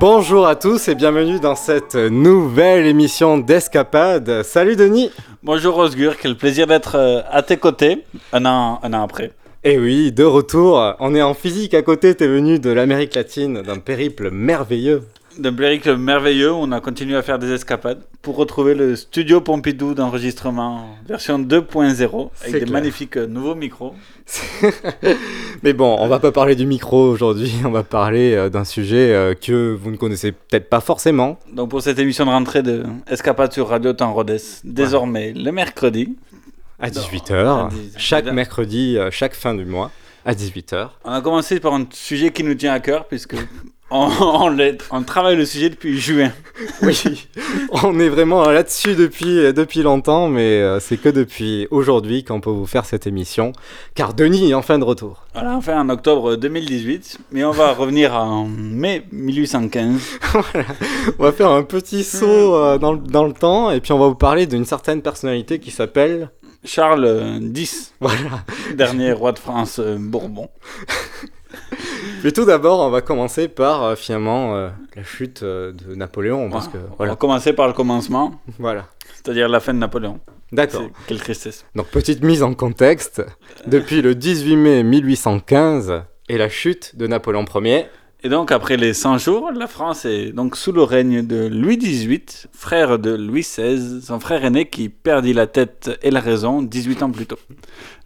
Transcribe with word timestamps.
Bonjour 0.00 0.48
à 0.48 0.56
tous 0.56 0.88
et 0.88 0.96
bienvenue 0.96 1.38
dans 1.38 1.54
cette 1.54 1.94
nouvelle 1.94 2.84
émission 2.84 3.38
d'Escapade. 3.38 4.42
Salut 4.42 4.74
Denis 4.74 5.12
Bonjour 5.44 5.78
Osgur, 5.78 6.16
quel 6.20 6.36
plaisir 6.36 6.66
d'être 6.66 6.96
euh, 6.96 7.22
à 7.30 7.42
tes 7.42 7.58
côtés 7.58 8.04
un 8.32 8.44
an, 8.44 8.80
un 8.82 8.92
an 8.92 9.04
après. 9.04 9.30
Eh 9.62 9.78
oui, 9.78 10.10
de 10.10 10.24
retour. 10.24 10.94
On 10.98 11.14
est 11.14 11.22
en 11.22 11.32
physique 11.32 11.74
à 11.74 11.82
côté. 11.82 12.14
T'es 12.16 12.26
venu 12.26 12.58
de 12.58 12.70
l'Amérique 12.70 13.14
latine, 13.14 13.62
d'un 13.62 13.78
périple 13.78 14.30
merveilleux. 14.30 15.04
D'un 15.38 15.52
périple 15.52 15.96
merveilleux, 15.96 16.52
on 16.52 16.70
a 16.70 16.80
continué 16.80 17.16
à 17.16 17.22
faire 17.22 17.40
des 17.40 17.50
escapades 17.52 18.02
pour 18.22 18.36
retrouver 18.36 18.74
le 18.74 18.94
studio 18.94 19.40
Pompidou 19.40 19.94
d'enregistrement 19.94 20.96
version 21.06 21.40
2.0 21.40 22.30
avec 22.46 22.64
des 22.64 22.70
magnifiques 22.70 23.16
euh, 23.16 23.26
nouveaux 23.26 23.56
micros. 23.56 23.94
Mais 25.62 25.72
bon, 25.72 25.96
on 25.98 26.06
va 26.06 26.20
pas 26.20 26.30
parler 26.30 26.54
du 26.54 26.66
micro 26.66 27.08
aujourd'hui, 27.08 27.52
on 27.64 27.70
va 27.70 27.82
parler 27.82 28.34
euh, 28.34 28.48
d'un 28.48 28.64
sujet 28.64 29.12
euh, 29.12 29.34
que 29.34 29.74
vous 29.74 29.90
ne 29.90 29.96
connaissez 29.96 30.30
peut-être 30.30 30.68
pas 30.68 30.80
forcément. 30.80 31.38
Donc 31.52 31.70
pour 31.70 31.82
cette 31.82 31.98
émission 31.98 32.26
de 32.26 32.30
rentrée 32.30 32.62
de 32.62 32.84
Escapade 33.08 33.52
sur 33.52 33.68
Radio 33.68 33.92
Temps 33.92 34.14
Rhodes, 34.14 34.40
désormais 34.62 35.32
le 35.32 35.50
mercredi, 35.50 36.16
à 36.78 36.90
18h, 36.90 37.70
chaque 37.96 38.26
mercredi, 38.26 38.98
chaque 39.10 39.34
fin 39.34 39.54
du 39.54 39.64
mois, 39.64 39.90
à 40.24 40.32
18h. 40.32 40.90
On 41.04 41.10
a 41.10 41.20
commencé 41.20 41.58
par 41.58 41.74
un 41.74 41.86
sujet 41.90 42.30
qui 42.30 42.44
nous 42.44 42.54
tient 42.54 42.72
à 42.72 42.80
cœur, 42.80 43.06
puisque 43.06 43.36
on, 43.94 44.56
on, 44.90 45.02
travaille 45.02 45.36
le 45.36 45.46
sujet 45.46 45.70
depuis 45.70 45.98
juin. 45.98 46.32
oui, 46.82 47.28
on 47.82 47.98
est 48.00 48.08
vraiment 48.08 48.48
là-dessus 48.50 48.94
depuis, 48.94 49.38
euh, 49.38 49.52
depuis 49.52 49.82
longtemps, 49.82 50.28
mais 50.28 50.60
euh, 50.60 50.80
c'est 50.80 50.96
que 50.96 51.08
depuis 51.08 51.68
aujourd'hui 51.70 52.24
qu'on 52.24 52.40
peut 52.40 52.50
vous 52.50 52.66
faire 52.66 52.84
cette 52.84 53.06
émission, 53.06 53.52
car 53.94 54.14
Denis 54.14 54.50
est 54.50 54.54
enfin 54.54 54.78
de 54.78 54.84
retour. 54.84 55.24
Voilà, 55.34 55.56
enfin 55.56 55.80
en 55.80 55.88
octobre 55.88 56.36
2018, 56.36 57.18
mais 57.32 57.44
on 57.44 57.52
va 57.52 57.72
revenir 57.74 58.14
en 58.14 58.46
mai 58.46 59.06
1815. 59.12 60.00
On 61.18 61.22
va 61.22 61.32
faire 61.32 61.50
un 61.50 61.62
petit 61.62 62.04
saut 62.04 62.78
dans, 62.78 62.94
dans 62.94 63.24
le 63.24 63.32
temps, 63.32 63.70
et 63.70 63.80
puis 63.80 63.92
on 63.92 63.98
va 63.98 64.08
vous 64.08 64.14
parler 64.14 64.46
d'une 64.46 64.64
certaine 64.64 65.02
personnalité 65.02 65.58
qui 65.58 65.70
s'appelle... 65.70 66.30
Charles 66.64 67.40
X, 67.54 67.92
voilà. 68.00 68.42
dernier 68.74 69.12
roi 69.12 69.32
de 69.32 69.38
France 69.38 69.78
euh, 69.78 69.96
Bourbon. 69.98 70.48
Mais 72.24 72.32
tout 72.32 72.46
d'abord, 72.46 72.80
on 72.80 72.90
va 72.90 73.02
commencer 73.02 73.48
par 73.48 73.84
euh, 73.84 73.96
finalement 73.96 74.56
euh, 74.56 74.70
la 74.96 75.04
chute 75.04 75.44
de 75.44 75.94
Napoléon. 75.94 76.48
Parce 76.50 76.68
que, 76.68 76.78
On 76.98 77.06
va 77.06 77.16
commencer 77.16 77.52
par 77.52 77.66
le 77.66 77.74
commencement. 77.74 78.40
Voilà. 78.58 78.86
C'est-à-dire 79.14 79.48
la 79.48 79.60
fin 79.60 79.74
de 79.74 79.78
Napoléon. 79.78 80.20
D'accord. 80.50 80.88
Quelle 81.06 81.18
tristesse. 81.18 81.66
Donc, 81.74 81.88
petite 81.88 82.22
mise 82.22 82.42
en 82.42 82.54
contexte. 82.54 83.22
Depuis 83.66 84.00
le 84.00 84.14
18 84.14 84.56
mai 84.56 84.82
1815 84.82 86.02
et 86.28 86.38
la 86.38 86.48
chute 86.48 86.96
de 86.96 87.06
Napoléon 87.06 87.44
Ier, 87.56 87.86
et 88.26 88.30
donc, 88.30 88.52
après 88.52 88.78
les 88.78 88.94
100 88.94 89.18
jours, 89.18 89.52
la 89.52 89.66
France 89.66 90.06
est 90.06 90.32
donc 90.32 90.56
sous 90.56 90.72
le 90.72 90.82
règne 90.82 91.26
de 91.26 91.46
Louis 91.46 91.76
XVIII, 91.76 92.24
frère 92.52 92.98
de 92.98 93.10
Louis 93.10 93.42
XVI, 93.42 94.00
son 94.00 94.18
frère 94.18 94.46
aîné 94.46 94.64
qui 94.64 94.88
perdit 94.88 95.34
la 95.34 95.46
tête 95.46 95.90
et 96.02 96.10
la 96.10 96.20
raison 96.20 96.62
18 96.62 97.02
ans 97.02 97.10
plus 97.10 97.26
tôt, 97.26 97.38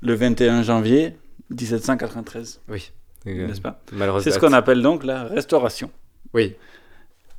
le 0.03 0.15
21 0.15 0.65
janvier 0.65 1.15
1793. 1.51 2.63
Oui. 2.69 2.91
N'est-ce 3.27 3.61
pas 3.61 3.81
C'est 4.21 4.31
ce 4.31 4.39
qu'on 4.39 4.53
appelle 4.53 4.83
donc 4.83 5.05
la 5.05 5.25
restauration. 5.25 5.91
Oui. 6.35 6.55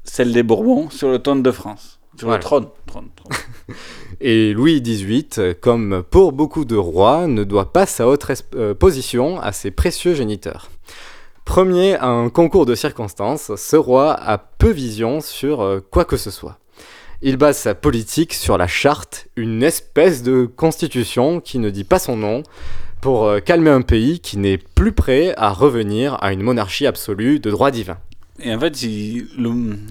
Celle 0.03 0.33
des 0.33 0.43
Bourbons 0.43 0.89
sur 0.89 1.09
le 1.09 1.19
trône 1.19 1.43
de 1.43 1.51
France. 1.51 1.99
Sur 2.17 2.29
le 2.29 2.39
trône. 2.39 2.67
trône, 2.85 3.09
et 4.21 4.53
Louis 4.53 4.81
XVIII, 4.81 5.55
comme 5.61 6.03
pour 6.09 6.33
beaucoup 6.33 6.65
de 6.65 6.75
rois, 6.75 7.27
ne 7.27 7.43
doit 7.43 7.71
pas 7.71 7.85
sa 7.85 8.07
haute 8.07 8.25
euh, 8.55 8.73
position 8.73 9.39
à 9.39 9.51
ses 9.51 9.71
précieux 9.71 10.15
géniteurs. 10.15 10.69
Premier 11.45 11.95
à 11.95 12.07
un 12.07 12.29
concours 12.29 12.65
de 12.65 12.75
circonstances, 12.75 13.55
ce 13.55 13.75
roi 13.75 14.13
a 14.13 14.37
peu 14.37 14.69
vision 14.69 15.21
sur 15.21 15.61
euh, 15.61 15.79
quoi 15.79 16.03
que 16.03 16.17
ce 16.17 16.29
soit. 16.29 16.59
Il 17.21 17.37
base 17.37 17.57
sa 17.57 17.75
politique 17.75 18.33
sur 18.33 18.57
la 18.57 18.67
charte, 18.67 19.27
une 19.35 19.63
espèce 19.63 20.23
de 20.23 20.45
constitution 20.45 21.39
qui 21.41 21.59
ne 21.59 21.69
dit 21.69 21.83
pas 21.83 21.99
son 21.99 22.17
nom, 22.17 22.43
pour 23.01 23.25
euh, 23.25 23.39
calmer 23.39 23.69
un 23.69 23.81
pays 23.81 24.19
qui 24.19 24.37
n'est 24.37 24.57
plus 24.57 24.91
prêt 24.91 25.33
à 25.37 25.51
revenir 25.51 26.17
à 26.21 26.33
une 26.33 26.41
monarchie 26.41 26.85
absolue 26.87 27.39
de 27.39 27.49
droit 27.49 27.71
divin. 27.71 27.97
Et 28.41 28.53
en 28.53 28.59
fait, 28.59 28.83
il, 28.83 29.27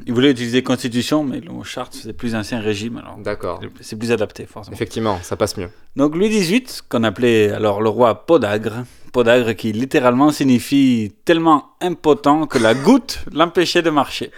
voulait 0.08 0.30
utiliser 0.30 0.62
constitution, 0.62 1.22
mais 1.22 1.40
le 1.40 1.52
mot 1.52 1.64
charte, 1.64 1.98
c'est 2.02 2.14
plus 2.14 2.34
ancien 2.34 2.60
régime. 2.60 3.02
D'accord. 3.18 3.60
C'est 3.80 3.96
plus 3.96 4.10
adapté, 4.10 4.46
forcément. 4.46 4.74
Effectivement, 4.74 5.18
ça 5.22 5.36
passe 5.36 5.56
mieux. 5.58 5.68
Donc 5.96 6.16
Louis 6.16 6.30
XVIII, 6.30 6.64
qu'on 6.88 7.04
appelait 7.04 7.50
alors 7.50 7.82
le 7.82 7.90
roi 7.90 8.26
Podagre, 8.26 8.84
Podagre 9.12 9.54
qui 9.54 9.72
littéralement 9.72 10.30
signifie 10.30 11.12
tellement 11.26 11.72
impotent 11.82 12.46
que 12.46 12.58
la 12.58 12.74
goutte 12.74 13.24
l'empêchait 13.32 13.82
de 13.82 13.90
marcher. 13.90 14.30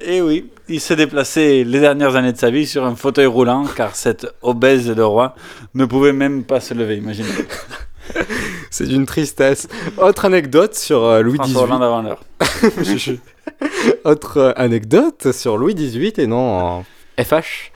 Et 0.00 0.22
oui, 0.22 0.50
il 0.68 0.80
s'est 0.80 0.96
déplacé 0.96 1.64
les 1.64 1.80
dernières 1.80 2.16
années 2.16 2.32
de 2.32 2.38
sa 2.38 2.50
vie 2.50 2.66
sur 2.66 2.86
un 2.86 2.94
fauteuil 2.94 3.26
roulant, 3.26 3.66
car 3.76 3.96
cet 3.96 4.26
obèse 4.42 4.86
de 4.86 5.02
roi 5.02 5.34
ne 5.74 5.84
pouvait 5.84 6.12
même 6.12 6.44
pas 6.44 6.60
se 6.60 6.72
lever, 6.72 6.96
imaginez. 6.96 7.28
C'est 8.70 8.86
d'une 8.86 9.06
tristesse. 9.06 9.68
Autre 9.98 10.24
anecdote 10.24 10.74
sur 10.74 11.04
euh, 11.04 11.22
Louis 11.22 11.38
XVIII. 11.38 11.56
avant 11.56 12.02
l'heure. 12.02 12.22
Autre 14.04 14.54
anecdote 14.56 15.32
sur 15.32 15.56
Louis 15.56 15.74
XVIII 15.74 16.12
et 16.18 16.26
non 16.26 16.84
FH. 17.22 17.72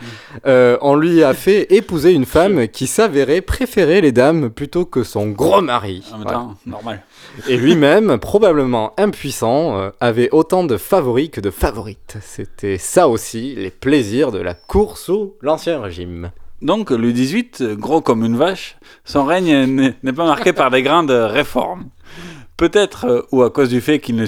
Euh, 0.46 0.78
on 0.80 0.96
lui 0.96 1.22
a 1.22 1.34
fait 1.34 1.72
épouser 1.74 2.12
une 2.12 2.24
femme 2.24 2.68
qui 2.68 2.86
s'avérait 2.86 3.40
préférer 3.40 4.00
les 4.00 4.12
dames 4.12 4.50
plutôt 4.50 4.84
que 4.84 5.02
son 5.02 5.28
gros 5.28 5.60
mari. 5.60 6.04
normal. 6.66 7.02
Et 7.48 7.56
lui-même, 7.56 8.18
probablement 8.18 8.92
impuissant, 8.96 9.78
euh, 9.78 9.90
avait 10.00 10.30
autant 10.32 10.64
de 10.64 10.76
favoris 10.76 11.30
que 11.30 11.40
de 11.40 11.50
favorites. 11.50 12.16
C'était 12.22 12.78
ça 12.78 13.08
aussi, 13.08 13.54
les 13.56 13.70
plaisirs 13.70 14.32
de 14.32 14.38
la 14.38 14.54
cour 14.54 14.98
sous 14.98 15.34
l'Ancien 15.42 15.80
Régime. 15.80 16.30
Donc, 16.64 16.90
Louis 16.90 17.12
XVIII, 17.12 17.76
gros 17.76 18.00
comme 18.00 18.24
une 18.24 18.36
vache, 18.36 18.78
son 19.04 19.24
règne 19.24 19.92
n'est 20.02 20.12
pas 20.12 20.24
marqué 20.24 20.52
par 20.52 20.70
des 20.70 20.82
grandes 20.82 21.10
réformes. 21.10 21.90
Peut-être, 22.56 23.04
euh, 23.04 23.22
ou 23.32 23.42
à 23.42 23.50
cause 23.50 23.68
du 23.68 23.80
fait 23.80 24.00
qu'il 24.00 24.26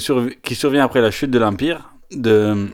survient 0.56 0.84
après 0.84 1.00
la 1.00 1.10
chute 1.10 1.30
de 1.30 1.38
l'Empire, 1.38 1.92
de 2.12 2.68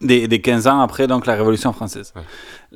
des, 0.00 0.28
des, 0.28 0.40
15 0.40 0.66
ans 0.66 0.80
après 0.80 1.06
donc 1.06 1.26
la 1.26 1.34
Révolution 1.34 1.72
française. 1.72 2.14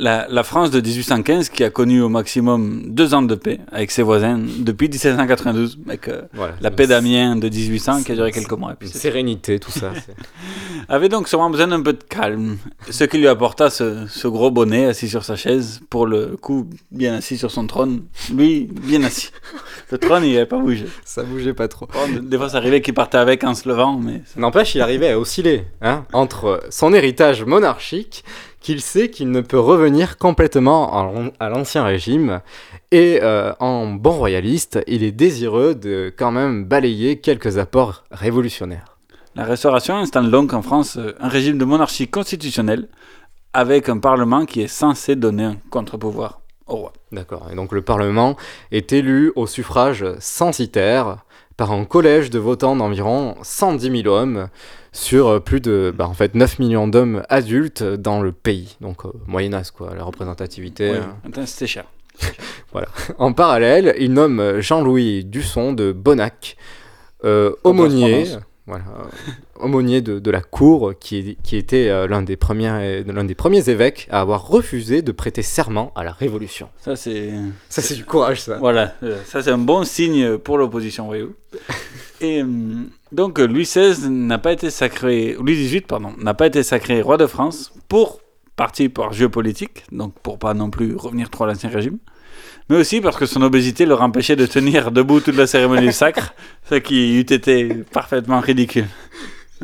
La, 0.00 0.26
la, 0.30 0.44
France 0.44 0.70
de 0.70 0.80
1815 0.80 1.48
qui 1.48 1.64
a 1.64 1.70
connu 1.70 2.00
au 2.00 2.08
maximum 2.08 2.84
deux 2.86 3.14
ans 3.14 3.22
de 3.22 3.34
paix 3.34 3.58
avec 3.72 3.90
ses 3.90 4.02
voisins 4.02 4.38
depuis 4.60 4.88
1792, 4.88 5.80
avec 5.88 6.06
euh, 6.06 6.22
la 6.60 6.70
paix 6.70 6.86
d'Amiens 6.86 7.34
de 7.34 7.48
1800 7.48 8.04
qui 8.04 8.12
a 8.12 8.14
duré 8.14 8.30
quelques 8.30 8.52
mois. 8.52 8.72
Et 8.72 8.76
puis 8.76 8.88
sérénité, 8.88 9.58
tout 9.58 9.72
ça. 9.72 9.90
avait 10.88 11.08
donc 11.08 11.26
sûrement 11.26 11.50
besoin 11.50 11.66
d'un 11.66 11.82
peu 11.82 11.92
de 11.92 12.02
calme, 12.02 12.58
ce 12.88 13.04
qui 13.04 13.18
lui 13.18 13.28
apporta 13.28 13.70
ce, 13.70 14.06
ce, 14.08 14.28
gros 14.28 14.52
bonnet 14.52 14.86
assis 14.86 15.08
sur 15.08 15.24
sa 15.24 15.34
chaise, 15.34 15.80
pour 15.90 16.06
le 16.06 16.36
coup 16.36 16.68
bien 16.92 17.14
assis 17.14 17.36
sur 17.36 17.50
son 17.50 17.66
trône, 17.66 18.04
lui 18.32 18.68
bien 18.70 19.02
assis. 19.02 19.30
Le 19.90 19.98
trône 19.98 20.24
il 20.24 20.32
n'avait 20.32 20.46
pas 20.46 20.58
bougé. 20.58 20.86
Ça 21.04 21.24
bougeait 21.24 21.54
pas 21.54 21.66
trop. 21.66 21.88
des 22.22 22.36
fois 22.36 22.48
ça 22.48 22.58
arrivait 22.58 22.80
qu'il 22.80 22.94
partait 22.94 23.18
avec 23.18 23.42
en 23.42 23.54
se 23.54 23.68
levant, 23.68 23.98
mais... 23.98 24.22
N'empêche, 24.36 24.74
il 24.74 24.80
arrivait 24.80 25.10
à 25.10 25.18
osciller 25.18 25.64
hein, 25.82 26.04
entre 26.12 26.62
son 26.70 26.94
héritage 26.94 27.44
monarchique 27.44 28.24
qu'il 28.60 28.80
sait 28.80 29.10
qu'il 29.10 29.30
ne 29.30 29.40
peut 29.40 29.58
revenir 29.58 30.18
complètement 30.18 31.32
à 31.38 31.48
l'ancien 31.48 31.84
régime 31.84 32.40
et 32.90 33.20
euh, 33.22 33.52
en 33.60 33.86
bon 33.86 34.12
royaliste, 34.12 34.80
il 34.86 35.02
est 35.02 35.12
désireux 35.12 35.74
de 35.74 36.12
quand 36.16 36.30
même 36.30 36.64
balayer 36.64 37.18
quelques 37.18 37.58
apports 37.58 38.04
révolutionnaires. 38.10 38.98
La 39.34 39.44
Restauration 39.44 39.96
installe 39.96 40.30
donc 40.30 40.52
en 40.52 40.62
France 40.62 40.96
euh, 40.96 41.14
un 41.20 41.28
régime 41.28 41.58
de 41.58 41.64
monarchie 41.64 42.08
constitutionnelle 42.08 42.88
avec 43.52 43.88
un 43.88 43.98
parlement 43.98 44.46
qui 44.46 44.62
est 44.62 44.68
censé 44.68 45.16
donner 45.16 45.44
un 45.44 45.56
contre-pouvoir 45.70 46.40
au 46.66 46.76
roi. 46.76 46.92
D'accord. 47.12 47.48
Et 47.50 47.54
donc 47.54 47.72
le 47.72 47.82
Parlement 47.82 48.36
est 48.70 48.92
élu 48.92 49.32
au 49.36 49.46
suffrage 49.46 50.04
censitaire 50.18 51.18
par 51.56 51.72
un 51.72 51.84
collège 51.84 52.30
de 52.30 52.38
votants 52.38 52.76
d'environ 52.76 53.36
110 53.42 54.02
000 54.02 54.14
hommes 54.14 54.48
sur 54.98 55.28
euh, 55.28 55.40
plus 55.40 55.60
de 55.60 55.92
bah, 55.96 56.08
en 56.08 56.14
fait, 56.14 56.34
9 56.34 56.58
millions 56.58 56.88
d'hommes 56.88 57.22
adultes 57.28 57.82
dans 57.82 58.20
le 58.20 58.32
pays. 58.32 58.76
Donc 58.80 59.04
euh, 59.04 59.10
quoi, 59.76 59.94
la 59.94 60.04
représentativité. 60.04 60.90
Ouais, 60.90 61.00
attends, 61.26 61.46
C'était 61.46 61.66
cher. 61.66 61.84
Voilà. 62.72 62.88
En 63.18 63.32
parallèle, 63.32 63.94
il 63.98 64.12
nomme 64.12 64.60
Jean-Louis 64.60 65.24
Dusson 65.24 65.72
de 65.72 65.92
Bonnac, 65.92 66.56
euh, 67.24 67.52
aumônier. 67.64 68.26
Voilà, 68.68 68.84
aumônier 69.58 70.00
de, 70.02 70.18
de 70.18 70.30
la 70.30 70.40
cour, 70.40 70.92
qui, 71.00 71.36
était 71.52 71.88
euh, 71.88 72.06
l'un 72.06 72.22
des, 72.22 72.36
premiers- 72.36 73.02
l'un 73.02 73.24
des 73.24 73.34
premiers 73.34 73.68
évêques 73.68 74.06
à 74.10 74.20
avoir 74.20 74.46
refusé 74.46 75.02
de 75.02 75.10
prêter 75.10 75.42
serment 75.42 75.90
à 75.96 76.04
la 76.04 76.12
Révolution. 76.12 76.68
Ça, 76.80 76.94
c'est. 76.94 77.32
Ça, 77.68 77.82
c'est 77.82 77.94
du 77.96 78.04
courage, 78.04 78.42
ça. 78.42 78.58
Voilà, 78.58 78.94
euh, 79.02 79.18
ça 79.24 79.42
c'est 79.42 79.50
un 79.50 79.58
bon 79.58 79.84
signe 79.84 80.38
pour 80.38 80.58
l'opposition, 80.58 81.06
voyez-vous. 81.06 81.34
Et 82.20 82.42
euh, 82.42 82.46
donc 83.12 83.38
Louis 83.38 83.62
XVI 83.64 84.08
n'a 84.10 84.38
pas 84.38 84.52
été 84.52 84.70
sacré, 84.70 85.36
Louis 85.40 85.54
XVIII 85.54 85.80
pardon, 85.82 86.12
n'a 86.18 86.34
pas 86.34 86.46
été 86.48 86.62
sacré 86.62 87.00
roi 87.00 87.16
de 87.16 87.26
France 87.26 87.72
pour 87.88 88.20
partie 88.56 88.88
par 88.88 89.12
jeu 89.12 89.28
politique, 89.28 89.84
donc 89.92 90.12
pour 90.22 90.38
pas 90.38 90.52
non 90.52 90.68
plus 90.68 90.96
revenir 90.96 91.30
trop 91.30 91.44
à 91.44 91.46
l'ancien 91.46 91.70
régime, 91.70 91.98
mais 92.68 92.76
aussi 92.76 93.00
parce 93.00 93.16
que 93.16 93.26
son 93.26 93.42
obésité 93.42 93.86
leur 93.86 94.02
empêchait 94.02 94.36
de 94.36 94.46
tenir 94.46 94.90
debout 94.90 95.20
toute 95.20 95.36
la 95.36 95.46
cérémonie 95.46 95.92
sacre, 95.92 96.34
ce 96.68 96.76
qui 96.76 97.18
eût 97.18 97.20
été 97.20 97.68
parfaitement 97.92 98.40
ridicule. 98.40 98.86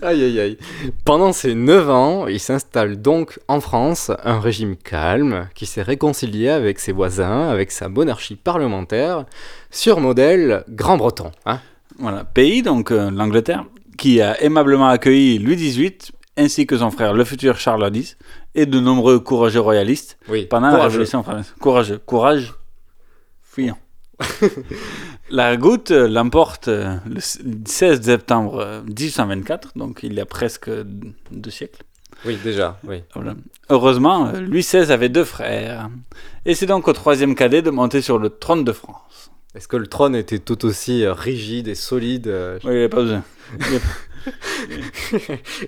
Aïe 0.02 0.24
aïe 0.24 0.40
aïe. 0.40 0.58
Pendant 1.04 1.32
ces 1.32 1.54
9 1.54 1.90
ans, 1.90 2.26
il 2.26 2.40
s'installe 2.40 3.00
donc 3.00 3.38
en 3.46 3.60
France 3.60 4.10
un 4.24 4.40
régime 4.40 4.76
calme 4.76 5.48
qui 5.54 5.66
s'est 5.66 5.82
réconcilié 5.82 6.48
avec 6.48 6.80
ses 6.80 6.92
voisins, 6.92 7.48
avec 7.48 7.70
sa 7.70 7.88
monarchie 7.88 8.34
parlementaire, 8.34 9.24
sur 9.70 10.00
modèle 10.00 10.64
grand-breton. 10.68 11.30
Hein 11.46 11.60
Voilà, 11.98 12.24
pays 12.24 12.62
donc 12.62 12.90
euh, 12.90 13.10
l'Angleterre 13.10 13.64
qui 13.96 14.20
a 14.20 14.42
aimablement 14.42 14.88
accueilli 14.88 15.38
Louis 15.38 15.56
XVIII 15.56 15.94
ainsi 16.36 16.66
que 16.66 16.76
son 16.76 16.90
frère 16.90 17.14
le 17.14 17.24
futur 17.24 17.58
Charles 17.58 17.88
X 17.94 18.16
et 18.56 18.66
de 18.66 18.80
nombreux 18.80 19.20
courageux 19.20 19.60
royalistes 19.60 20.18
oui, 20.28 20.46
pendant 20.46 20.66
la 20.66 20.72
courageux. 20.72 20.88
Révolution 20.88 21.22
française. 21.22 21.54
Courageux, 21.60 22.00
courage, 22.04 22.54
fuyant. 23.54 23.78
la 25.30 25.56
goutte 25.56 25.90
euh, 25.90 26.08
l'emporte 26.08 26.68
euh, 26.68 26.96
le 27.08 27.18
s- 27.18 27.40
16 27.66 28.02
septembre 28.02 28.58
euh, 28.60 28.82
1824, 28.82 29.72
donc 29.76 30.00
il 30.02 30.14
y 30.14 30.20
a 30.20 30.26
presque 30.26 30.70
deux 31.30 31.50
siècles. 31.50 31.82
Oui, 32.24 32.38
déjà, 32.42 32.78
oui. 32.86 33.02
Voilà. 33.14 33.34
Heureusement, 33.70 34.28
euh, 34.28 34.40
Louis 34.40 34.60
XVI 34.60 34.92
avait 34.92 35.08
deux 35.08 35.24
frères. 35.24 35.90
Et 36.46 36.54
c'est 36.54 36.66
donc 36.66 36.88
au 36.88 36.92
troisième 36.92 37.34
cadet 37.34 37.60
de 37.60 37.70
monter 37.70 38.00
sur 38.00 38.18
le 38.18 38.30
trône 38.30 38.64
de 38.64 38.72
France. 38.72 39.30
Est-ce 39.54 39.68
que 39.68 39.76
le 39.76 39.86
trône 39.88 40.14
était 40.16 40.38
tout 40.38 40.64
aussi 40.64 41.04
euh, 41.04 41.12
rigide 41.12 41.68
et 41.68 41.74
solide 41.74 42.28
euh, 42.28 42.58
Oui, 42.64 42.72
il 42.72 42.78
n'y 42.78 42.84
a 42.84 42.88
pas 42.88 43.02
besoin. 43.02 43.22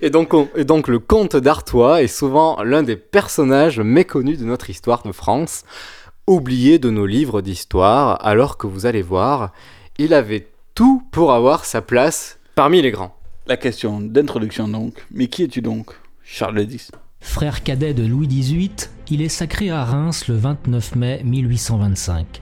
Et, 0.01 0.09
donc, 0.09 0.33
on- 0.33 0.49
et 0.55 0.63
donc 0.65 0.87
le 0.87 0.97
comte 0.97 1.35
d'Artois 1.35 2.01
est 2.01 2.07
souvent 2.07 2.61
l'un 2.63 2.81
des 2.81 2.95
personnages 2.95 3.79
méconnus 3.79 4.39
de 4.39 4.45
notre 4.45 4.69
histoire 4.71 5.03
de 5.03 5.11
France, 5.11 5.63
oublié 6.27 6.77
de 6.77 6.89
nos 6.89 7.05
livres 7.05 7.41
d'histoire, 7.41 8.23
alors 8.25 8.57
que 8.57 8.67
vous 8.67 8.85
allez 8.85 9.01
voir, 9.01 9.53
il 9.97 10.13
avait 10.13 10.47
tout 10.75 11.01
pour 11.11 11.31
avoir 11.31 11.63
sa 11.65 11.81
place 11.81 12.37
parmi 12.53 12.81
les 12.81 12.91
grands. 12.91 13.15
La 13.47 13.55
question 13.55 14.01
d'introduction 14.01 14.67
donc. 14.67 15.05
Mais 15.09 15.27
qui 15.27 15.43
es-tu 15.43 15.61
donc, 15.61 15.91
Charles 16.23 16.61
X? 16.69 16.91
Frère 17.21 17.63
cadet 17.63 17.93
de 17.93 18.05
Louis 18.05 18.27
XVIII, 18.27 18.71
il 19.09 19.21
est 19.21 19.29
sacré 19.29 19.69
à 19.69 19.85
Reims 19.85 20.27
le 20.27 20.35
29 20.35 20.95
mai 20.95 21.21
1825. 21.23 22.41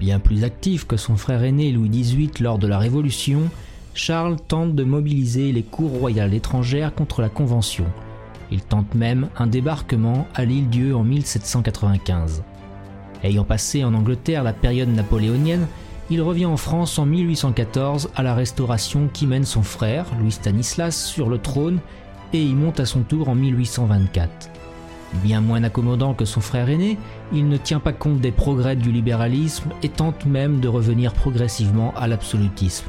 Bien 0.00 0.18
plus 0.18 0.42
actif 0.42 0.86
que 0.86 0.96
son 0.96 1.16
frère 1.16 1.44
aîné 1.44 1.70
Louis 1.70 1.90
XVIII 1.90 2.32
lors 2.40 2.58
de 2.58 2.66
la 2.66 2.78
Révolution, 2.78 3.50
Charles 3.92 4.36
tente 4.48 4.74
de 4.74 4.84
mobiliser 4.84 5.52
les 5.52 5.62
cours 5.62 5.92
royales 5.92 6.34
étrangères 6.34 6.94
contre 6.94 7.20
la 7.20 7.28
Convention. 7.28 7.84
Il 8.50 8.62
tente 8.62 8.94
même 8.94 9.28
un 9.36 9.46
débarquement 9.46 10.26
à 10.34 10.44
l'île-Dieu 10.44 10.96
en 10.96 11.04
1795. 11.04 12.42
Ayant 13.22 13.44
passé 13.44 13.84
en 13.84 13.94
Angleterre 13.94 14.42
la 14.42 14.52
période 14.52 14.88
napoléonienne, 14.88 15.66
il 16.10 16.20
revient 16.20 16.46
en 16.46 16.56
France 16.56 16.98
en 16.98 17.06
1814 17.06 18.10
à 18.14 18.22
la 18.22 18.34
Restauration 18.34 19.08
qui 19.12 19.26
mène 19.26 19.44
son 19.44 19.62
frère, 19.62 20.06
Louis 20.20 20.32
Stanislas, 20.32 21.06
sur 21.06 21.30
le 21.30 21.38
trône 21.38 21.78
et 22.32 22.42
y 22.42 22.54
monte 22.54 22.80
à 22.80 22.86
son 22.86 23.00
tour 23.00 23.28
en 23.28 23.34
1824. 23.34 24.50
Bien 25.22 25.40
moins 25.40 25.62
accommodant 25.62 26.12
que 26.12 26.24
son 26.24 26.40
frère 26.40 26.68
aîné, 26.68 26.98
il 27.32 27.48
ne 27.48 27.56
tient 27.56 27.80
pas 27.80 27.92
compte 27.92 28.20
des 28.20 28.32
progrès 28.32 28.76
du 28.76 28.90
libéralisme 28.90 29.70
et 29.82 29.88
tente 29.88 30.26
même 30.26 30.60
de 30.60 30.68
revenir 30.68 31.12
progressivement 31.12 31.94
à 31.96 32.08
l'absolutisme. 32.08 32.86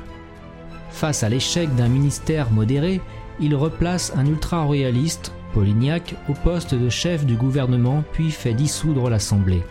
Face 0.90 1.24
à 1.24 1.30
l'échec 1.30 1.74
d'un 1.76 1.88
ministère 1.88 2.52
modéré, 2.52 3.02
il 3.40 3.56
replace 3.56 4.14
un 4.16 4.26
ultra-royaliste, 4.26 5.34
Polignac, 5.54 6.16
au 6.28 6.34
poste 6.34 6.74
de 6.74 6.90
chef 6.90 7.26
du 7.26 7.36
gouvernement 7.36 8.04
puis 8.12 8.32
fait 8.32 8.54
dissoudre 8.54 9.10
l'Assemblée. 9.10 9.64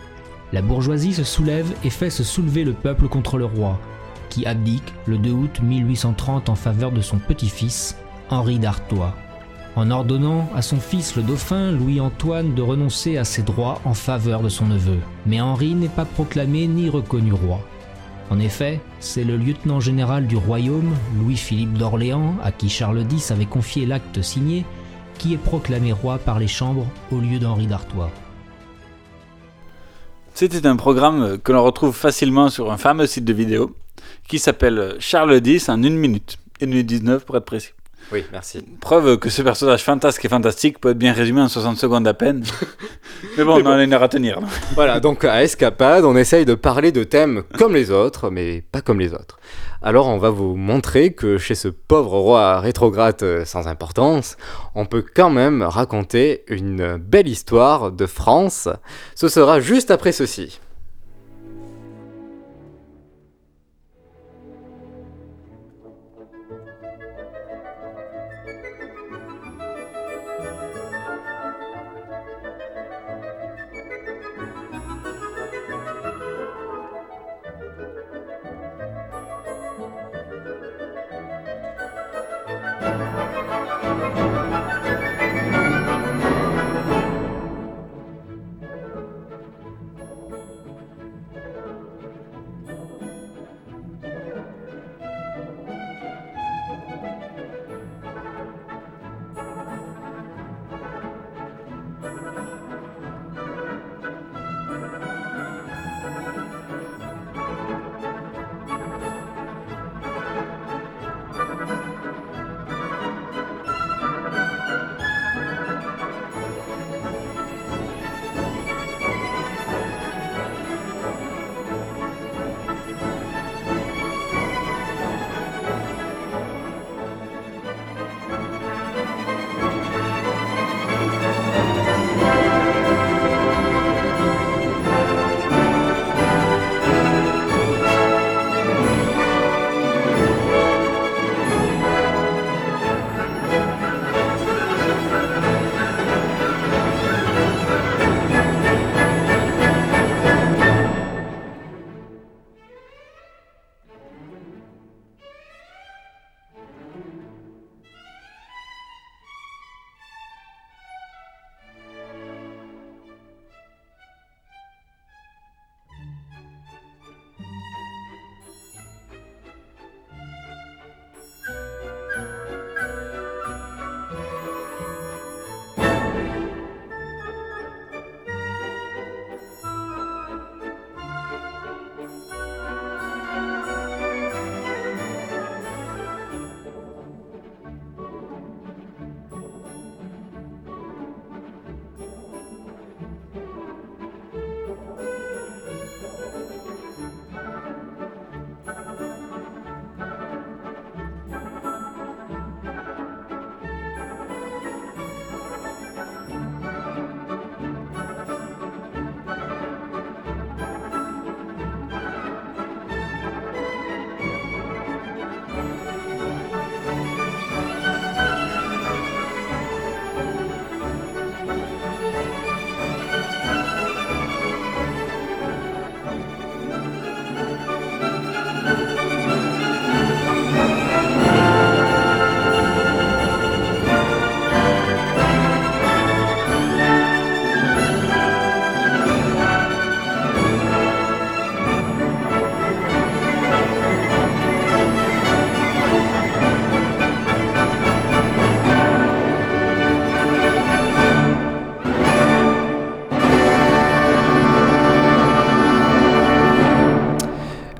La 0.53 0.61
bourgeoisie 0.61 1.13
se 1.13 1.23
soulève 1.23 1.73
et 1.83 1.89
fait 1.89 2.09
se 2.09 2.23
soulever 2.23 2.63
le 2.63 2.73
peuple 2.73 3.07
contre 3.07 3.37
le 3.37 3.45
roi, 3.45 3.79
qui 4.29 4.45
abdique 4.45 4.93
le 5.05 5.17
2 5.17 5.31
août 5.31 5.59
1830 5.61 6.49
en 6.49 6.55
faveur 6.55 6.91
de 6.91 7.01
son 7.01 7.17
petit-fils, 7.17 7.97
Henri 8.29 8.59
d'Artois 8.59 9.15
en 9.75 9.91
ordonnant 9.91 10.49
à 10.55 10.61
son 10.61 10.79
fils 10.79 11.15
le 11.15 11.23
dauphin 11.23 11.71
Louis-Antoine 11.71 12.53
de 12.53 12.61
renoncer 12.61 13.17
à 13.17 13.23
ses 13.23 13.43
droits 13.43 13.81
en 13.83 13.93
faveur 13.93 14.41
de 14.41 14.49
son 14.49 14.65
neveu. 14.65 14.99
Mais 15.25 15.41
Henri 15.41 15.75
n'est 15.75 15.89
pas 15.89 16.05
proclamé 16.05 16.67
ni 16.67 16.89
reconnu 16.89 17.33
roi. 17.33 17.59
En 18.29 18.39
effet, 18.39 18.81
c'est 18.99 19.23
le 19.23 19.37
lieutenant 19.37 19.79
général 19.79 20.25
du 20.27 20.35
royaume, 20.35 20.95
Louis-Philippe 21.19 21.77
d'Orléans, 21.77 22.35
à 22.43 22.51
qui 22.51 22.69
Charles 22.69 23.05
X 23.11 23.31
avait 23.31 23.45
confié 23.45 23.85
l'acte 23.85 24.21
signé, 24.21 24.65
qui 25.19 25.33
est 25.33 25.37
proclamé 25.37 25.91
roi 25.91 26.17
par 26.17 26.39
les 26.39 26.47
chambres 26.47 26.87
au 27.11 27.19
lieu 27.19 27.37
d'Henri 27.37 27.67
d'Artois. 27.67 28.11
C'était 30.35 30.67
un 30.67 30.75
programme 30.75 31.37
que 31.37 31.53
l'on 31.53 31.63
retrouve 31.63 31.95
facilement 31.95 32.49
sur 32.49 32.69
un 32.69 32.75
fameux 32.75 33.07
site 33.07 33.23
de 33.23 33.31
vidéo 33.31 33.73
qui 34.27 34.37
s'appelle 34.37 34.97
Charles 34.99 35.39
X 35.41 35.69
en 35.69 35.81
une 35.81 35.95
minute, 35.95 36.37
et 36.59 36.65
minute 36.65 36.85
19 36.87 37.23
pour 37.23 37.37
être 37.37 37.45
précis. 37.45 37.71
Oui, 38.11 38.25
merci. 38.33 38.61
Preuve 38.81 39.17
que 39.17 39.29
ce 39.29 39.41
personnage 39.41 39.81
fantasque 39.81 40.25
et 40.25 40.27
fantastique 40.27 40.81
peut 40.81 40.89
être 40.89 40.97
bien 40.97 41.13
résumé 41.13 41.39
en 41.39 41.47
60 41.47 41.77
secondes 41.77 42.05
à 42.05 42.13
peine. 42.13 42.43
Mais 43.37 43.45
bon, 43.45 43.55
Mais 43.55 43.63
on 43.63 43.67
en 43.67 43.77
a 43.77 43.83
une 43.85 43.93
heure 43.93 44.03
à 44.03 44.09
tenir. 44.09 44.41
Voilà, 44.73 44.99
donc 44.99 45.23
à 45.23 45.41
Escapade, 45.41 46.03
on 46.03 46.17
essaye 46.17 46.43
de 46.43 46.53
parler 46.53 46.91
de 46.91 47.05
thèmes 47.05 47.43
comme 47.57 47.73
les 47.73 47.89
autres, 47.89 48.29
mais 48.29 48.61
pas 48.73 48.81
comme 48.81 48.99
les 48.99 49.13
autres. 49.13 49.39
Alors 49.87 50.07
on 50.07 50.17
va 50.17 50.31
vous 50.31 50.55
montrer 50.55 51.13
que 51.13 51.37
chez 51.37 51.53
ce 51.53 51.67
pauvre 51.67 52.17
roi 52.17 52.59
rétrograde 52.59 53.21
euh, 53.21 53.45
sans 53.45 53.67
importance, 53.67 54.35
on 54.73 54.87
peut 54.87 55.05
quand 55.15 55.29
même 55.29 55.61
raconter 55.61 56.43
une 56.47 56.97
belle 56.97 57.27
histoire 57.27 57.91
de 57.91 58.07
France. 58.07 58.67
Ce 59.13 59.27
sera 59.27 59.59
juste 59.59 59.91
après 59.91 60.11
ceci. 60.11 60.59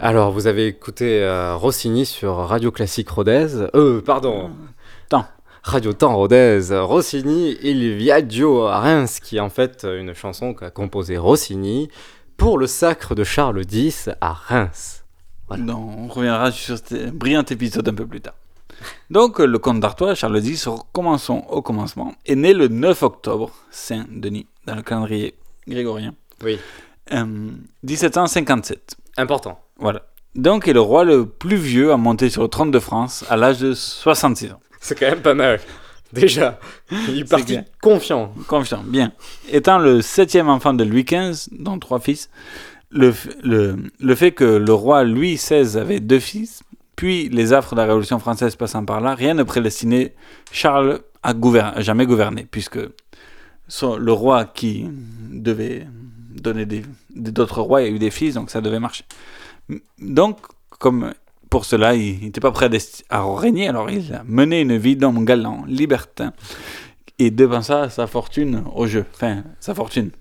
Alors, 0.07 0.31
vous 0.31 0.45
avez 0.45 0.67
écouté 0.67 1.23
euh, 1.23 1.55
Rossini 1.55 2.05
sur 2.05 2.35
Radio 2.35 2.71
Classique 2.71 3.09
Rodez. 3.09 3.47
Euh, 3.73 4.03
pardon. 4.03 4.51
Temps. 5.09 5.25
Radio 5.63 5.93
Temps 5.93 6.15
Rodez. 6.15 6.61
Rossini, 6.73 7.57
Il 7.63 7.95
Viaggio 7.95 8.65
à 8.65 8.81
Reims, 8.81 9.19
qui 9.19 9.37
est 9.37 9.39
en 9.39 9.49
fait 9.49 9.83
une 9.83 10.13
chanson 10.13 10.53
qu'a 10.53 10.69
composée 10.69 11.17
Rossini 11.17 11.89
pour 12.37 12.59
le 12.59 12.67
sacre 12.67 13.15
de 13.15 13.23
Charles 13.23 13.63
X 13.67 14.11
à 14.21 14.33
Reims. 14.33 15.03
Non, 15.57 15.95
on 15.97 16.07
reviendra 16.07 16.51
sur 16.51 16.77
ce 16.77 17.09
brillant 17.09 17.43
épisode 17.49 17.89
un 17.89 17.95
peu 17.95 18.05
plus 18.05 18.21
tard. 18.21 18.35
Donc, 19.09 19.39
le 19.39 19.57
comte 19.57 19.79
d'Artois, 19.79 20.13
Charles 20.13 20.37
X, 20.45 20.67
recommençons 20.67 21.45
au 21.49 21.63
commencement, 21.63 22.13
est 22.27 22.35
né 22.35 22.53
le 22.53 22.67
9 22.67 23.01
octobre, 23.01 23.49
Saint-Denis, 23.71 24.45
dans 24.67 24.75
le 24.75 24.83
calendrier 24.83 25.33
grégorien. 25.67 26.13
Oui. 26.43 26.59
Euh, 27.11 27.25
1757. 27.81 28.97
Important. 29.17 29.64
Voilà. 29.79 30.03
Donc, 30.35 30.67
est 30.67 30.73
le 30.73 30.81
roi 30.81 31.03
le 31.05 31.25
plus 31.25 31.55
vieux 31.57 31.91
à 31.91 31.97
monter 31.97 32.29
sur 32.29 32.41
le 32.41 32.47
trône 32.49 32.71
de 32.71 32.79
France 32.79 33.23
à 33.29 33.37
l'âge 33.37 33.59
de 33.59 33.73
66 33.73 34.51
ans. 34.51 34.59
C'est 34.81 34.97
quand 34.99 35.09
même 35.09 35.21
pas 35.21 35.33
mal. 35.33 35.59
Déjà, 36.13 36.59
il 37.09 37.19
est 37.21 37.29
parti 37.29 37.45
bien. 37.53 37.65
confiant. 37.81 38.33
Confiant, 38.47 38.83
bien. 38.85 39.11
Étant 39.51 39.79
le 39.79 40.01
septième 40.01 40.47
enfant 40.49 40.73
de 40.73 40.83
Louis 40.83 41.03
XV, 41.03 41.49
dont 41.59 41.77
trois 41.79 41.99
fils, 41.99 42.29
le, 42.91 43.13
le, 43.43 43.77
le 43.99 44.15
fait 44.15 44.31
que 44.31 44.45
le 44.45 44.73
roi 44.73 45.03
Louis 45.03 45.35
XVI 45.35 45.77
avait 45.77 45.99
deux 45.99 46.19
fils, 46.19 46.63
puis 46.95 47.27
les 47.29 47.51
affres 47.51 47.75
de 47.75 47.81
la 47.81 47.87
Révolution 47.87 48.19
française 48.19 48.55
passant 48.55 48.85
par 48.85 49.01
là, 49.01 49.15
rien 49.15 49.33
ne 49.33 49.43
prédestinait 49.43 50.13
Charles 50.51 50.99
à, 51.23 51.33
gouver- 51.33 51.59
à 51.75 51.81
jamais 51.81 52.05
gouverner, 52.05 52.47
puisque 52.49 52.79
son- 53.67 53.97
le 53.97 54.11
roi 54.13 54.45
qui 54.45 54.85
devait 55.31 55.87
donner 56.29 56.65
d'autres 57.15 57.61
rois 57.61 57.79
a 57.79 57.87
eu 57.87 57.99
des 57.99 58.11
fils, 58.11 58.35
donc 58.35 58.49
ça 58.51 58.61
devait 58.61 58.79
marcher. 58.79 59.03
Donc, 59.99 60.39
comme 60.79 61.13
pour 61.49 61.65
cela, 61.65 61.95
il 61.95 62.19
n'était 62.21 62.41
pas 62.41 62.51
prêt 62.51 62.69
à 63.09 63.23
régner, 63.23 63.69
alors 63.69 63.89
il 63.89 64.13
a 64.13 64.23
mené 64.25 64.61
une 64.61 64.77
vie 64.77 64.95
d'homme 64.95 65.25
galant, 65.25 65.63
libertin, 65.67 66.33
et 67.19 67.31
dépensa 67.31 67.89
sa 67.89 68.07
fortune 68.07 68.63
au 68.73 68.87
jeu. 68.87 69.05
Enfin, 69.13 69.43
sa 69.59 69.73
fortune. 69.73 70.11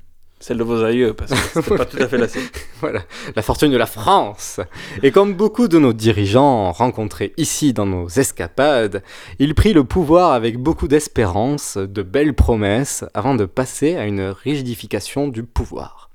Celle 0.41 0.59
de 0.59 0.63
vos 0.63 0.85
aïeux, 0.85 1.15
parce 1.15 1.31
que 1.31 1.63
c'est 1.63 1.77
pas 1.77 1.87
tout 1.87 1.97
à 2.01 2.07
fait 2.07 2.19
la 2.19 2.29
sienne. 2.29 2.45
Voilà, 2.81 3.01
la 3.35 3.41
fortune 3.41 3.71
de 3.71 3.79
la 3.79 3.87
France. 3.87 4.61
Et 5.03 5.11
comme 5.11 5.35
beaucoup 5.35 5.69
de 5.69 5.79
nos 5.79 5.95
dirigeants 5.95 6.71
rencontrés 6.71 7.33
ici 7.39 7.73
dans 7.73 7.87
nos 7.87 8.09
escapades, 8.09 9.03
il 9.39 9.55
prit 9.55 9.73
le 9.73 9.85
pouvoir 9.85 10.33
avec 10.33 10.59
beaucoup 10.59 10.87
d'espérance, 10.87 11.79
de 11.79 12.03
belles 12.03 12.35
promesses, 12.35 13.07
avant 13.15 13.35
de 13.35 13.47
passer 13.47 13.97
à 13.97 14.05
une 14.05 14.21
rigidification 14.21 15.29
du 15.29 15.45
pouvoir. 15.45 16.11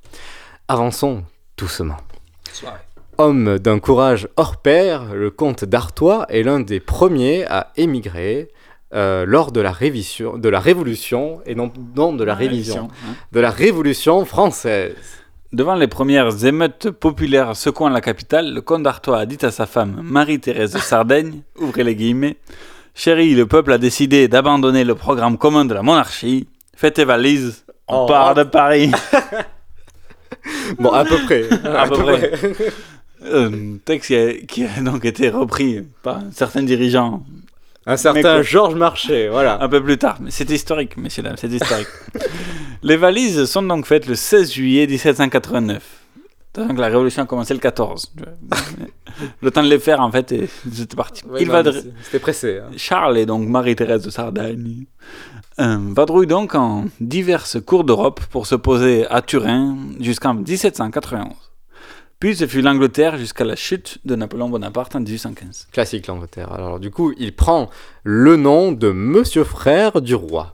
Avançons 0.68 1.24
doucement. 1.58 1.98
Homme 3.20 3.60
d'un 3.60 3.80
courage 3.80 4.30
hors 4.38 4.56
pair, 4.56 5.14
le 5.14 5.30
comte 5.30 5.66
d'Artois 5.66 6.26
est 6.30 6.42
l'un 6.42 6.62
des 6.62 6.80
premiers 6.80 7.44
à 7.48 7.74
émigrer 7.76 8.48
euh, 8.94 9.26
lors 9.28 9.52
de 9.52 9.60
la, 9.60 9.74
révision, 9.74 10.38
de 10.38 10.48
la 10.48 10.62
Révolution, 10.62 11.42
et 11.46 11.54
non, 11.54 11.70
non 11.98 12.14
de 12.14 12.24
la 12.24 12.34
révision, 12.34 12.84
Révision, 12.88 13.12
hein. 13.12 13.16
de 13.34 13.40
la 13.42 13.50
Révolution 13.52 14.24
française. 14.24 14.96
Devant 15.52 15.76
les 15.76 15.88
premières 15.88 16.46
émeutes 16.46 16.92
populaires 16.92 17.58
secouant 17.58 17.90
la 17.90 18.00
capitale, 18.00 18.54
le 18.54 18.62
comte 18.62 18.84
d'Artois 18.84 19.18
a 19.20 19.26
dit 19.26 19.44
à 19.46 19.52
sa 19.52 19.66
femme 19.66 20.00
Marie-Thérèse 20.02 20.72
de 20.72 20.80
Sardaigne, 20.80 21.42
ouvrez 21.60 21.84
les 21.84 21.96
guillemets, 21.96 22.38
Chérie, 22.96 23.36
le 23.36 23.46
peuple 23.46 23.74
a 23.74 23.78
décidé 23.78 24.30
d'abandonner 24.30 24.86
le 24.86 24.96
programme 24.96 25.38
commun 25.38 25.66
de 25.66 25.74
la 25.74 25.82
monarchie. 25.82 26.48
Faites 26.74 26.94
tes 26.94 27.04
valises, 27.06 27.66
on 27.90 28.04
Oh. 28.04 28.06
part 28.06 28.34
de 28.34 28.44
Paris. 28.44 28.92
Bon, 30.80 30.92
à 30.92 31.04
peu 31.04 31.18
près. 31.26 31.46
à 31.66 31.88
peu 31.88 31.96
près. 31.98 32.32
Un 33.24 33.78
texte 33.84 34.08
qui 34.08 34.16
a, 34.16 34.34
qui 34.34 34.64
a 34.66 34.82
donc 34.82 35.04
été 35.06 35.30
repris 35.30 35.84
par 36.04 36.22
certains 36.32 36.64
dirigeants 36.64 37.24
Un 37.86 37.98
certain 37.98 38.42
Georges 38.42 38.76
Marchais, 38.76 39.28
voilà. 39.30 39.62
un 39.62 39.68
peu 39.70 39.84
plus 39.84 39.98
tard. 39.98 40.18
Mais 40.22 40.32
c'est 40.32 40.50
historique, 40.50 40.96
messieurs, 40.98 41.24
dames, 41.24 41.36
c'est 41.38 41.50
historique. 41.52 41.88
Les 42.84 42.96
valises 42.96 43.46
sont 43.46 43.64
donc 43.64 43.86
faites 43.86 44.08
le 44.08 44.16
16 44.16 44.54
juillet 44.54 44.88
1789. 44.88 45.84
Donc 46.56 46.78
la 46.80 46.88
révolution 46.88 47.24
a 47.24 47.26
commencé 47.26 47.54
le 47.54 47.60
14. 47.60 48.14
Le 49.42 49.52
temps 49.52 49.64
de 49.64 49.68
les 49.68 49.80
faire, 49.80 50.00
en 50.00 50.12
fait, 50.12 50.32
et 50.32 50.50
c'était 50.72 50.96
parti. 50.96 51.24
Ouais, 51.26 51.42
Il 51.42 51.48
non, 51.48 51.62
va 51.62 51.64
C'était 52.04 52.20
pressé. 52.20 52.60
hein. 52.60 52.70
Charles 52.78 53.18
et 53.18 53.26
donc 53.26 53.48
Marie-Thérèse 53.48 54.04
de 54.04 54.10
Sardaigne 54.10 54.86
euh, 55.60 55.78
vadrouillent 55.90 56.26
donc 56.28 56.56
en 56.56 56.86
diverses 57.02 57.58
cours 57.62 57.84
d'Europe 57.84 58.22
pour 58.32 58.48
se 58.48 58.56
poser 58.56 59.06
à 59.08 59.22
Turin 59.22 59.76
jusqu'en 60.00 60.34
1791. 60.36 61.28
Puis 62.20 62.36
ce 62.36 62.48
fut 62.48 62.62
l'Angleterre 62.62 63.18
jusqu'à 63.18 63.46
la 63.46 63.56
chute 63.56 64.00
de 64.04 64.14
Napoléon 64.14 64.50
Bonaparte 64.50 64.94
en 64.94 65.00
1815. 65.00 65.70
Classique 65.72 66.08
l'Angleterre. 66.08 66.52
Alors 66.52 66.78
du 66.78 66.92
coup, 66.92 67.14
il 67.18 67.34
prend 67.34 67.70
le 68.04 68.36
nom 68.36 68.74
de 68.74 68.92
Monsieur 68.92 69.46
Frère 69.46 70.02
du 70.02 70.16
Roi. 70.16 70.54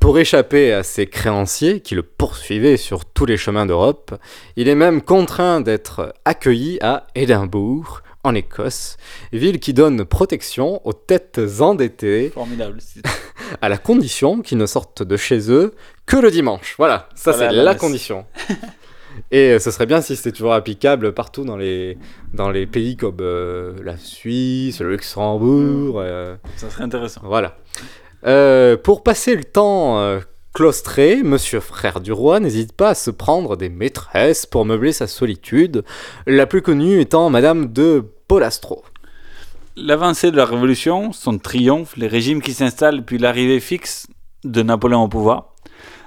Pour 0.00 0.18
échapper 0.18 0.72
à 0.72 0.82
ses 0.82 1.06
créanciers 1.06 1.80
qui 1.80 1.94
le 1.94 2.02
poursuivaient 2.02 2.78
sur 2.78 3.04
tous 3.04 3.26
les 3.26 3.36
chemins 3.36 3.66
d'Europe, 3.66 4.14
il 4.56 4.68
est 4.68 4.74
même 4.74 5.02
contraint 5.02 5.60
d'être 5.60 6.14
accueilli 6.24 6.78
à 6.80 7.06
Édimbourg, 7.14 8.00
en 8.24 8.34
Écosse, 8.34 8.96
ville 9.34 9.60
qui 9.60 9.74
donne 9.74 10.02
protection 10.06 10.80
aux 10.86 10.94
têtes 10.94 11.40
endettées 11.60 12.30
Formidable. 12.30 12.78
à 13.60 13.68
la 13.68 13.76
condition 13.76 14.40
qu'ils 14.40 14.56
ne 14.56 14.66
sortent 14.66 15.02
de 15.02 15.16
chez 15.18 15.50
eux 15.52 15.74
que 16.06 16.16
le 16.16 16.30
dimanche. 16.30 16.74
Voilà, 16.78 17.10
ça 17.14 17.32
Voilà, 17.32 17.50
c'est 17.50 17.56
la 17.56 17.74
condition. 17.74 18.24
Et 19.32 19.52
euh, 19.52 19.58
ce 19.58 19.70
serait 19.70 19.86
bien 19.86 20.00
si 20.00 20.14
c'était 20.16 20.32
toujours 20.32 20.52
applicable 20.54 21.12
partout 21.12 21.44
dans 21.44 21.56
les, 21.56 21.98
dans 22.32 22.50
les 22.50 22.66
pays 22.66 22.96
comme 22.96 23.16
euh, 23.20 23.74
la 23.84 23.96
Suisse, 23.96 24.80
le 24.80 24.90
Luxembourg. 24.92 26.00
euh, 26.00 26.36
Ça 26.56 26.70
serait 26.70 26.84
intéressant. 26.84 27.22
voilà. 27.24 27.56
Euh, 28.26 28.76
pour 28.76 29.02
passer 29.02 29.34
le 29.36 29.44
temps 29.44 30.20
claustré, 30.54 31.22
Monsieur 31.22 31.60
Frère 31.60 32.00
du 32.00 32.12
Roi 32.12 32.40
n'hésite 32.40 32.72
pas 32.72 32.90
à 32.90 32.94
se 32.94 33.10
prendre 33.10 33.56
des 33.56 33.68
maîtresses 33.68 34.46
pour 34.46 34.64
meubler 34.64 34.92
sa 34.92 35.06
solitude, 35.06 35.84
la 36.26 36.46
plus 36.46 36.62
connue 36.62 37.00
étant 37.00 37.28
Madame 37.28 37.72
de 37.72 38.02
Polastro. 38.26 38.82
L'avancée 39.76 40.30
de 40.30 40.36
la 40.36 40.46
Révolution, 40.46 41.12
son 41.12 41.36
triomphe, 41.38 41.96
les 41.98 42.06
régimes 42.06 42.40
qui 42.40 42.54
s'installent, 42.54 43.04
puis 43.04 43.18
l'arrivée 43.18 43.60
fixe 43.60 44.06
de 44.44 44.62
Napoléon 44.62 45.02
au 45.02 45.08
pouvoir, 45.08 45.54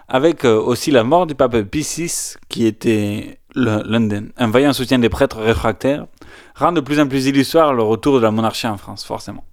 avec 0.09 0.45
euh, 0.45 0.59
aussi 0.59 0.91
la 0.91 1.03
mort 1.03 1.27
du 1.27 1.35
pape 1.35 1.61
Pie 1.63 1.81
VI, 1.97 2.35
qui 2.49 2.65
était 2.65 3.39
le- 3.55 3.83
l'un 3.85 4.01
des- 4.01 4.21
un 4.37 4.49
vaillant 4.49 4.73
soutien 4.73 4.99
des 4.99 5.09
prêtres 5.09 5.37
réfractaires, 5.39 6.05
rend 6.55 6.71
de 6.71 6.81
plus 6.81 6.99
en 6.99 7.07
plus 7.07 7.27
illusoire 7.27 7.73
le 7.73 7.83
retour 7.83 8.15
de 8.17 8.21
la 8.23 8.31
monarchie 8.31 8.67
en 8.67 8.77
France, 8.77 9.03
forcément. 9.05 9.43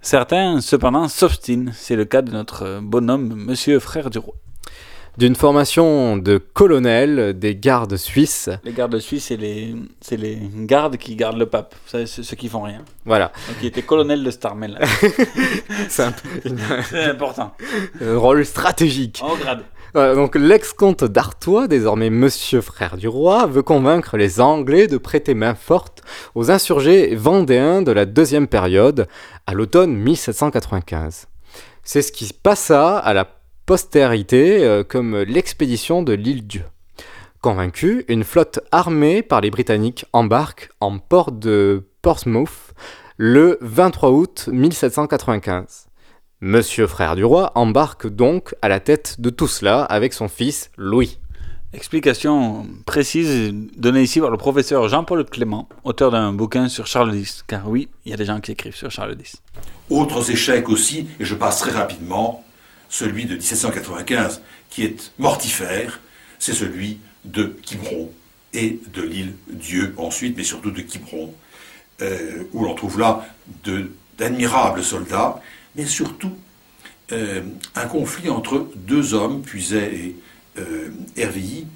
Certains, 0.00 0.60
cependant, 0.60 1.08
s'obstinent. 1.08 1.72
C'est 1.74 1.96
le 1.96 2.04
cas 2.04 2.22
de 2.22 2.30
notre 2.30 2.62
euh, 2.64 2.80
bonhomme, 2.82 3.34
Monsieur 3.34 3.80
Frère 3.80 4.10
du 4.10 4.18
Roi. 4.18 4.34
D'une 5.16 5.34
formation 5.34 6.16
de 6.16 6.38
colonel 6.38 7.36
des 7.36 7.56
gardes 7.56 7.96
suisses, 7.96 8.48
Les 8.62 8.72
gardes 8.72 9.00
suisses, 9.00 9.24
c'est 9.24 9.36
les, 9.36 9.74
c'est 10.00 10.16
les 10.16 10.38
gardes 10.54 10.96
qui 10.96 11.16
gardent 11.16 11.38
le 11.38 11.46
pape. 11.46 11.74
Vous 11.86 11.90
savez, 11.90 12.06
ceux 12.06 12.36
qui 12.36 12.48
font 12.48 12.62
rien. 12.62 12.82
voilà, 13.04 13.32
Donc, 13.48 13.56
il 13.60 13.66
était 13.66 13.82
colonel 13.82 14.22
de 14.22 14.30
Starmel. 14.30 14.78
c'est 15.88 16.04
un, 16.04 16.12
important. 17.10 17.52
un 18.00 18.16
rôle 18.16 18.44
stratégique. 18.46 19.18
En 19.20 19.34
grade. 19.36 19.62
Voilà, 19.94 20.14
donc 20.14 20.34
l'ex-comte 20.34 21.04
d'Artois, 21.04 21.66
désormais 21.66 22.10
Monsieur 22.10 22.60
Frère 22.60 22.98
du 22.98 23.08
Roi, 23.08 23.46
veut 23.46 23.62
convaincre 23.62 24.18
les 24.18 24.38
Anglais 24.38 24.86
de 24.86 24.98
prêter 24.98 25.32
main 25.32 25.54
forte 25.54 26.02
aux 26.34 26.50
insurgés 26.50 27.14
vendéens 27.14 27.80
de 27.80 27.92
la 27.92 28.04
deuxième 28.04 28.48
période, 28.48 29.08
à 29.46 29.54
l'automne 29.54 29.96
1795. 29.96 31.26
C'est 31.84 32.02
ce 32.02 32.12
qui 32.12 32.30
passa 32.34 32.98
à 32.98 33.14
la 33.14 33.26
postérité 33.64 34.62
euh, 34.62 34.84
comme 34.84 35.16
l'expédition 35.16 36.02
de 36.02 36.12
l'île 36.12 36.46
Dieu. 36.46 36.64
Convaincu, 37.40 38.04
une 38.08 38.24
flotte 38.24 38.60
armée 38.72 39.22
par 39.22 39.40
les 39.40 39.50
Britanniques 39.50 40.04
embarque 40.12 40.70
en 40.80 40.98
port 40.98 41.32
de 41.32 41.88
Portsmouth 42.02 42.74
le 43.16 43.56
23 43.62 44.10
août 44.10 44.48
1795. 44.52 45.87
Monsieur 46.40 46.86
Frère 46.86 47.16
du 47.16 47.24
Roi 47.24 47.50
embarque 47.56 48.06
donc 48.06 48.54
à 48.62 48.68
la 48.68 48.78
tête 48.78 49.20
de 49.20 49.28
tout 49.28 49.48
cela 49.48 49.82
avec 49.82 50.12
son 50.12 50.28
fils 50.28 50.70
Louis. 50.76 51.18
Explication 51.72 52.64
précise 52.86 53.52
donnée 53.76 54.02
ici 54.02 54.20
par 54.20 54.30
le 54.30 54.36
professeur 54.36 54.88
Jean-Paul 54.88 55.24
Clément, 55.24 55.68
auteur 55.82 56.12
d'un 56.12 56.32
bouquin 56.32 56.68
sur 56.68 56.86
Charles 56.86 57.16
X. 57.16 57.42
Car 57.44 57.68
oui, 57.68 57.88
il 58.04 58.12
y 58.12 58.14
a 58.14 58.16
des 58.16 58.24
gens 58.24 58.38
qui 58.38 58.52
écrivent 58.52 58.76
sur 58.76 58.88
Charles 58.88 59.16
X. 59.18 59.42
Autres 59.90 60.30
échecs 60.30 60.68
aussi, 60.68 61.08
et 61.18 61.24
je 61.24 61.34
passe 61.34 61.58
très 61.58 61.72
rapidement, 61.72 62.44
celui 62.88 63.24
de 63.24 63.34
1795, 63.34 64.40
qui 64.70 64.84
est 64.84 65.10
mortifère, 65.18 65.98
c'est 66.38 66.54
celui 66.54 66.98
de 67.24 67.46
Quiberon 67.64 68.12
et 68.54 68.78
de 68.94 69.02
l'île 69.02 69.34
Dieu 69.50 69.92
ensuite, 69.96 70.36
mais 70.36 70.44
surtout 70.44 70.70
de 70.70 70.82
Quiberon, 70.82 71.34
euh, 72.00 72.44
où 72.52 72.62
l'on 72.62 72.76
trouve 72.76 73.00
là 73.00 73.26
d'admirables 74.16 74.84
soldats, 74.84 75.42
mais 75.76 75.86
surtout 75.86 76.32
euh, 77.12 77.42
un 77.74 77.86
conflit 77.86 78.28
entre 78.28 78.68
deux 78.76 79.14
hommes, 79.14 79.42
Puiset 79.42 79.94
et 79.94 80.16
euh, 80.58 80.90
Hervilly, 81.16 81.66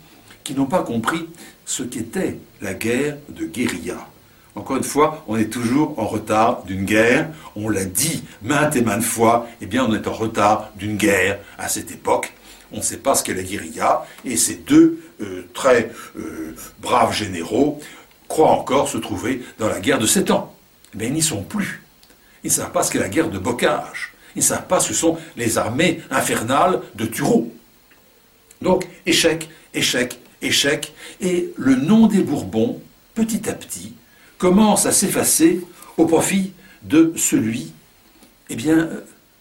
qui 0.44 0.55
n'ont 0.55 0.66
pas 0.66 0.83
compris 0.83 1.28
ce 1.64 1.83
qu'était 1.83 2.38
la 2.61 2.74
guerre 2.74 3.16
de 3.28 3.46
guérilla. 3.46 4.09
Encore 4.55 4.76
une 4.76 4.85
fois, 4.85 5.24
on 5.28 5.37
est 5.37 5.50
toujours 5.50 5.98
en 5.98 6.07
retard 6.07 6.64
d'une 6.64 6.85
guerre. 6.85 7.31
On 7.57 7.70
l'a 7.70 7.87
dit 7.87 8.22
maintes 8.42 8.76
et 8.76 8.83
maintes 8.83 9.02
fois, 9.02 9.46
eh 9.62 9.66
bien, 9.66 9.85
on 9.88 9.94
est 9.94 10.07
en 10.07 10.12
retard 10.12 10.70
d'une 10.76 10.96
guerre 10.96 11.38
à 11.59 11.68
cette 11.68 11.90
époque. 11.90 12.33
On 12.70 12.78
ne 12.78 12.83
sait 12.83 12.98
pas 12.98 13.14
ce 13.14 13.22
qu'est 13.22 13.35
la 13.35 13.42
guérilla, 13.42 14.07
et 14.24 14.37
ces 14.37 14.57
deux 14.57 15.02
euh, 15.20 15.46
très 15.55 15.90
euh, 16.18 16.55
braves 16.81 17.14
généraux 17.14 17.81
croient 18.28 18.50
encore 18.50 18.88
se 18.88 18.98
trouver 18.98 19.42
dans 19.59 19.68
la 19.68 19.81
guerre 19.81 19.98
de 19.98 20.07
sept 20.07 20.31
ans. 20.31 20.55
Mais 20.94 21.07
ils 21.07 21.12
n'y 21.12 21.22
sont 21.22 21.42
plus. 21.42 21.83
Ils 22.44 22.48
ne 22.48 22.52
savent 22.52 22.72
pas 22.72 22.83
ce 22.83 22.90
qu'est 22.92 22.98
la 22.98 23.09
guerre 23.09 23.31
de 23.31 23.38
bocage. 23.38 24.12
Ils 24.35 24.38
ne 24.40 24.44
savent 24.44 24.66
pas 24.66 24.81
ce 24.81 24.88
que 24.88 24.94
sont 24.94 25.18
les 25.37 25.59
armées 25.59 26.00
infernales 26.11 26.81
de 26.94 27.07
Turot. 27.07 27.52
Donc, 28.61 28.87
échec, 29.07 29.48
échec, 29.74 30.18
échec, 30.40 30.92
et 31.20 31.52
le 31.57 31.76
nom 31.76 32.07
des 32.07 32.22
Bourbons, 32.22 32.81
petit 33.14 33.48
à 33.48 33.52
petit, 33.52 33.94
commence 34.38 34.87
à 34.87 34.92
s'effacer 34.92 35.61
au 35.96 36.07
profit 36.07 36.52
de 36.83 37.12
celui, 37.16 37.72
eh 38.48 38.57
bien, 38.57 38.88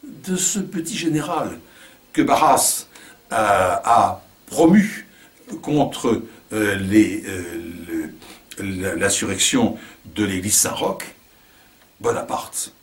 de 0.04 0.36
ce 0.36 0.60
petit 0.60 0.98
général 0.98 1.60
que 2.14 2.22
Barras 2.22 2.88
euh, 3.32 3.36
a 3.84 4.22
promu 4.48 5.08
contre 5.62 6.22
euh, 6.54 6.78
euh, 8.62 8.96
l'insurrection 8.98 9.78
de 10.16 10.26
l'église 10.26 10.56
Saint-Roch, 10.56 11.04
Bonaparte. 12.00 12.74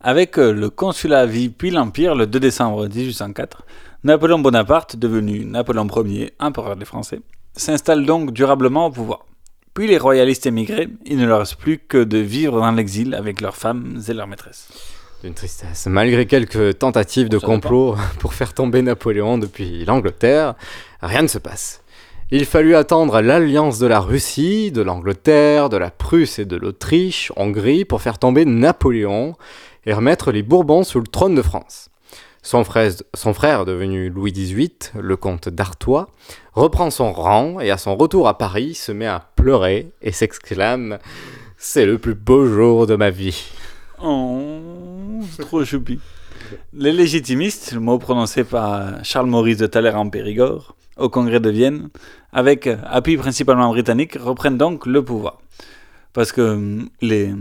Avec 0.00 0.36
le 0.36 0.70
consulat 0.70 1.20
à 1.20 1.26
vie 1.26 1.48
puis 1.48 1.70
l'Empire, 1.70 2.14
le 2.14 2.26
2 2.26 2.38
décembre 2.38 2.88
1804, 2.88 3.64
Napoléon 4.04 4.38
Bonaparte, 4.38 4.96
devenu 4.96 5.44
Napoléon 5.44 5.88
Ier, 6.04 6.32
empereur 6.38 6.76
des 6.76 6.84
Français, 6.84 7.20
s'installe 7.56 8.06
donc 8.06 8.32
durablement 8.32 8.86
au 8.86 8.90
pouvoir. 8.90 9.26
Puis 9.74 9.86
les 9.86 9.98
royalistes 9.98 10.46
émigrés, 10.46 10.88
il 11.04 11.18
ne 11.18 11.26
leur 11.26 11.40
reste 11.40 11.56
plus 11.56 11.78
que 11.78 12.02
de 12.02 12.18
vivre 12.18 12.60
dans 12.60 12.70
l'exil 12.70 13.14
avec 13.14 13.40
leurs 13.40 13.56
femmes 13.56 14.00
et 14.08 14.12
leurs 14.12 14.26
maîtresses. 14.26 14.68
Une 15.24 15.34
tristesse. 15.34 15.86
Malgré 15.86 16.26
quelques 16.26 16.78
tentatives 16.78 17.28
de 17.28 17.38
complot 17.38 17.96
pour 18.20 18.34
faire 18.34 18.54
tomber 18.54 18.82
Napoléon 18.82 19.36
depuis 19.36 19.84
l'Angleterre, 19.84 20.54
rien 21.02 21.22
ne 21.22 21.26
se 21.26 21.38
passe. 21.38 21.82
Il 22.30 22.44
fallut 22.44 22.74
attendre 22.74 23.22
l'alliance 23.22 23.78
de 23.78 23.86
la 23.86 24.00
Russie, 24.00 24.70
de 24.70 24.82
l'Angleterre, 24.82 25.70
de 25.70 25.78
la 25.78 25.90
Prusse 25.90 26.38
et 26.38 26.44
de 26.44 26.56
l'Autriche, 26.56 27.32
Hongrie, 27.36 27.86
pour 27.86 28.02
faire 28.02 28.18
tomber 28.18 28.44
Napoléon 28.44 29.34
et 29.86 29.94
remettre 29.94 30.30
les 30.30 30.42
Bourbons 30.42 30.84
sous 30.84 31.00
le 31.00 31.06
trône 31.06 31.34
de 31.34 31.40
France. 31.40 31.88
Son 32.42 32.64
frère, 32.64 33.64
devenu 33.64 34.10
Louis 34.10 34.32
XVIII, 34.32 34.70
le 35.00 35.16
comte 35.16 35.48
d'Artois, 35.48 36.10
reprend 36.52 36.90
son 36.90 37.14
rang 37.14 37.60
et 37.60 37.70
à 37.70 37.78
son 37.78 37.96
retour 37.96 38.28
à 38.28 38.36
Paris 38.36 38.74
se 38.74 38.92
met 38.92 39.06
à 39.06 39.30
pleurer 39.34 39.88
et 40.02 40.12
s'exclame 40.12 40.98
C'est 41.56 41.86
le 41.86 41.96
plus 41.96 42.14
beau 42.14 42.46
jour 42.46 42.86
de 42.86 42.94
ma 42.94 43.08
vie. 43.08 43.42
Oh, 44.02 44.60
trop 45.38 45.64
choupi. 45.64 45.98
Les 46.74 46.92
légitimistes, 46.92 47.72
le 47.72 47.80
mot 47.80 47.98
prononcé 47.98 48.44
par 48.44 49.02
Charles-Maurice 49.02 49.56
de 49.56 49.66
Talleyrand 49.66 50.02
en 50.02 50.10
Périgord, 50.10 50.76
au 50.98 51.08
congrès 51.08 51.40
de 51.40 51.50
Vienne, 51.50 51.88
avec 52.32 52.68
appui 52.84 53.16
principalement 53.16 53.70
britannique, 53.70 54.16
reprennent 54.20 54.58
donc 54.58 54.86
le 54.86 55.02
pouvoir. 55.02 55.38
Parce 56.12 56.32
que 56.32 56.78
les, 57.00 57.32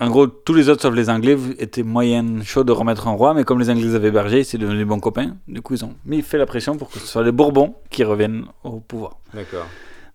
en 0.00 0.10
gros, 0.10 0.26
tous 0.26 0.54
les 0.54 0.68
autres, 0.68 0.82
sauf 0.82 0.94
les 0.94 1.08
Anglais, 1.10 1.36
étaient 1.58 1.84
moyennes 1.84 2.42
chauds 2.42 2.64
de 2.64 2.72
remettre 2.72 3.06
un 3.06 3.12
roi, 3.12 3.34
mais 3.34 3.44
comme 3.44 3.60
les 3.60 3.70
Anglais 3.70 3.94
avaient 3.94 4.10
bergé, 4.10 4.42
c'est 4.42 4.58
devenu 4.58 4.84
bons 4.84 4.98
copains. 4.98 5.36
Du 5.46 5.62
coup, 5.62 5.74
ils 5.74 5.84
ont 5.84 5.94
mis, 6.06 6.22
fait 6.22 6.38
la 6.38 6.46
pression 6.46 6.76
pour 6.76 6.90
que 6.90 6.98
ce 6.98 7.06
soit 7.06 7.22
les 7.22 7.32
Bourbons 7.32 7.76
qui 7.90 8.02
reviennent 8.02 8.46
au 8.64 8.80
pouvoir. 8.80 9.18
D'accord. 9.32 9.66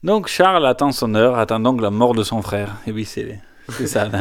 Donc, 0.04 0.28
Charles 0.28 0.66
attend 0.66 0.92
son 0.92 1.16
heure, 1.16 1.38
attend 1.38 1.60
donc 1.60 1.82
la 1.82 1.90
mort 1.90 2.14
de 2.14 2.24
son 2.24 2.42
frère. 2.42 2.76
Et 2.86 2.92
oui, 2.92 3.06
c'est 3.06 3.40
ça. 3.70 4.10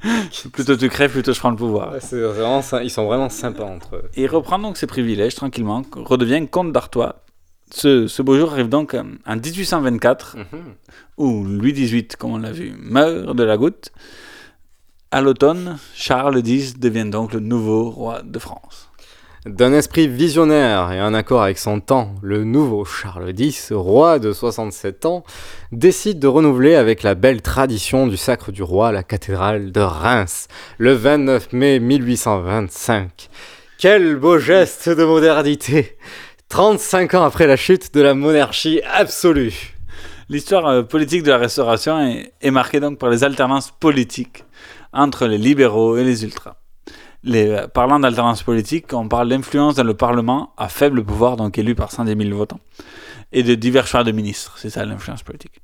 plutôt 0.52 0.76
tu 0.76 0.88
crèves, 0.88 1.12
plutôt 1.12 1.32
je 1.32 1.38
prends 1.38 1.50
le 1.50 1.56
pouvoir. 1.56 1.94
c'est 2.00 2.20
vraiment, 2.20 2.62
ils 2.82 2.90
sont 2.90 3.06
vraiment 3.06 3.28
sympas 3.28 3.64
entre 3.64 3.96
eux. 3.96 4.04
Et 4.14 4.22
il 4.22 4.26
reprend 4.28 4.58
donc 4.58 4.76
ses 4.76 4.86
privilèges 4.86 5.34
tranquillement, 5.34 5.82
redevient 5.92 6.46
comte 6.48 6.72
d'Artois, 6.72 7.24
ce, 7.70 8.22
beau 8.22 8.36
jour 8.38 8.52
arrive 8.52 8.68
donc 8.68 8.94
euh, 8.94 9.02
en 9.26 9.36
1824, 9.36 10.36
mhm. 10.36 10.44
où 11.18 11.44
Louis 11.44 11.72
XVIII, 11.72 12.08
comme 12.18 12.32
on 12.32 12.38
l'a 12.38 12.52
vu, 12.52 12.74
meurt 12.78 13.36
de 13.36 13.42
la 13.42 13.56
goutte. 13.56 13.92
À 15.10 15.20
l'automne, 15.20 15.78
Charles 15.94 16.46
X 16.46 16.78
devient 16.78 17.06
donc 17.06 17.32
le 17.32 17.40
nouveau 17.40 17.90
roi 17.90 18.22
de 18.22 18.38
France. 18.38 18.87
D'un 19.48 19.72
esprit 19.72 20.08
visionnaire 20.08 20.92
et 20.92 21.00
en 21.00 21.14
accord 21.14 21.42
avec 21.42 21.58
son 21.58 21.80
temps, 21.80 22.14
le 22.20 22.44
nouveau 22.44 22.84
Charles 22.84 23.32
X, 23.34 23.72
roi 23.72 24.18
de 24.18 24.34
67 24.34 25.06
ans, 25.06 25.24
décide 25.72 26.18
de 26.18 26.26
renouveler 26.26 26.74
avec 26.74 27.02
la 27.02 27.14
belle 27.14 27.40
tradition 27.40 28.06
du 28.06 28.18
sacre 28.18 28.52
du 28.52 28.62
roi 28.62 28.92
la 28.92 29.02
cathédrale 29.02 29.72
de 29.72 29.80
Reims, 29.80 30.48
le 30.76 30.92
29 30.92 31.54
mai 31.54 31.80
1825. 31.80 33.30
Quel 33.78 34.16
beau 34.16 34.38
geste 34.38 34.90
de 34.90 35.04
modernité 35.04 35.96
35 36.50 37.14
ans 37.14 37.24
après 37.24 37.46
la 37.46 37.56
chute 37.56 37.94
de 37.94 38.02
la 38.02 38.12
monarchie 38.12 38.82
absolue. 38.92 39.74
L'histoire 40.28 40.66
euh, 40.66 40.82
politique 40.82 41.22
de 41.22 41.30
la 41.30 41.38
Restauration 41.38 42.22
est, 42.38 42.50
marquée 42.50 42.80
donc 42.80 42.98
par 42.98 43.08
les 43.08 43.24
alternances 43.24 43.72
politiques 43.80 44.44
entre 44.92 45.26
les 45.26 45.38
libéraux 45.38 45.96
et 45.96 46.04
les 46.04 46.22
ultras. 46.22 46.56
Les, 47.24 47.48
euh, 47.48 47.68
parlant 47.68 47.98
d'alternance 47.98 48.42
politique, 48.42 48.92
on 48.92 49.08
parle 49.08 49.28
d'influence 49.28 49.74
dans 49.74 49.84
le 49.84 49.94
Parlement 49.94 50.52
à 50.56 50.68
faible 50.68 51.04
pouvoir, 51.04 51.36
donc 51.36 51.58
élu 51.58 51.74
par 51.74 51.90
110 51.90 52.16
000 52.16 52.36
votants, 52.36 52.60
et 53.32 53.42
de 53.42 53.54
divers 53.54 53.86
choix 53.86 54.04
de 54.04 54.12
ministres. 54.12 54.54
C'est 54.58 54.70
ça 54.70 54.84
l'influence 54.84 55.22
politique. 55.22 55.60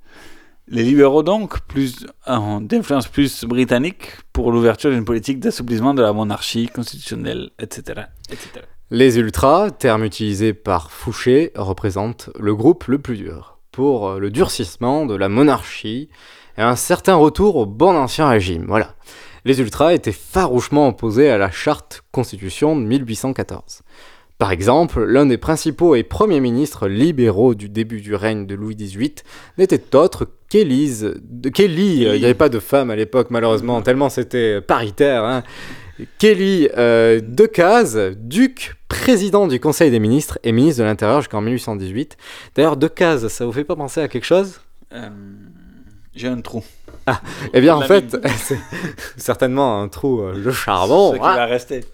Les 0.66 0.82
libéraux 0.82 1.22
donc, 1.22 1.60
plus 1.60 2.06
d'influence 2.26 3.06
plus 3.06 3.44
britannique 3.44 4.12
pour 4.32 4.50
l'ouverture 4.50 4.90
d'une 4.90 5.04
politique 5.04 5.38
d'assouplissement 5.38 5.92
de 5.92 6.00
la 6.00 6.14
monarchie 6.14 6.68
constitutionnelle, 6.68 7.50
etc., 7.58 8.04
etc. 8.30 8.64
Les 8.90 9.18
ultras, 9.18 9.70
terme 9.70 10.04
utilisé 10.04 10.54
par 10.54 10.90
Fouché, 10.90 11.52
représentent 11.54 12.30
le 12.38 12.54
groupe 12.54 12.84
le 12.86 12.98
plus 12.98 13.16
dur 13.16 13.58
pour 13.72 14.08
euh, 14.08 14.18
le 14.18 14.30
durcissement 14.30 15.04
de 15.04 15.14
la 15.14 15.28
monarchie 15.28 16.08
et 16.56 16.62
un 16.62 16.76
certain 16.76 17.16
retour 17.16 17.56
au 17.56 17.66
bon 17.66 17.96
ancien 17.96 18.28
régime. 18.28 18.64
Voilà. 18.68 18.94
Les 19.44 19.60
ultras 19.60 19.94
étaient 19.94 20.12
farouchement 20.12 20.88
opposés 20.88 21.30
à 21.30 21.38
la 21.38 21.50
charte 21.50 22.02
constitution 22.12 22.76
de 22.76 22.82
1814. 22.82 23.82
Par 24.38 24.50
exemple, 24.50 25.04
l'un 25.04 25.26
des 25.26 25.38
principaux 25.38 25.94
et 25.94 26.02
premiers 26.02 26.40
ministres 26.40 26.88
libéraux 26.88 27.54
du 27.54 27.68
début 27.68 28.00
du 28.00 28.14
règne 28.14 28.46
de 28.46 28.54
Louis 28.54 28.74
XVIII 28.74 29.14
n'était 29.58 29.94
autre 29.94 30.28
qu'Élise. 30.48 31.14
Kelly, 31.52 32.06
euh, 32.06 32.16
il 32.16 32.18
n'y 32.18 32.24
avait 32.24 32.34
pas 32.34 32.48
de 32.48 32.58
femme 32.58 32.90
à 32.90 32.96
l'époque 32.96 33.28
malheureusement, 33.30 33.80
tellement 33.82 34.08
c'était 34.08 34.60
paritaire. 34.60 35.24
Hein. 35.24 35.44
Kelly 36.18 36.68
euh, 36.76 37.20
Decazes, 37.22 38.16
duc, 38.16 38.74
président 38.88 39.46
du 39.46 39.60
Conseil 39.60 39.90
des 39.90 40.00
ministres 40.00 40.38
et 40.42 40.50
ministre 40.50 40.82
de 40.82 40.86
l'Intérieur 40.86 41.20
jusqu'en 41.20 41.40
1818. 41.40 42.16
D'ailleurs, 42.56 42.76
Decazes, 42.76 43.28
ça 43.28 43.46
vous 43.46 43.52
fait 43.52 43.64
pas 43.64 43.76
penser 43.76 44.00
à 44.00 44.08
quelque 44.08 44.24
chose? 44.24 44.60
Euh, 44.92 45.08
J'ai 46.14 46.28
un 46.28 46.40
trou. 46.40 46.64
Ah, 47.06 47.20
eh 47.52 47.60
bien 47.60 47.76
en 47.76 47.82
fait, 47.82 48.16
c'est 48.36 48.58
certainement 49.16 49.82
un 49.82 49.88
trou, 49.88 50.20
euh, 50.20 50.32
le 50.34 50.52
charbon. 50.52 51.10
Ce 51.12 51.16
qui 51.16 51.20
va 51.22 51.44
rester. 51.44 51.84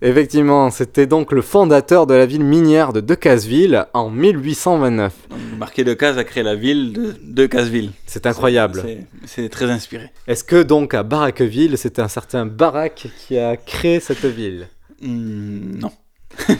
Effectivement, 0.00 0.70
c'était 0.70 1.06
donc 1.06 1.32
le 1.32 1.42
fondateur 1.42 2.06
de 2.06 2.14
la 2.14 2.24
ville 2.24 2.44
minière 2.44 2.92
de 2.92 3.00
Decazeville 3.00 3.86
en 3.92 4.08
1829. 4.08 5.12
Donc, 5.28 5.38
Marquis 5.58 5.84
Decazes 5.84 6.16
a 6.18 6.24
créé 6.24 6.42
la 6.42 6.54
ville 6.54 6.92
de 6.92 7.14
Decazeville. 7.22 7.90
C'est 8.06 8.26
incroyable. 8.26 8.82
C'est 9.26 9.48
très 9.50 9.70
inspiré. 9.70 10.10
Est-ce 10.26 10.44
que 10.44 10.62
donc 10.62 10.94
à 10.94 11.02
Baraqueville, 11.02 11.76
c'était 11.76 12.02
un 12.02 12.08
certain 12.08 12.46
Barak 12.46 13.08
qui 13.26 13.38
a 13.38 13.56
créé 13.56 14.00
cette 14.00 14.24
ville? 14.24 14.68
Hmm, 15.02 15.78
Non. 15.80 15.92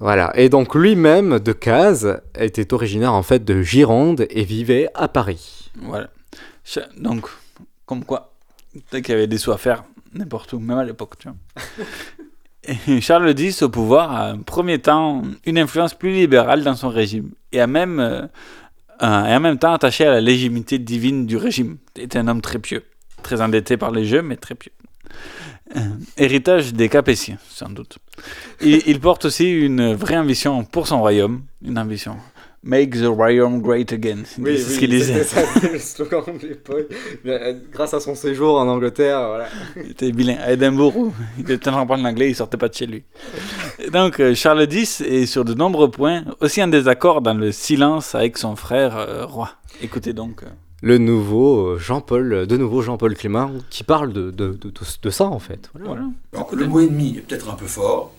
Voilà, 0.00 0.32
et 0.34 0.48
donc 0.48 0.74
lui-même, 0.74 1.38
Decazes, 1.38 2.20
était 2.36 2.74
originaire 2.74 3.12
en 3.12 3.22
fait 3.22 3.44
de 3.44 3.62
Gironde 3.62 4.26
et 4.30 4.42
vivait 4.42 4.88
à 4.94 5.06
Paris. 5.06 5.70
Voilà. 5.80 6.10
Donc, 6.96 7.28
comme 7.86 8.04
quoi, 8.04 8.34
peut-être 8.72 9.04
qu'il 9.04 9.14
y 9.14 9.18
avait 9.18 9.26
des 9.26 9.38
sous 9.38 9.52
à 9.52 9.58
faire 9.58 9.84
n'importe 10.14 10.52
où, 10.52 10.58
même 10.58 10.78
à 10.78 10.84
l'époque, 10.84 11.18
tu 11.18 11.28
vois. 11.28 11.36
Et 12.86 13.00
Charles 13.00 13.38
X, 13.38 13.62
au 13.62 13.68
pouvoir, 13.68 14.12
a 14.12 14.30
un 14.30 14.38
premier 14.38 14.78
temps 14.78 15.22
une 15.44 15.58
influence 15.58 15.94
plus 15.94 16.12
libérale 16.12 16.62
dans 16.62 16.76
son 16.76 16.90
régime, 16.90 17.30
et 17.50 17.60
a 17.60 17.66
même, 17.66 17.98
euh, 17.98 18.22
et 19.00 19.34
en 19.34 19.40
même 19.40 19.58
temps 19.58 19.72
attaché 19.72 20.06
à 20.06 20.12
la 20.12 20.20
légitimité 20.20 20.78
divine 20.78 21.26
du 21.26 21.36
régime. 21.36 21.78
Il 21.96 22.02
était 22.02 22.18
un 22.18 22.28
homme 22.28 22.40
très 22.40 22.58
pieux, 22.58 22.84
très 23.22 23.40
endetté 23.40 23.76
par 23.76 23.90
les 23.90 24.04
jeux, 24.04 24.22
mais 24.22 24.36
très 24.36 24.54
pieux. 24.54 24.72
Euh, 25.74 25.80
héritage 26.18 26.74
des 26.74 26.88
Capétiens, 26.88 27.38
sans 27.48 27.70
doute. 27.70 27.98
il 28.60 29.00
porte 29.00 29.24
aussi 29.24 29.50
une 29.50 29.94
vraie 29.94 30.18
ambition 30.18 30.64
pour 30.64 30.86
son 30.86 31.00
royaume, 31.00 31.42
une 31.62 31.78
ambition 31.78 32.16
Make 32.64 32.90
the 32.92 33.06
royaume 33.06 33.60
great 33.60 33.92
again. 33.92 34.18
Oui, 34.38 34.56
c'est 34.56 34.68
oui, 34.68 34.74
ce 34.74 34.78
qu'il 34.78 34.90
disait. 34.90 35.24
c'était 35.24 35.42
ça, 35.60 35.68
le 35.72 35.78
slogan 35.80 36.22
de 36.40 36.46
l'époque. 36.46 36.86
Mais, 37.24 37.32
euh, 37.32 37.54
Grâce 37.72 37.92
à 37.92 37.98
son 37.98 38.14
séjour 38.14 38.56
en 38.56 38.68
Angleterre, 38.68 39.18
voilà. 39.26 39.48
Il 39.84 39.90
était 39.90 40.12
bilingue. 40.12 40.38
À 40.40 40.52
Édimbourg, 40.52 41.12
il 41.38 41.50
était 41.50 41.68
en 41.68 41.72
train 41.72 41.80
d'apprendre 41.80 42.04
l'anglais, 42.04 42.30
il 42.30 42.36
sortait 42.36 42.56
pas 42.56 42.68
de 42.68 42.74
chez 42.74 42.86
lui. 42.86 43.02
Donc, 43.92 44.20
euh, 44.20 44.34
Charles 44.36 44.68
X 44.70 45.00
est 45.00 45.26
sur 45.26 45.44
de 45.44 45.54
nombreux 45.54 45.90
points 45.90 46.22
aussi 46.40 46.62
en 46.62 46.68
désaccord 46.68 47.20
dans 47.20 47.34
le 47.34 47.50
silence 47.50 48.14
avec 48.14 48.38
son 48.38 48.54
frère 48.54 48.96
euh, 48.96 49.26
roi. 49.26 49.50
Écoutez 49.82 50.12
donc. 50.12 50.42
Le 50.82 50.98
nouveau 50.98 51.78
Jean-Paul, 51.78 52.46
de 52.46 52.56
nouveau 52.56 52.80
Jean-Paul 52.82 53.16
Clément, 53.16 53.50
qui 53.70 53.82
parle 53.82 54.12
de, 54.12 54.30
de, 54.30 54.48
de, 54.52 54.68
de- 54.70 54.70
de 55.02 55.10
ça 55.10 55.24
en 55.24 55.38
fait. 55.40 55.68
Voilà. 55.74 56.02
Alors, 56.32 56.54
le 56.54 56.66
mot 56.66 56.78
ennemi 56.80 57.16
est 57.18 57.20
peut-être 57.22 57.50
un 57.50 57.54
peu 57.54 57.66
fort, 57.66 58.12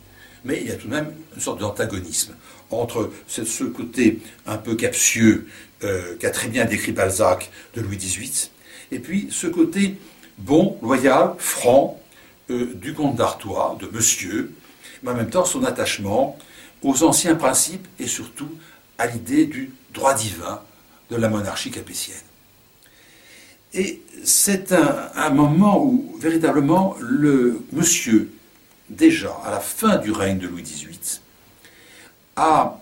mais 0.43 0.59
il 0.61 0.67
y 0.67 0.71
a 0.71 0.75
tout 0.75 0.87
de 0.87 0.93
même 0.93 1.07
une 1.35 1.41
sorte 1.41 1.59
d'antagonisme 1.61 2.33
entre 2.71 3.11
ce, 3.27 3.63
côté 3.63 4.19
un 4.45 4.57
peu 4.57 4.75
captieux 4.75 5.47
euh, 5.83 6.15
qu'a 6.17 6.29
très 6.29 6.47
bien 6.47 6.65
décrit 6.65 6.91
Balzac 6.91 7.51
de 7.75 7.81
Louis 7.81 7.97
XVIII, 7.97 8.49
et 8.91 8.99
puis 8.99 9.27
ce 9.31 9.47
côté 9.47 9.95
bon, 10.37 10.77
loyal, 10.81 11.33
franc 11.37 12.01
euh, 12.49 12.73
du 12.75 12.93
comte 12.93 13.15
d'Artois, 13.15 13.77
de 13.79 13.87
Monsieur, 13.87 14.51
mais 15.01 15.11
en 15.11 15.15
même 15.15 15.29
temps 15.29 15.45
son 15.45 15.63
attachement 15.63 16.37
aux 16.81 17.03
anciens 17.03 17.35
principes 17.35 17.87
et 17.99 18.07
surtout 18.07 18.49
à 18.97 19.07
l'idée 19.07 19.45
du 19.45 19.71
droit 19.93 20.13
divin 20.13 20.61
de 21.09 21.15
la 21.15 21.29
monarchie 21.29 21.71
capétienne. 21.71 22.17
Et 23.73 24.01
c'est 24.23 24.71
un 24.71 25.29
moment 25.31 25.83
où 25.83 26.15
véritablement 26.19 26.95
le 26.99 27.61
monsieur, 27.71 28.31
déjà 28.89 29.35
à 29.43 29.51
la 29.51 29.59
fin 29.59 29.97
du 29.97 30.11
règne 30.11 30.37
de 30.37 30.47
Louis 30.47 30.61
XVIII, 30.61 31.21
a 32.35 32.79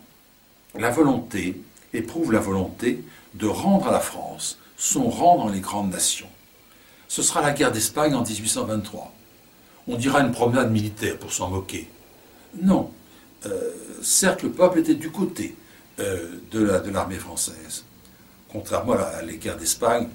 la 0.78 0.90
volonté, 0.90 1.62
éprouve 1.94 2.32
la 2.32 2.40
volonté 2.40 3.04
de 3.34 3.48
rendre 3.48 3.88
à 3.88 3.92
la 3.92 4.00
France 4.00 4.58
son 4.78 5.10
rang 5.10 5.38
dans 5.38 5.50
les 5.50 5.60
grandes 5.60 5.92
nations. 5.92 6.30
Ce 7.08 7.22
sera 7.22 7.42
la 7.42 7.52
guerre 7.52 7.72
d'Espagne 7.72 8.14
en 8.16 8.24
1823. 8.24 9.14
On 9.88 9.96
dira 9.98 10.22
une 10.22 10.32
promenade 10.32 10.72
militaire 10.72 11.18
pour 11.18 11.34
s'en 11.34 11.50
moquer. 11.50 11.90
Non. 12.62 12.92
Euh, 13.46 13.72
certes, 14.02 14.44
le 14.44 14.52
peuple 14.52 14.80
était 14.80 14.96
du 14.96 15.10
côté 15.12 15.56
euh, 16.00 16.40
de 16.52 16.64
la- 16.64 16.80
de 16.80 16.90
l'armée 16.90 17.18
française, 17.18 17.84
contrairement 18.50 18.94
à, 18.94 19.22
la- 19.22 19.34
guerres 19.34 19.58
d'Espagne 19.58 20.08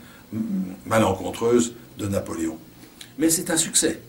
malencontreuses 0.85 1.75
de 1.99 2.07
Napoléon. 2.07 2.59
Mais 3.19 3.31
c'est 3.31 3.51
un 3.51 3.57
succès. 3.57 4.01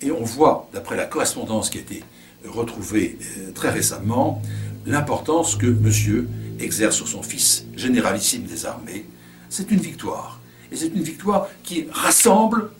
Et 0.00 0.10
on 0.10 0.22
voit, 0.24 0.68
d'après 0.72 0.96
la 0.96 1.06
correspondance 1.06 1.70
qui 1.70 1.78
a 1.78 1.80
été 1.80 2.04
retrouvée 2.46 3.18
euh, 3.38 3.52
très 3.52 3.70
récemment, 3.70 4.42
l'importance 4.86 5.56
que 5.56 5.66
monsieur 5.66 6.28
exerce 6.58 6.96
sur 6.96 7.08
son 7.08 7.22
fils, 7.22 7.64
généralissime 7.76 8.44
des 8.44 8.66
armées. 8.66 9.06
C'est 9.48 9.70
une 9.70 9.80
victoire. 9.80 10.40
Et 10.72 10.76
c'est 10.76 10.88
une 10.88 11.02
victoire 11.02 11.48
qui 11.62 11.86
rassemble 11.90 12.70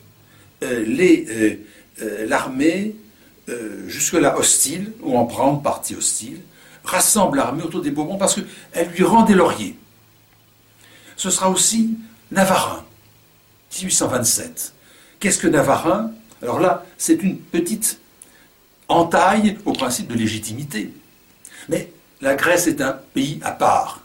euh, 0.62 1.56
euh, 2.02 2.26
l'armée 2.26 2.96
jusque-là 3.88 4.38
hostile, 4.38 4.92
ou 5.02 5.16
en 5.18 5.24
prendre 5.24 5.60
partie 5.60 5.96
hostile, 5.96 6.38
rassemble 6.84 7.38
l'armée 7.38 7.64
autour 7.64 7.82
des 7.82 7.90
Bourbons 7.90 8.16
parce 8.16 8.36
qu'elle 8.36 8.88
lui 8.90 9.02
rend 9.02 9.24
des 9.24 9.34
lauriers. 9.34 9.74
Ce 11.16 11.30
sera 11.30 11.50
aussi 11.50 11.98
Navarin, 12.30 12.84
1827. 13.76 14.72
Qu'est-ce 15.18 15.38
que 15.38 15.48
Navarin? 15.48 16.12
Alors 16.42 16.60
là, 16.60 16.86
c'est 16.96 17.24
une 17.24 17.38
petite 17.38 17.99
entaille 18.90 19.56
au 19.64 19.72
principe 19.72 20.08
de 20.08 20.14
légitimité. 20.14 20.92
Mais 21.68 21.90
la 22.20 22.34
Grèce 22.34 22.66
est 22.66 22.80
un 22.80 22.92
pays 23.14 23.40
à 23.42 23.52
part. 23.52 24.02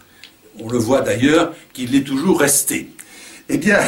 On 0.59 0.69
le 0.69 0.77
voit 0.77 1.01
d'ailleurs 1.01 1.53
qu'il 1.73 1.91
l'est 1.91 2.03
toujours 2.03 2.39
resté. 2.39 2.89
Eh 3.49 3.57
bien, 3.57 3.79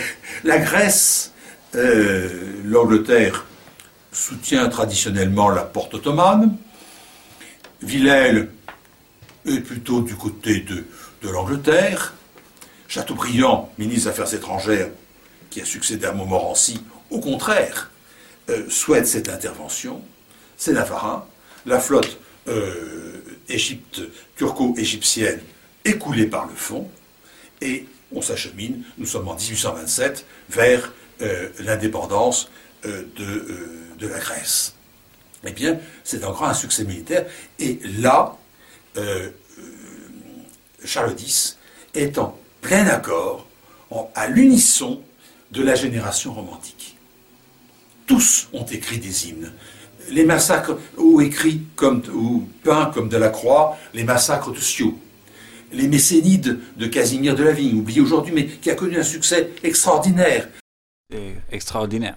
la 0.44 0.58
Grèce, 0.58 1.32
euh, 1.74 2.54
l'Angleterre 2.64 3.44
soutient 4.12 4.68
traditionnellement 4.68 5.50
la 5.50 5.62
porte 5.62 5.94
ottomane. 5.94 6.56
Villèle 7.82 8.48
est 9.46 9.60
plutôt 9.60 10.00
du 10.00 10.16
côté 10.16 10.60
de, 10.60 10.84
de 11.22 11.28
l'Angleterre. 11.28 12.14
Chateaubriand, 12.88 13.70
ministre 13.78 14.04
des 14.04 14.08
Affaires 14.08 14.34
étrangères, 14.34 14.88
qui 15.50 15.60
a 15.60 15.64
succédé 15.64 16.06
à 16.06 16.12
Montmorency, 16.12 16.82
au 17.10 17.20
contraire, 17.20 17.90
euh, 18.48 18.64
souhaite 18.68 19.06
cette 19.06 19.28
intervention. 19.28 20.02
C'est 20.56 20.72
Navarin. 20.72 21.24
La 21.66 21.80
flotte 21.80 22.18
euh, 22.48 23.20
Égypte, 23.48 24.02
turco-égyptienne 24.36 25.40
est 25.84 25.98
coulée 25.98 26.26
par 26.26 26.46
le 26.46 26.54
fond. 26.54 26.88
Et 27.60 27.86
on 28.12 28.22
s'achemine, 28.22 28.82
nous 28.98 29.06
sommes 29.06 29.28
en 29.28 29.34
1827, 29.34 30.24
vers 30.50 30.92
euh, 31.22 31.48
l'indépendance 31.60 32.50
euh, 32.84 33.04
de, 33.16 34.06
la 34.06 34.18
Grèce. 34.18 34.74
Eh 35.44 35.52
bien, 35.52 35.78
c'est 36.04 36.24
encore 36.24 36.44
un 36.44 36.54
succès 36.54 36.84
militaire. 36.84 37.26
Et 37.58 37.80
là, 37.98 38.36
Charles 40.84 41.14
X 41.18 41.58
est 41.94 42.18
en 42.18 42.38
plein 42.60 42.86
accord, 42.86 43.46
à 44.14 44.26
l'unisson 44.28 45.02
de 45.52 45.62
la 45.62 45.74
génération 45.74 46.32
romantique. 46.32 46.96
Tous 48.06 48.48
ont 48.52 48.64
écrit 48.64 48.98
des 48.98 49.28
hymnes. 49.28 49.52
Les 50.10 50.24
massacres, 50.24 50.76
ou 50.96 51.20
écrits 51.20 51.62
comme, 51.74 52.02
ou 52.14 52.48
peints 52.62 52.90
comme 52.94 53.08
Delacroix, 53.08 53.76
les 53.94 54.04
massacres 54.04 54.52
de 54.52 54.58
Scio. 54.58 54.96
Les 55.72 55.88
Messénides 55.88 56.58
de 56.76 56.86
Casimir 56.86 57.34
de 57.34 57.42
la 57.42 57.52
Vigne, 57.52 57.78
oublié 57.78 58.00
aujourd'hui, 58.00 58.32
mais 58.32 58.46
qui 58.46 58.70
a 58.70 58.74
connu 58.74 58.98
un 58.98 59.02
succès 59.02 59.50
extraordinaire. 59.64 60.48
Et 61.12 61.34
extraordinaire. 61.52 62.16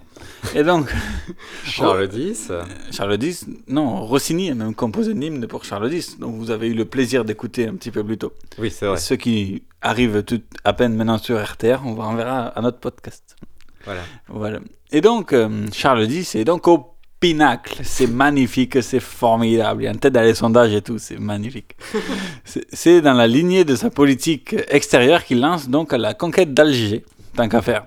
Et 0.54 0.64
donc. 0.64 0.92
Charles 1.64 2.10
X. 2.12 2.50
Charles 2.90 3.22
X, 3.22 3.46
non, 3.68 4.04
Rossini 4.04 4.50
a 4.50 4.54
même 4.54 4.74
composé 4.74 5.12
un 5.12 5.20
hymne 5.20 5.46
pour 5.46 5.64
Charles 5.64 5.92
X, 5.92 6.18
donc 6.18 6.36
vous 6.36 6.50
avez 6.50 6.68
eu 6.68 6.74
le 6.74 6.84
plaisir 6.84 7.24
d'écouter 7.24 7.68
un 7.68 7.74
petit 7.74 7.90
peu 7.90 8.02
plus 8.04 8.18
tôt. 8.18 8.32
Oui, 8.58 8.70
c'est 8.70 8.86
vrai. 8.86 8.98
Ceux 8.98 9.16
qui 9.16 9.62
arrivent 9.80 10.22
tout 10.24 10.42
à 10.64 10.72
peine 10.72 10.94
maintenant 10.94 11.18
sur 11.18 11.40
RTR, 11.40 11.82
on 11.84 11.94
vous 11.94 12.02
renverra 12.02 12.46
à 12.46 12.60
notre 12.62 12.78
podcast. 12.78 13.36
Voilà. 13.84 14.02
Voilà. 14.28 14.60
Et 14.90 15.00
donc, 15.00 15.32
euh, 15.32 15.66
Charles 15.72 16.10
X 16.10 16.34
est 16.34 16.44
donc 16.44 16.66
au 16.66 16.94
pinacle. 17.20 17.80
C'est 17.84 18.06
magnifique, 18.08 18.82
c'est 18.82 19.00
formidable. 19.00 19.82
Il 19.82 19.84
y 19.84 19.88
a 19.88 19.92
une 19.92 19.98
tête 19.98 20.14
dans 20.14 20.22
les 20.22 20.34
sondages 20.34 20.72
et 20.74 20.82
tout, 20.82 20.98
c'est 20.98 21.18
magnifique. 21.18 21.76
C'est- 22.72 23.00
dans 23.02 23.12
la 23.12 23.26
lignée 23.26 23.64
de 23.64 23.76
sa 23.76 23.90
politique 23.90 24.56
extérieure 24.68 25.24
qu'il 25.24 25.40
lance 25.40 25.68
donc 25.68 25.92
la 25.92 26.14
conquête 26.14 26.52
d'Alger, 26.54 27.04
tant 27.36 27.48
qu'à 27.48 27.62
faire, 27.62 27.86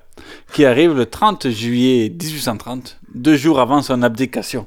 qui 0.53 0.65
arrive 0.65 0.93
le 0.93 1.05
30 1.07 1.49
juillet 1.49 2.09
1830, 2.09 2.99
deux 3.13 3.35
jours 3.35 3.59
avant 3.59 3.81
son 3.81 4.01
abdication. 4.03 4.65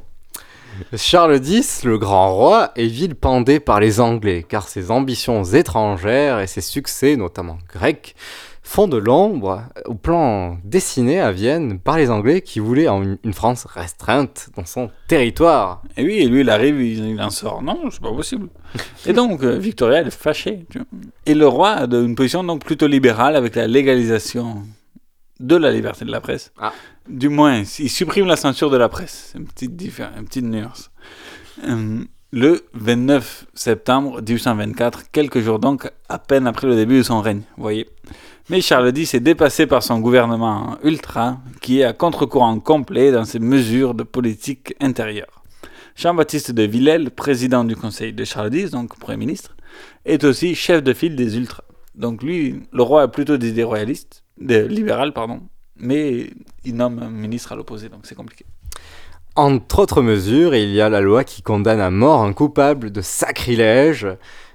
Charles 0.94 1.40
X, 1.46 1.84
le 1.84 1.96
grand 1.96 2.34
roi, 2.34 2.72
est 2.76 2.86
vilipendé 2.86 3.60
par 3.60 3.80
les 3.80 3.98
Anglais, 3.98 4.44
car 4.46 4.68
ses 4.68 4.90
ambitions 4.90 5.42
étrangères 5.44 6.40
et 6.40 6.46
ses 6.46 6.60
succès, 6.60 7.16
notamment 7.16 7.56
grecs, 7.72 8.14
font 8.68 8.88
de 8.88 8.96
l'ombre 8.96 9.62
au 9.84 9.94
plan 9.94 10.58
dessiné 10.64 11.20
à 11.20 11.30
Vienne 11.30 11.78
par 11.78 11.96
les 11.98 12.10
Anglais 12.10 12.40
qui 12.42 12.58
voulaient 12.58 12.88
en- 12.88 13.16
une 13.22 13.32
France 13.32 13.64
restreinte 13.64 14.48
dans 14.56 14.66
son 14.66 14.90
territoire. 15.06 15.82
Et 15.96 16.04
oui, 16.04 16.14
et 16.14 16.26
lui, 16.28 16.40
il 16.40 16.50
arrive, 16.50 16.82
il, 16.82 17.20
en 17.22 17.30
sort. 17.30 17.62
Non, 17.62 17.78
c'est 17.92 18.00
pas 18.02 18.12
possible. 18.12 18.48
Et 19.06 19.12
donc, 19.12 19.44
euh, 19.44 19.56
Victoria, 19.56 20.00
elle 20.00 20.08
est 20.08 20.10
fâchée. 20.10 20.66
tu 20.68 20.78
vois. 20.78 20.86
Et 21.26 21.34
le 21.34 21.46
roi 21.46 21.70
a 21.70 21.84
une 21.86 22.16
position 22.16 22.42
donc 22.42 22.64
plutôt 22.64 22.88
libérale 22.88 23.36
avec 23.36 23.54
la 23.54 23.68
légalisation 23.68 24.62
de 25.38 25.54
la 25.56 25.70
liberté 25.70 26.04
de 26.04 26.10
la 26.10 26.20
presse. 26.20 26.52
Ah. 26.58 26.72
Du 27.08 27.28
moins, 27.28 27.62
il 27.78 27.90
supprime 27.90 28.26
la 28.26 28.36
censure 28.36 28.70
de 28.70 28.76
la 28.76 28.88
presse. 28.88 29.30
C'est 29.32 29.38
une 29.38 29.46
petite, 29.46 29.80
une 30.18 30.24
petite 30.24 30.44
nuance. 30.44 30.90
Euh, 31.68 32.00
le 32.32 32.64
29 32.74 33.46
septembre 33.54 34.20
1824, 34.20 35.10
quelques 35.12 35.40
jours 35.40 35.60
donc 35.60 35.88
à 36.08 36.18
peine 36.18 36.46
après 36.48 36.66
le 36.66 36.74
début 36.74 36.98
de 36.98 37.02
son 37.04 37.20
règne, 37.20 37.42
vous 37.56 37.62
voyez. 37.62 37.86
Mais 38.48 38.60
Charles 38.60 38.96
X 38.96 39.14
est 39.14 39.20
dépassé 39.20 39.66
par 39.66 39.82
son 39.82 39.98
gouvernement 39.98 40.76
ultra, 40.84 41.38
qui 41.60 41.80
est 41.80 41.84
à 41.84 41.92
contre-courant 41.92 42.60
complet 42.60 43.10
dans 43.10 43.24
ses 43.24 43.40
mesures 43.40 43.92
de 43.92 44.04
politique 44.04 44.72
intérieure. 44.80 45.42
Jean-Baptiste 45.96 46.52
de 46.52 46.62
Villèle, 46.62 47.10
président 47.10 47.64
du 47.64 47.74
conseil 47.74 48.12
de 48.12 48.22
Charles 48.22 48.54
X, 48.54 48.70
donc 48.70 48.96
Premier 49.00 49.16
ministre, 49.16 49.56
est 50.04 50.22
aussi 50.22 50.54
chef 50.54 50.84
de 50.84 50.92
file 50.92 51.16
des 51.16 51.36
ultras. 51.36 51.64
Donc 51.96 52.22
lui, 52.22 52.62
le 52.72 52.82
roi 52.84 53.02
a 53.02 53.08
plutôt 53.08 53.36
des 53.36 53.48
idées 53.48 53.64
royalistes, 53.64 54.22
des 54.40 54.68
libérales, 54.68 55.12
pardon, 55.12 55.40
mais 55.76 56.30
il 56.64 56.76
nomme 56.76 57.00
un 57.00 57.10
ministre 57.10 57.50
à 57.50 57.56
l'opposé, 57.56 57.88
donc 57.88 58.02
c'est 58.04 58.14
compliqué. 58.14 58.44
Entre 59.34 59.80
autres 59.80 60.02
mesures, 60.02 60.54
il 60.54 60.70
y 60.70 60.80
a 60.80 60.88
la 60.88 61.00
loi 61.00 61.24
qui 61.24 61.42
condamne 61.42 61.80
à 61.80 61.90
mort 61.90 62.22
un 62.22 62.32
coupable 62.32 62.92
de 62.92 63.00
sacrilège 63.00 64.06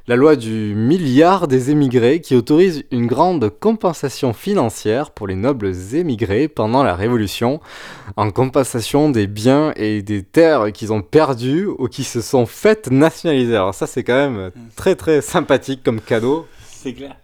la 0.08 0.16
loi 0.16 0.36
du 0.36 0.74
milliard 0.76 1.48
des 1.48 1.70
émigrés 1.72 2.22
qui 2.22 2.36
autorise 2.36 2.84
une 2.92 3.08
grande 3.08 3.50
compensation 3.50 4.34
financière 4.34 5.12
pour 5.12 5.28
les 5.28 5.36
nobles 5.36 5.72
émigrés 5.94 6.48
pendant 6.48 6.84
la 6.84 6.96
Révolution, 6.96 7.62
en 8.18 8.32
compensation 8.32 9.10
des 9.10 9.28
biens 9.28 9.74
et 9.76 10.02
des 10.02 10.24
terres 10.24 10.72
qu'ils 10.74 10.92
ont 10.92 11.02
perdus 11.02 11.68
ou 11.68 11.88
qui 11.88 12.04
se 12.04 12.22
sont 12.22 12.46
faites 12.46 12.90
nationaliser. 12.92 13.56
Alors 13.56 13.76
ça 13.76 13.88
c'est 13.88 14.04
quand 14.04 14.30
même 14.30 14.52
très 14.76 14.96
très 14.96 15.22
sympathique 15.22 15.82
comme 15.84 16.02
cadeau. 16.02 16.48
C'est 16.68 16.94
clair. 16.94 17.16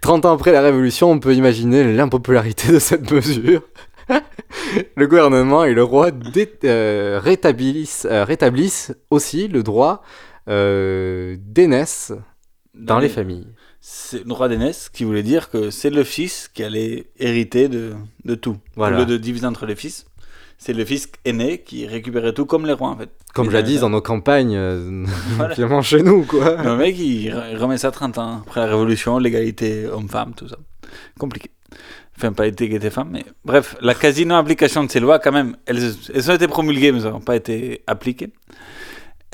30 0.00 0.24
ans 0.26 0.32
après 0.34 0.50
la 0.52 0.62
Révolution, 0.62 1.10
on 1.12 1.20
peut 1.20 1.34
imaginer 1.34 1.92
l'impopularité 1.92 2.72
de 2.72 2.78
cette 2.80 3.10
mesure. 3.12 3.62
le 4.96 5.06
gouvernement 5.06 5.64
et 5.64 5.74
le 5.74 5.84
roi 5.84 6.10
dé- 6.10 6.50
euh, 6.64 7.20
rétablissent, 7.22 8.06
euh, 8.10 8.24
rétablissent 8.24 8.92
aussi 9.10 9.46
le 9.46 9.62
droit 9.62 10.02
d'aînesse 10.46 12.12
dans 12.74 12.98
les 12.98 13.08
familles. 13.08 13.46
C'est 13.80 14.18
le 14.18 14.24
droit 14.24 14.48
d'aînesse 14.48 14.88
qui 14.90 15.04
voulait 15.04 15.22
dire 15.22 15.48
que 15.50 15.70
c'est 15.70 15.90
le 15.90 16.04
fils 16.04 16.48
qui 16.52 16.62
allait 16.62 17.10
hériter 17.18 17.68
de, 17.68 17.94
de 18.24 18.34
tout. 18.34 18.58
Voilà. 18.76 18.96
Au 18.96 19.00
lieu 19.00 19.06
de 19.06 19.16
diviser 19.16 19.46
entre 19.46 19.64
les 19.66 19.74
fils, 19.76 20.04
c'est 20.58 20.74
le 20.74 20.84
fils 20.84 21.08
aîné 21.24 21.62
qui 21.62 21.86
récupérait 21.86 22.34
tout 22.34 22.44
comme 22.44 22.66
les 22.66 22.74
rois 22.74 22.90
en 22.90 22.96
fait. 22.96 23.08
Comme 23.32 23.50
jadis 23.50 23.80
dans 23.80 23.88
nos 23.90 24.02
campagnes, 24.02 24.54
euh, 24.54 25.06
Voilà. 25.36 25.54
finalement 25.54 25.80
chez 25.82 26.02
nous, 26.02 26.24
quoi. 26.24 26.62
Le 26.62 26.76
mec, 26.76 26.98
il 26.98 27.30
re- 27.30 27.56
remet 27.56 27.78
ça 27.78 27.90
30 27.90 28.18
ans 28.18 28.38
après 28.46 28.60
la 28.60 28.66
Révolution, 28.66 29.18
l'égalité 29.18 29.86
homme-femme, 29.86 30.34
tout 30.36 30.48
ça. 30.48 30.56
Compliqué. 31.18 31.50
Enfin, 32.18 32.32
pas 32.34 32.46
égalité 32.48 32.90
femme, 32.90 33.08
mais 33.12 33.24
bref, 33.46 33.76
la 33.80 33.94
quasi-non-application 33.94 34.84
de 34.84 34.90
ces 34.90 35.00
lois, 35.00 35.18
quand 35.20 35.32
même, 35.32 35.56
elles, 35.64 35.94
elles 36.12 36.30
ont 36.30 36.34
été 36.34 36.48
promulguées, 36.48 36.92
mais 36.92 37.00
elles 37.00 37.10
n'ont 37.10 37.20
pas 37.20 37.36
été 37.36 37.82
appliquées. 37.86 38.30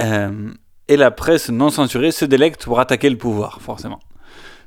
Euh, 0.00 0.50
et 0.88 0.96
la 0.96 1.10
presse 1.10 1.50
non 1.50 1.70
censurée 1.70 2.12
se 2.12 2.24
délecte 2.24 2.64
pour 2.64 2.80
attaquer 2.80 3.10
le 3.10 3.16
pouvoir, 3.18 3.60
forcément. 3.60 4.00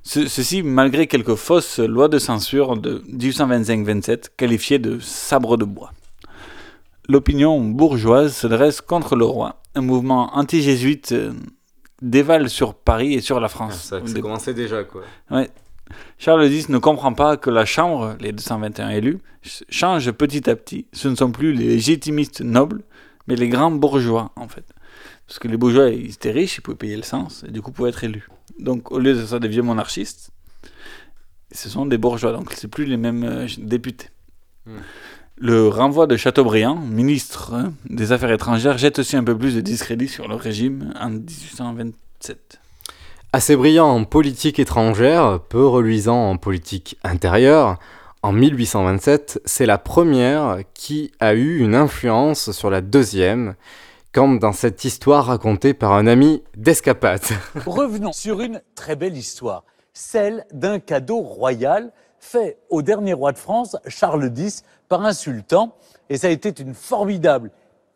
Ce- 0.03 0.27
ceci 0.27 0.63
malgré 0.63 1.07
quelques 1.07 1.35
fausses 1.35 1.79
lois 1.79 2.07
de 2.07 2.19
censure 2.19 2.77
de 2.77 3.03
1825-27 3.13 4.29
qualifiées 4.37 4.79
de 4.79 4.99
sabre 4.99 5.57
de 5.57 5.65
bois. 5.65 5.91
L'opinion 7.07 7.59
bourgeoise 7.61 8.35
se 8.35 8.47
dresse 8.47 8.81
contre 8.81 9.15
le 9.15 9.25
roi. 9.25 9.61
Un 9.75 9.81
mouvement 9.81 10.35
anti-jésuite 10.35 11.11
euh, 11.11 11.33
dévale 12.01 12.49
sur 12.49 12.75
Paris 12.75 13.13
et 13.15 13.21
sur 13.21 13.39
la 13.39 13.49
France. 13.49 13.75
Ça, 13.81 13.99
ça 14.05 14.19
commençait 14.21 14.53
déjà, 14.53 14.83
quoi. 14.83 15.01
Ouais. 15.31 15.49
Charles 16.19 16.45
X 16.47 16.69
ne 16.69 16.77
comprend 16.77 17.13
pas 17.13 17.35
que 17.37 17.49
la 17.49 17.65
Chambre, 17.65 18.15
les 18.19 18.31
221 18.31 18.89
élus, 18.89 19.17
ch- 19.41 19.63
change 19.69 20.11
petit 20.11 20.47
à 20.49 20.55
petit. 20.55 20.85
Ce 20.93 21.07
ne 21.07 21.15
sont 21.15 21.31
plus 21.31 21.51
les 21.53 21.65
légitimistes 21.67 22.41
nobles, 22.41 22.83
mais 23.27 23.35
les 23.35 23.49
grands 23.49 23.71
bourgeois, 23.71 24.31
en 24.35 24.47
fait. 24.47 24.65
Parce 25.29 25.37
que 25.37 25.47
les 25.47 25.57
bourgeois, 25.57 25.89
ils 25.89 26.09
étaient 26.09 26.31
riches, 26.31 26.57
ils 26.57 26.61
pouvaient 26.61 26.75
payer 26.75 26.95
le 26.95 27.03
sens, 27.03 27.45
et 27.47 27.51
du 27.51 27.61
coup 27.61 27.71
pouvaient 27.71 27.89
être 27.89 28.03
élus. 28.03 28.27
Donc, 28.57 28.91
au 28.91 28.97
lieu 28.97 29.13
de 29.13 29.23
ça, 29.23 29.37
des 29.37 29.47
vieux 29.47 29.61
monarchistes, 29.61 30.31
ce 31.51 31.69
sont 31.69 31.85
des 31.85 31.99
bourgeois, 31.99 32.31
donc 32.31 32.51
c'est 32.55 32.67
plus 32.67 32.85
les 32.85 32.97
mêmes 32.97 33.23
euh, 33.23 33.47
députés. 33.59 34.07
Hmm. 34.65 34.79
Le 35.37 35.67
renvoi 35.67 36.07
de 36.07 36.17
Chateaubriand, 36.17 36.77
ministre 36.77 37.53
hein, 37.53 37.73
des 37.87 38.11
Affaires 38.11 38.31
étrangères, 38.31 38.79
jette 38.79 38.97
aussi 38.97 39.17
un 39.17 39.23
peu 39.23 39.37
plus 39.37 39.53
de 39.53 39.61
discrédit 39.61 40.07
sur 40.07 40.27
le 40.27 40.33
régime 40.33 40.91
en 40.99 41.11
1827. 41.11 42.59
Assez 43.31 43.55
brillant 43.55 43.87
en 43.87 44.05
politique 44.05 44.57
étrangère, 44.57 45.41
peu 45.47 45.63
reluisant 45.63 46.31
en 46.31 46.37
politique 46.37 46.97
intérieure, 47.03 47.77
en 48.23 48.31
1827, 48.31 49.41
c'est 49.45 49.67
la 49.67 49.77
première 49.77 50.61
qui 50.73 51.11
a 51.19 51.35
eu 51.35 51.59
une 51.59 51.75
influence 51.75 52.51
sur 52.51 52.71
la 52.71 52.81
deuxième, 52.81 53.53
comme 54.11 54.39
dans 54.39 54.53
cette 54.53 54.83
histoire 54.85 55.25
racontée 55.25 55.73
par 55.73 55.93
un 55.93 56.07
ami 56.07 56.43
d'escapade. 56.57 57.21
Revenons 57.65 58.11
sur 58.13 58.41
une 58.41 58.61
très 58.75 58.95
belle 58.95 59.15
histoire, 59.17 59.63
celle 59.93 60.45
d'un 60.51 60.79
cadeau 60.79 61.19
royal 61.19 61.91
fait 62.19 62.57
au 62.69 62.81
dernier 62.81 63.13
roi 63.13 63.31
de 63.31 63.37
France, 63.37 63.77
Charles 63.87 64.31
X, 64.35 64.63
par 64.89 65.05
un 65.05 65.13
sultan. 65.13 65.73
Et 66.09 66.17
ça 66.17 66.27
a 66.27 66.31
été 66.31 66.53
une 66.61 66.73
formidable 66.73 67.51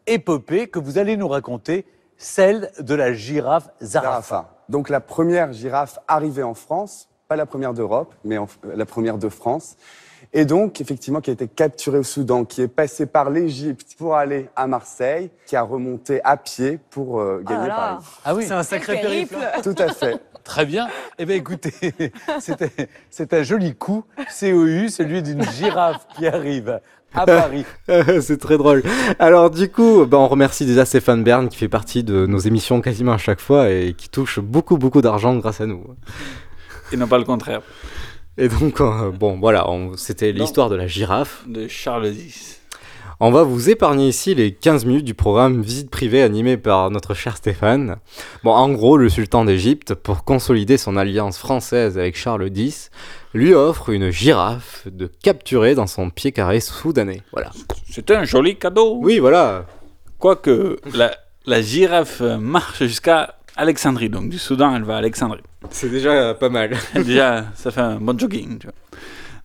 épopée 0.07 0.67
que 0.67 0.79
vous 0.79 0.97
allez 0.97 1.17
nous 1.17 1.27
raconter, 1.27 1.85
celle 2.17 2.71
de 2.79 2.95
la 2.95 3.13
girafe 3.13 3.69
Zarafa. 3.81 4.63
Donc 4.69 4.89
la 4.89 5.01
première 5.01 5.51
girafe 5.51 5.99
arrivée 6.07 6.43
en 6.43 6.53
France, 6.53 7.09
pas 7.27 7.35
la 7.35 7.45
première 7.45 7.73
d'Europe, 7.73 8.13
mais 8.23 8.37
en- 8.37 8.47
la 8.63 8.85
première 8.85 9.17
de 9.17 9.29
France. 9.29 9.75
Et 10.35 10.45
donc, 10.45 10.81
effectivement, 10.81 11.21
qui 11.21 11.29
a 11.29 11.33
été 11.33 11.47
capturée 11.47 11.99
au 11.99 12.03
Soudan, 12.03 12.43
qui 12.43 12.61
est 12.63 12.67
passée 12.67 13.05
par 13.05 13.29
l'Égypte 13.29 13.95
pour 13.97 14.15
aller 14.15 14.49
à 14.55 14.65
Marseille, 14.65 15.29
qui 15.45 15.55
a 15.55 15.61
remonté 15.61 16.21
à 16.23 16.37
pied 16.37 16.79
pour 16.89 17.21
euh, 17.21 17.43
gagner 17.45 17.67
là. 17.67 17.75
Paris. 17.75 18.05
Ah 18.25 18.35
oui, 18.35 18.45
c'est 18.47 18.53
un 18.53 18.63
sacré 18.63 18.99
périple. 18.99 19.35
Tout 19.63 19.75
à 19.77 19.89
fait. 19.93 20.19
Très 20.43 20.65
bien. 20.65 20.87
Eh 21.19 21.25
bien, 21.25 21.35
écoutez, 21.35 21.71
c'était- 22.39 22.89
c'est 23.11 23.33
un 23.33 23.43
joli 23.43 23.75
coup, 23.75 24.03
COU, 24.39 24.89
celui 24.89 25.21
d'une 25.21 25.43
girafe 25.43 26.05
qui 26.17 26.25
arrive 26.27 26.81
à 27.13 27.25
Paris. 27.25 27.63
c'est 28.21 28.39
très 28.39 28.57
drôle. 28.57 28.81
Alors 29.19 29.51
du 29.51 29.69
coup, 29.69 30.05
bah, 30.05 30.17
on 30.17 30.27
remercie 30.27 30.65
déjà 30.65 30.83
Stéphane 30.83 31.23
Bern 31.23 31.47
qui 31.47 31.57
fait 31.57 31.69
partie 31.69 32.03
de 32.03 32.25
nos 32.25 32.39
émissions 32.39 32.81
quasiment 32.81 33.13
à 33.13 33.17
chaque 33.19 33.39
fois 33.39 33.69
et 33.69 33.93
qui 33.93 34.09
touche 34.09 34.39
beaucoup 34.39 34.77
beaucoup 34.77 35.01
d'argent 35.01 35.35
grâce 35.37 35.61
à 35.61 35.65
nous. 35.67 35.85
Et 36.91 36.97
non 36.97 37.07
pas 37.07 37.19
le 37.19 37.23
contraire. 37.23 37.61
Et 38.37 38.47
donc, 38.47 38.81
euh, 38.81 39.11
bon 39.11 39.39
voilà, 39.39 39.67
c'était 39.95 40.31
l'histoire 40.31 40.69
de 40.69 40.75
la 40.75 40.87
girafe. 40.87 41.43
De 41.47 41.67
Charles 41.67 42.07
X. 42.07 42.59
On 43.19 43.29
va 43.31 43.43
vous 43.43 43.69
épargner 43.69 44.07
ici 44.07 44.33
les 44.33 44.53
15 44.53 44.85
minutes 44.85 45.05
du 45.05 45.13
programme 45.13 45.61
Visite 45.61 45.91
privée 45.91 46.23
animé 46.23 46.57
par 46.57 46.89
notre 46.89 47.13
cher 47.13 47.37
Stéphane. 47.37 47.97
Bon, 48.43 48.51
en 48.51 48.69
gros, 48.69 48.97
le 48.97 49.07
sultan 49.07 49.45
d'Égypte, 49.45 49.93
pour 49.93 50.23
consolider 50.23 50.77
son 50.77 50.97
alliance 50.97 51.37
française 51.37 51.97
avec 51.99 52.17
Charles 52.17 52.49
X, 52.53 52.89
lui 53.35 53.53
offre 53.53 53.91
une 53.91 54.09
girafe 54.09 54.87
de 54.87 55.05
capturer 55.05 55.75
dans 55.75 55.87
son 55.87 56.09
pied 56.09 56.31
carré 56.31 56.59
soudanais. 56.59 57.21
Voilà. 57.31 57.51
C'était 57.87 58.15
un 58.15 58.25
joli 58.25 58.57
cadeau. 58.57 58.97
Oui, 58.99 59.19
voilà. 59.19 59.67
Quoique 60.17 60.79
la, 60.95 61.15
la 61.45 61.61
girafe 61.61 62.21
marche 62.21 62.79
jusqu'à 62.79 63.35
Alexandrie. 63.55 64.09
Donc 64.09 64.29
du 64.29 64.37
Soudan, 64.39 64.75
elle 64.75 64.83
va 64.83 64.95
à 64.95 64.97
Alexandrie. 64.97 65.41
C'est 65.69 65.89
déjà 65.89 66.33
pas 66.33 66.49
mal. 66.49 66.75
déjà, 66.95 67.45
ça 67.55 67.71
fait 67.71 67.81
un 67.81 67.95
bon 67.99 68.17
jogging. 68.17 68.59
tu 68.59 68.67
vois. 68.67 68.75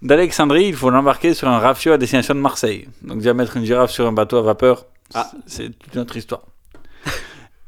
D'Alexandrie, 0.01 0.67
il 0.69 0.75
faut 0.77 0.91
l'embarquer 0.91 1.35
sur 1.35 1.49
un 1.49 1.59
rafio 1.59 1.93
à 1.93 1.99
destination 1.99 2.35
de 2.35 2.41
Marseille. 2.41 2.89
Donc 3.03 3.19
déjà 3.19 3.35
mettre 3.35 3.57
une 3.57 3.65
girafe 3.65 3.91
sur 3.91 4.07
un 4.07 4.13
bateau 4.13 4.37
à 4.39 4.43
vapeur, 4.43 4.87
Ah. 5.15 5.31
c'est 5.47 5.77
toute 5.79 5.95
une 5.95 6.01
autre 6.01 6.17
histoire. 6.17 6.43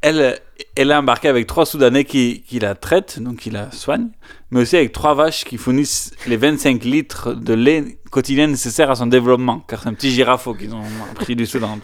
Elle, 0.03 0.39
elle 0.77 0.91
est 0.91 0.95
embarquée 0.95 1.29
avec 1.29 1.47
trois 1.47 1.67
Soudanais 1.67 2.05
qui, 2.05 2.43
qui 2.49 2.59
la 2.59 2.75
traitent, 2.75 3.19
donc 3.21 3.37
qui 3.41 3.51
la 3.51 3.71
soignent, 3.71 4.09
mais 4.51 4.61
aussi 4.63 4.77
avec 4.77 4.93
trois 4.93 5.13
vaches 5.15 5.45
qui 5.45 5.59
fournissent 5.59 6.13
les 6.27 6.39
25 6.39 6.85
litres 6.85 7.35
de 7.35 7.53
lait 7.53 7.99
quotidien 8.11 8.47
nécessaires 8.47 8.91
à 8.91 8.95
son 8.95 9.09
développement, 9.09 9.59
car 9.69 9.83
c'est 9.83 9.89
un 9.91 9.93
petit 9.95 10.11
girafeau 10.11 10.55
qu'ils 10.55 10.75
ont 10.75 10.83
pris 11.17 11.37
du 11.37 11.45
Soudan. 11.45 11.79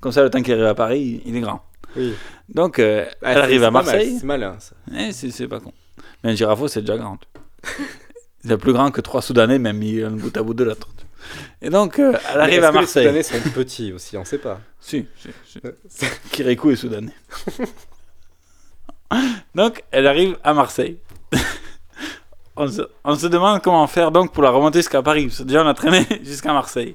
Comme 0.00 0.12
ça, 0.12 0.22
le 0.22 0.30
temps 0.30 0.42
qu'il 0.42 0.52
arrive 0.54 0.66
à 0.66 0.74
Paris, 0.76 1.22
il 1.26 1.34
est 1.34 1.40
grand. 1.40 1.62
Oui. 1.96 2.14
Donc, 2.48 2.78
euh, 2.78 3.06
Ah, 3.22 3.32
elle 3.32 3.38
arrive 3.38 3.64
à 3.64 3.70
Marseille. 3.70 4.16
c'est 4.20 4.26
malin, 4.26 4.56
ça. 4.58 4.74
Eh, 4.96 5.12
c'est 5.12 5.48
pas 5.48 5.60
con. 5.60 5.72
Mais 6.22 6.30
un 6.30 6.34
girafeau, 6.34 6.68
c'est 6.68 6.80
déjà 6.80 6.96
grand. 6.96 7.18
c'est 8.44 8.56
plus 8.58 8.72
grand 8.72 8.90
que 8.90 9.00
trois 9.00 9.22
Soudanais, 9.22 9.58
même 9.58 9.78
mis 9.78 10.02
un 10.02 10.10
bout 10.10 10.36
à 10.36 10.42
bout 10.42 10.54
de 10.54 10.64
l'autre. 10.64 10.88
Et 11.60 11.70
donc, 11.70 11.98
euh, 11.98 12.12
elle 12.32 12.40
arrive 12.40 12.64
à 12.64 12.68
que 12.68 12.72
les 12.74 12.80
Marseille. 12.80 13.04
Soudanais 13.06 13.22
sont 13.22 13.50
petits 13.50 13.92
aussi, 13.92 14.16
on 14.16 14.24
sait 14.24 14.38
pas. 14.38 14.60
Si, 14.80 15.04
si, 15.20 15.30
si. 15.88 16.06
Kirikou 16.30 16.70
est 16.70 16.76
soudanais. 16.76 17.12
donc, 19.54 19.82
elle 19.90 20.06
arrive 20.06 20.36
à 20.44 20.54
Marseille. 20.54 20.98
on, 22.56 22.68
se, 22.68 22.82
on 23.02 23.16
se 23.16 23.26
demande 23.26 23.60
comment 23.62 23.84
faire 23.88 24.12
donc 24.12 24.32
pour 24.32 24.44
la 24.44 24.50
remonter 24.50 24.78
jusqu'à 24.78 25.02
Paris. 25.02 25.32
Déjà, 25.40 25.64
on 25.64 25.66
a 25.66 25.74
traîné 25.74 26.06
jusqu'à 26.22 26.52
Marseille. 26.52 26.94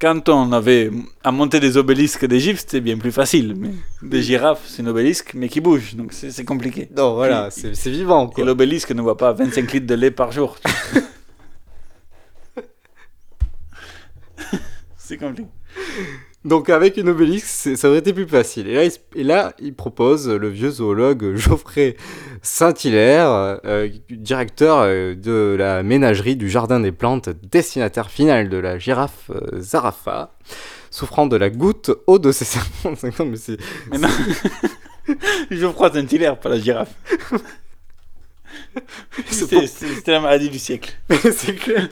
Quand 0.00 0.28
on 0.30 0.52
avait 0.52 0.90
à 1.22 1.30
monter 1.30 1.60
des 1.60 1.76
obélisques 1.76 2.24
d'Égypte, 2.24 2.60
c'était 2.60 2.80
bien 2.80 2.96
plus 2.96 3.12
facile. 3.12 3.54
Mais 3.54 3.72
des 4.02 4.22
girafes, 4.22 4.62
c'est 4.66 4.80
un 4.82 4.86
obélisque, 4.86 5.34
mais 5.34 5.50
qui 5.50 5.60
bouge. 5.60 5.94
Donc, 5.94 6.14
c'est 6.14 6.44
compliqué. 6.44 6.88
Non, 6.96 7.14
voilà, 7.14 7.50
c'est 7.50 7.74
c'est 7.76 7.90
vivant. 7.90 8.28
Quoi. 8.28 8.42
Et 8.42 8.46
l'obélisque 8.46 8.92
ne 8.92 9.02
voit 9.02 9.18
pas 9.18 9.32
25 9.32 9.70
litres 9.72 9.86
de 9.86 9.94
lait 9.94 10.10
par 10.10 10.32
jour. 10.32 10.56
c'est 14.96 15.18
compliqué. 15.18 15.50
Donc 16.44 16.70
avec 16.70 16.96
une 16.96 17.10
obélisque, 17.10 17.76
ça 17.76 17.88
aurait 17.90 17.98
été 17.98 18.14
plus 18.14 18.26
facile. 18.26 18.66
Et 18.68 18.74
là, 18.74 18.84
il, 18.84 18.86
s- 18.86 19.00
et 19.14 19.24
là, 19.24 19.52
il 19.60 19.74
propose 19.74 20.26
le 20.28 20.48
vieux 20.48 20.70
zoologue 20.70 21.34
Geoffrey 21.36 21.96
Saint-Hilaire, 22.40 23.58
euh, 23.66 23.88
directeur 24.08 24.78
euh, 24.80 25.14
de 25.14 25.54
la 25.58 25.82
ménagerie 25.82 26.36
du 26.36 26.48
Jardin 26.48 26.80
des 26.80 26.92
Plantes, 26.92 27.28
destinataire 27.50 28.10
final 28.10 28.48
de 28.48 28.56
la 28.56 28.78
girafe 28.78 29.30
euh, 29.30 29.60
Zarafa, 29.60 30.34
souffrant 30.90 31.26
de 31.26 31.36
la 31.36 31.50
goutte 31.50 31.90
haut 32.06 32.18
de 32.18 32.32
ses 32.32 32.46
55 32.46 33.20
ans. 33.20 33.26
Mais 33.26 33.36
c'est... 33.36 33.58
Mais 33.90 33.98
non. 33.98 34.08
Geoffroy 35.50 35.92
Saint-Hilaire, 35.92 36.38
pas 36.40 36.48
la 36.48 36.58
girafe. 36.58 36.94
C'était 39.30 40.12
la 40.12 40.20
maladie 40.20 40.48
du 40.50 40.58
siècle. 40.58 40.92
c'est 41.32 41.54
clair. 41.56 41.88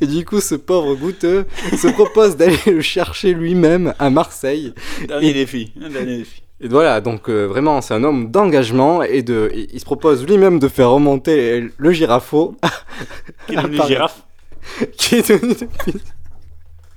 Et 0.00 0.06
du 0.06 0.24
coup, 0.24 0.40
ce 0.40 0.54
pauvre 0.54 0.94
goutteux 0.94 1.46
se 1.76 1.88
propose 1.88 2.36
d'aller 2.36 2.58
le 2.66 2.80
chercher 2.80 3.34
lui-même 3.34 3.94
à 3.98 4.10
Marseille. 4.10 4.72
Dernier 5.08 5.30
Et- 5.30 5.34
défi. 5.34 5.72
dernier 5.76 6.18
défi. 6.18 6.42
Et 6.60 6.68
voilà, 6.68 7.00
donc 7.00 7.28
euh, 7.28 7.46
vraiment, 7.46 7.80
c'est 7.82 7.94
un 7.94 8.04
homme 8.04 8.30
d'engagement 8.30 9.02
et 9.02 9.22
de, 9.22 9.50
il, 9.54 9.66
il 9.72 9.80
se 9.80 9.84
propose 9.84 10.24
lui-même 10.24 10.58
de 10.60 10.68
faire 10.68 10.90
remonter 10.90 11.66
le 11.76 11.92
girafeau. 11.92 12.56
Qui 13.48 13.54
est 13.54 13.56
devenu 13.56 13.80
girafe. 13.86 14.22
Qui 14.96 15.16
est 15.16 15.28
devenu 15.28 15.54
depuis- 15.60 16.00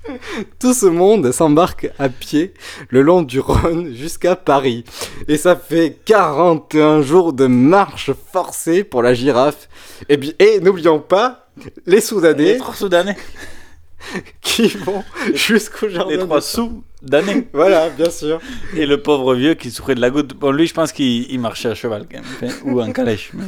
Tout 0.60 0.74
ce 0.74 0.86
monde 0.86 1.32
s'embarque 1.32 1.90
à 1.98 2.08
pied 2.08 2.54
le 2.90 3.02
long 3.02 3.22
du 3.22 3.40
Rhône 3.40 3.94
jusqu'à 3.94 4.36
Paris. 4.36 4.84
Et 5.28 5.36
ça 5.36 5.56
fait 5.56 5.98
41 6.04 7.02
jours 7.02 7.32
de 7.32 7.46
marche 7.46 8.10
forcée 8.32 8.84
pour 8.84 9.02
la 9.02 9.14
girafe. 9.14 9.68
Et, 10.08 10.16
bi- 10.16 10.34
et 10.38 10.60
n'oublions 10.60 11.00
pas 11.00 11.48
les 11.86 12.00
Soudanais. 12.00 12.52
Les 12.54 12.58
trois 12.58 12.74
Soudanais. 12.74 13.16
qui 14.40 14.68
vont 14.68 15.02
jusqu'au 15.34 15.88
jardin. 15.88 16.10
Les 16.12 16.18
trois 16.18 16.40
sous. 16.40 16.82
Voilà, 17.52 17.90
bien 17.90 18.10
sûr. 18.10 18.40
Et 18.76 18.86
le 18.86 19.00
pauvre 19.02 19.34
vieux 19.34 19.54
qui 19.54 19.70
souffrait 19.70 19.94
de 19.94 20.00
la 20.00 20.10
goutte. 20.10 20.34
Bon, 20.34 20.50
lui, 20.50 20.66
je 20.66 20.74
pense 20.74 20.92
qu'il 20.92 21.30
il 21.30 21.38
marchait 21.40 21.68
à 21.68 21.74
cheval, 21.74 22.06
quand 22.10 22.18
même. 22.18 22.26
Enfin, 22.50 22.54
ou 22.64 22.80
en 22.80 22.90
calèche. 22.92 23.30
mais- 23.34 23.44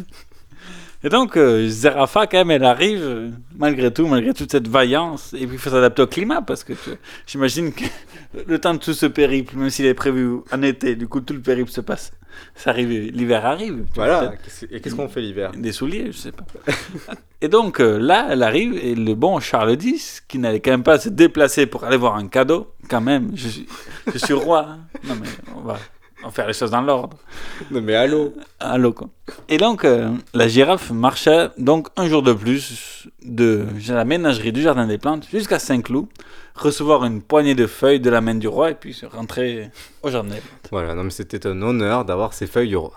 Et 1.02 1.08
donc, 1.08 1.36
euh, 1.38 1.66
Zarafa, 1.66 2.26
quand 2.26 2.36
même, 2.38 2.50
elle 2.50 2.64
arrive, 2.64 3.00
euh, 3.02 3.30
malgré 3.56 3.90
tout, 3.90 4.06
malgré 4.06 4.34
toute 4.34 4.50
cette 4.50 4.68
vaillance. 4.68 5.32
Et 5.32 5.46
puis, 5.46 5.56
il 5.56 5.58
faut 5.58 5.70
s'adapter 5.70 6.02
au 6.02 6.06
climat, 6.06 6.42
parce 6.42 6.62
que 6.62 6.74
j'imagine 7.26 7.72
que 7.72 7.84
le 8.46 8.58
temps 8.58 8.74
de 8.74 8.78
tout 8.78 8.92
ce 8.92 9.06
périple, 9.06 9.56
même 9.56 9.70
s'il 9.70 9.86
est 9.86 9.94
prévu 9.94 10.40
en 10.52 10.60
été, 10.62 10.96
du 10.96 11.08
coup, 11.08 11.20
tout 11.20 11.32
le 11.32 11.40
périple 11.40 11.70
se 11.70 11.80
passe. 11.80 12.12
Ça 12.54 12.70
arrive, 12.70 12.90
l'hiver 13.12 13.44
arrive. 13.46 13.86
Voilà. 13.94 14.34
Et 14.70 14.80
qu'est-ce 14.80 14.94
qu'on 14.94 15.08
fait 15.08 15.20
l'hiver? 15.22 15.52
Des 15.56 15.72
souliers, 15.72 16.12
je 16.12 16.16
sais 16.18 16.32
pas. 16.32 16.44
Et 17.40 17.48
donc, 17.48 17.80
euh, 17.80 17.98
là, 17.98 18.28
elle 18.30 18.42
arrive, 18.42 18.74
et 18.76 18.94
le 18.94 19.14
bon 19.14 19.40
Charles 19.40 19.82
X, 19.82 20.20
qui 20.28 20.38
n'allait 20.38 20.60
quand 20.60 20.70
même 20.72 20.82
pas 20.82 20.98
se 20.98 21.08
déplacer 21.08 21.64
pour 21.64 21.84
aller 21.84 21.96
voir 21.96 22.16
un 22.16 22.28
cadeau, 22.28 22.74
quand 22.90 23.00
même, 23.00 23.30
je 23.34 23.48
suis, 23.48 23.66
je 24.12 24.18
suis 24.18 24.34
roi. 24.34 24.66
hein. 24.68 24.78
Non, 25.08 25.14
mais 25.18 25.28
on 25.56 25.60
va, 25.62 25.78
on 26.22 26.26
va 26.26 26.32
faire 26.32 26.46
les 26.46 26.52
choses 26.52 26.70
dans 26.70 26.80
l'ordre. 26.82 27.16
Non, 27.70 27.80
mais 27.80 27.94
allô 27.94 28.34
Allô, 28.58 28.92
quoi. 28.92 29.08
Et 29.48 29.56
donc, 29.56 29.84
euh, 29.84 30.10
la 30.34 30.48
girafe 30.48 30.90
marchait 30.90 31.48
donc 31.58 31.88
un 31.96 32.08
jour 32.08 32.22
de 32.22 32.32
plus 32.32 33.08
de 33.22 33.66
la 33.88 34.04
ménagerie 34.04 34.52
du 34.52 34.62
Jardin 34.62 34.86
des 34.86 34.98
Plantes 34.98 35.26
jusqu'à 35.30 35.58
Saint-Cloud, 35.58 36.06
recevoir 36.54 37.04
une 37.04 37.22
poignée 37.22 37.54
de 37.54 37.66
feuilles 37.66 38.00
de 38.00 38.10
la 38.10 38.20
main 38.20 38.34
du 38.34 38.48
roi 38.48 38.70
et 38.70 38.74
puis 38.74 38.92
se 38.92 39.06
rentrer 39.06 39.70
au 40.02 40.10
Jardin 40.10 40.34
des 40.34 40.40
Plantes. 40.40 40.68
Voilà, 40.70 40.94
non 40.94 41.04
mais 41.04 41.10
c'était 41.10 41.46
un 41.46 41.62
honneur 41.62 42.04
d'avoir 42.04 42.34
ces 42.34 42.46
feuilles 42.46 42.68
du 42.68 42.76
roi. 42.76 42.92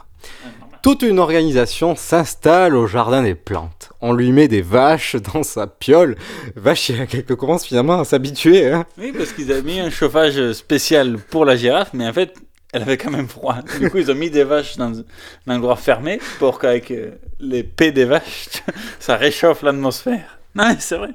Toute 0.81 1.01
une 1.01 1.19
organisation 1.19 1.95
s'installe 1.95 2.75
au 2.75 2.87
jardin 2.87 3.23
des 3.23 3.35
plantes. 3.35 3.93
On 4.01 4.11
lui 4.11 4.33
met 4.33 4.49
des 4.49 4.61
vaches 4.61 5.15
dans 5.33 5.41
sa 5.41 5.65
piole. 5.65 6.17
Vache 6.57 6.91
qui 7.09 7.23
commence 7.23 7.65
finalement 7.65 8.01
à 8.01 8.03
s'habituer. 8.03 8.69
Hein. 8.69 8.85
Oui, 8.97 9.13
parce 9.17 9.31
qu'ils 9.31 9.49
avaient 9.53 9.61
mis 9.61 9.79
un 9.79 9.89
chauffage 9.89 10.51
spécial 10.51 11.17
pour 11.29 11.45
la 11.45 11.55
girafe, 11.55 11.91
mais 11.93 12.05
en 12.05 12.11
fait, 12.11 12.33
elle 12.73 12.81
avait 12.81 12.97
quand 12.97 13.11
même 13.11 13.27
froid. 13.27 13.57
Du 13.79 13.89
coup, 13.89 13.99
ils 13.99 14.11
ont 14.11 14.15
mis 14.15 14.29
des 14.31 14.43
vaches 14.43 14.77
dans, 14.77 14.99
un 14.99 15.55
endroit 15.55 15.75
fermé 15.75 16.19
pour 16.39 16.59
qu'avec 16.59 16.91
euh, 16.91 17.11
les 17.39 17.63
pets 17.63 17.93
des 17.93 18.05
vaches, 18.05 18.49
ça 18.99 19.15
réchauffe 19.15 19.61
l'atmosphère. 19.61 20.39
Non, 20.55 20.75
c'est 20.79 20.97
vrai. 20.97 21.11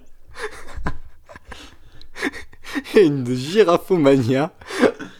Et 2.94 3.04
une 3.04 3.26
girafomania 3.34 4.52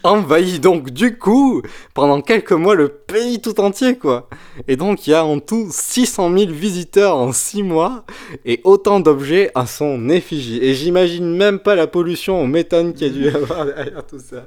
envahit 0.03 0.61
donc 0.61 0.91
du 0.91 1.19
coup 1.19 1.63
pendant 1.95 2.21
quelques 2.21 2.53
mois 2.53 2.75
le 2.75 2.89
pays 2.89 3.41
tout 3.41 3.59
entier 3.59 3.97
quoi. 3.97 4.29
Et 4.69 4.77
donc 4.77 5.07
il 5.07 5.11
y 5.11 5.15
a 5.15 5.25
en 5.25 5.41
tout 5.41 5.69
600 5.71 6.37
000 6.37 6.53
visiteurs 6.53 7.17
en 7.17 7.33
6 7.33 7.63
mois 7.63 8.05
et 8.45 8.61
autant 8.65 9.01
d'objets 9.01 9.51
à 9.55 9.67
son 9.67 10.09
effigie. 10.11 10.59
Et 10.63 10.75
j'imagine 10.75 11.37
même 11.37 11.59
pas 11.59 11.75
la 11.75 11.87
pollution 11.87 12.41
au 12.41 12.47
méthane 12.47 12.93
qu'il 12.93 13.07
y 13.07 13.11
a 13.11 13.13
dû 13.13 13.25
y 13.25 13.29
avoir 13.29 13.65
derrière 13.65 14.07
tout 14.07 14.21
ça. 14.21 14.47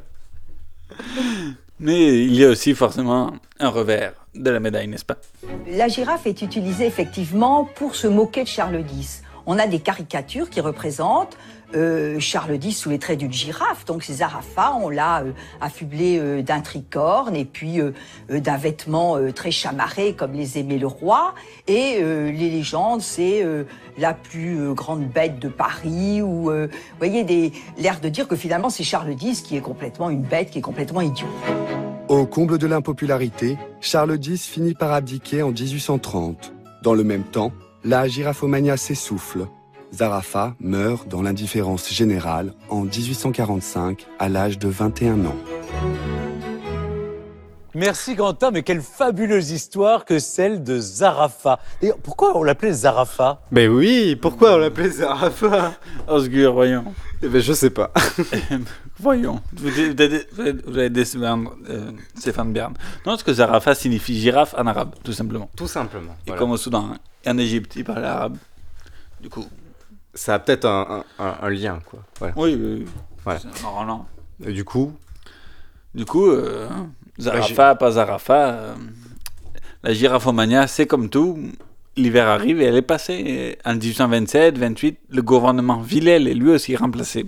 Mais 1.84 2.26
il 2.26 2.36
y 2.36 2.46
a 2.46 2.50
aussi 2.50 2.76
forcément 2.76 3.34
un 3.60 3.70
revers 3.70 4.14
de 4.36 4.52
la 4.52 4.60
médaille, 4.60 4.88
n'est-ce 4.88 5.04
pas? 5.04 5.18
La 5.68 5.88
girafe 5.88 6.28
est 6.28 6.44
utilisée 6.44 6.86
effectivement 6.86 7.68
pour 7.76 7.96
se 7.96 8.06
moquer 8.06 8.44
de 8.44 8.48
Charles 8.48 8.84
X. 9.00 9.24
On 9.46 9.58
a 9.60 9.68
des 9.68 9.80
caricatures 9.80 10.50
qui 10.50 10.62
représentent 10.62 11.38
euh, 11.74 12.20
Charles 12.20 12.56
X 12.62 12.76
sous 12.78 12.90
les 12.90 13.00
traits 13.00 13.18
d'une 13.20 13.32
girafe. 13.32 13.86
Donc 13.86 14.04
c'est 14.04 14.14
Zarafa, 14.14 14.74
on 14.82 14.90
l'a 14.90 15.22
euh, 15.22 15.32
affublé 15.62 16.18
euh, 16.20 16.42
d'un 16.42 16.60
tricorne 16.62 17.36
et 17.36 17.46
puis 17.46 17.80
d'un 18.30 18.58
vêtement 18.58 19.18
très 19.34 19.52
chamarré 19.52 20.14
comme 20.14 20.34
les 20.34 20.58
aimait 20.60 20.78
le 20.78 20.88
roi. 20.88 21.34
Et 21.68 22.02
les 22.02 22.50
légendes, 22.50 23.02
c'est 23.02 23.46
la 23.98 24.14
plus 24.14 24.74
grande 24.74 25.08
bête 25.08 25.40
de 25.40 25.48
Paris 25.48 26.22
ou, 26.22 26.50
vous 26.52 26.68
voyez, 26.98 27.24
des- 27.24 27.52
l'air 27.78 28.00
de 28.00 28.10
dire 28.10 28.28
que 28.28 28.36
finalement 28.36 28.70
c'est 28.70 28.84
Charles 28.84 29.16
X 29.22 29.42
qui 29.42 29.56
est 29.58 29.62
complètement 29.62 30.10
une 30.10 30.22
bête, 30.22 30.50
qui 30.52 30.60
est 30.60 30.62
complètement 30.62 31.02
idiot. 31.02 31.28
Au 32.10 32.26
comble 32.26 32.58
de 32.58 32.68
l'impopularité, 32.68 33.58
Charles 33.80 34.18
X 34.22 34.46
finit 34.46 34.74
par 34.74 34.92
abdiquer 34.92 35.44
en 35.44 35.52
1830. 35.52 36.54
Dans 36.84 36.94
le 36.94 37.04
même 37.04 37.24
temps, 37.24 37.52
la 37.84 38.08
girafomania 38.08 38.78
s'essouffle. 38.78 39.48
Zarafa 39.94 40.56
meurt 40.60 41.08
dans 41.08 41.22
l'indifférence 41.22 41.92
générale 41.92 42.54
en 42.70 42.82
1845 42.82 44.08
à 44.20 44.30
l'âge 44.30 44.58
de 44.58 44.70
21 44.70 45.26
ans. 45.26 45.36
Merci 47.74 48.18
Quentin, 48.18 48.52
mais 48.52 48.64
quelle 48.64 48.82
fabuleuse 48.82 49.52
histoire 49.52 50.04
que 50.04 50.20
celle 50.20 50.62
de 50.62 50.78
Zarafa. 50.78 51.60
Et 51.82 51.92
pourquoi 52.04 52.38
on 52.38 52.44
l'appelait 52.44 52.74
Zarafa? 52.74 53.42
Mais 53.52 53.68
oui, 53.70 54.18
pourquoi 54.18 54.56
on 54.56 54.58
l'appelait 54.58 54.90
Zarafa? 54.90 55.74
Osgur, 56.08 56.54
voyons. 56.54 56.84
Eh 57.24 57.30
ben 57.30 57.42
je 57.42 57.54
sais 57.54 57.70
pas. 57.70 57.92
Voyons. 59.00 59.42
Vous, 59.54 59.70
allez 59.70 60.90
décevoir 60.90 61.38
euh, 61.70 61.92
Stéphane 62.16 62.52
Bern. 62.52 62.74
Non, 63.06 63.14
parce 63.14 63.24
que 63.24 63.34
Zarafa 63.34 63.74
signifie 63.74 64.20
girafe 64.20 64.54
en 64.58 64.68
arabe, 64.68 64.94
tout 65.04 65.14
simplement. 65.14 65.50
Tout 65.56 65.68
simplement. 65.68 66.12
Et 66.12 66.28
voilà. 66.28 66.40
comme 66.40 66.52
au 66.52 66.58
Soudan 66.58 66.90
hein, 66.92 66.98
en 67.28 67.38
Égypte, 67.38 67.76
ils 67.76 67.84
parlent 67.84 68.06
arabe. 68.06 68.38
Du 69.22 69.30
coup. 69.30 69.46
Ça 70.14 70.36
a 70.36 70.40
peut-être 70.40 70.66
un, 70.66 71.04
un- 71.20 71.36
un 71.42 71.50
lien 71.50 71.80
quoi. 71.86 72.00
Voilà. 72.20 72.34
Oui, 72.38 72.56
oui. 72.60 72.86
Voilà. 73.24 73.40
Normalement. 73.64 74.08
Et 74.46 74.52
du 74.54 74.64
coup, 74.66 74.94
Du 75.94 76.06
coup, 76.06 76.28
euh, 76.30 76.68
Zarafa, 77.20 77.76
pas 77.76 77.92
Zarafa, 77.92 78.50
euh, 78.50 78.74
la 79.84 79.94
girafomania, 79.94 80.68
c'est 80.68 80.88
comme 80.88 81.10
tout. 81.10 81.38
L'hiver 81.98 82.28
arrive 82.28 82.62
et 82.62 82.66
elle 82.66 82.78
est 82.78 82.82
passée. 82.82 83.58
En 83.66 83.76
1827-28, 83.76 84.96
le 85.10 85.22
gouvernement 85.22 85.82
Villèle 85.82 86.28
est 86.28 86.34
lui 86.34 86.50
aussi 86.52 86.76
remplacé. 86.76 87.26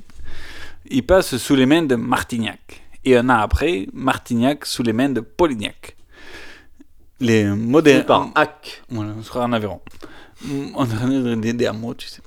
Il 0.89 1.04
passe 1.06 1.36
sous 1.38 1.56
les 1.56 1.66
mains 1.66 1.84
de 1.84 1.96
Martignac. 1.96 2.82
Et 3.06 3.18
un 3.18 3.30
an 3.30 3.39
après, 3.39 3.88
Martignac 3.94 4.66
sous 4.66 4.82
les 4.84 4.94
mains 4.94 5.10
de 5.10 5.20
Polignac. 5.20 5.96
Les 7.24 7.45
modérés. 7.45 7.95
Suivi 7.97 8.07
par 8.07 8.30
Hack. 8.36 8.84
Voilà, 8.89 9.11
on 9.17 9.24
sera 9.24 9.45
en 9.45 9.53
Aveyron. 9.53 9.80
On 10.76 10.84
a 10.84 11.36
des, 11.38 11.53
des 11.53 11.65
hameaux, 11.65 11.93
tu 11.93 12.07
sais. 12.07 12.21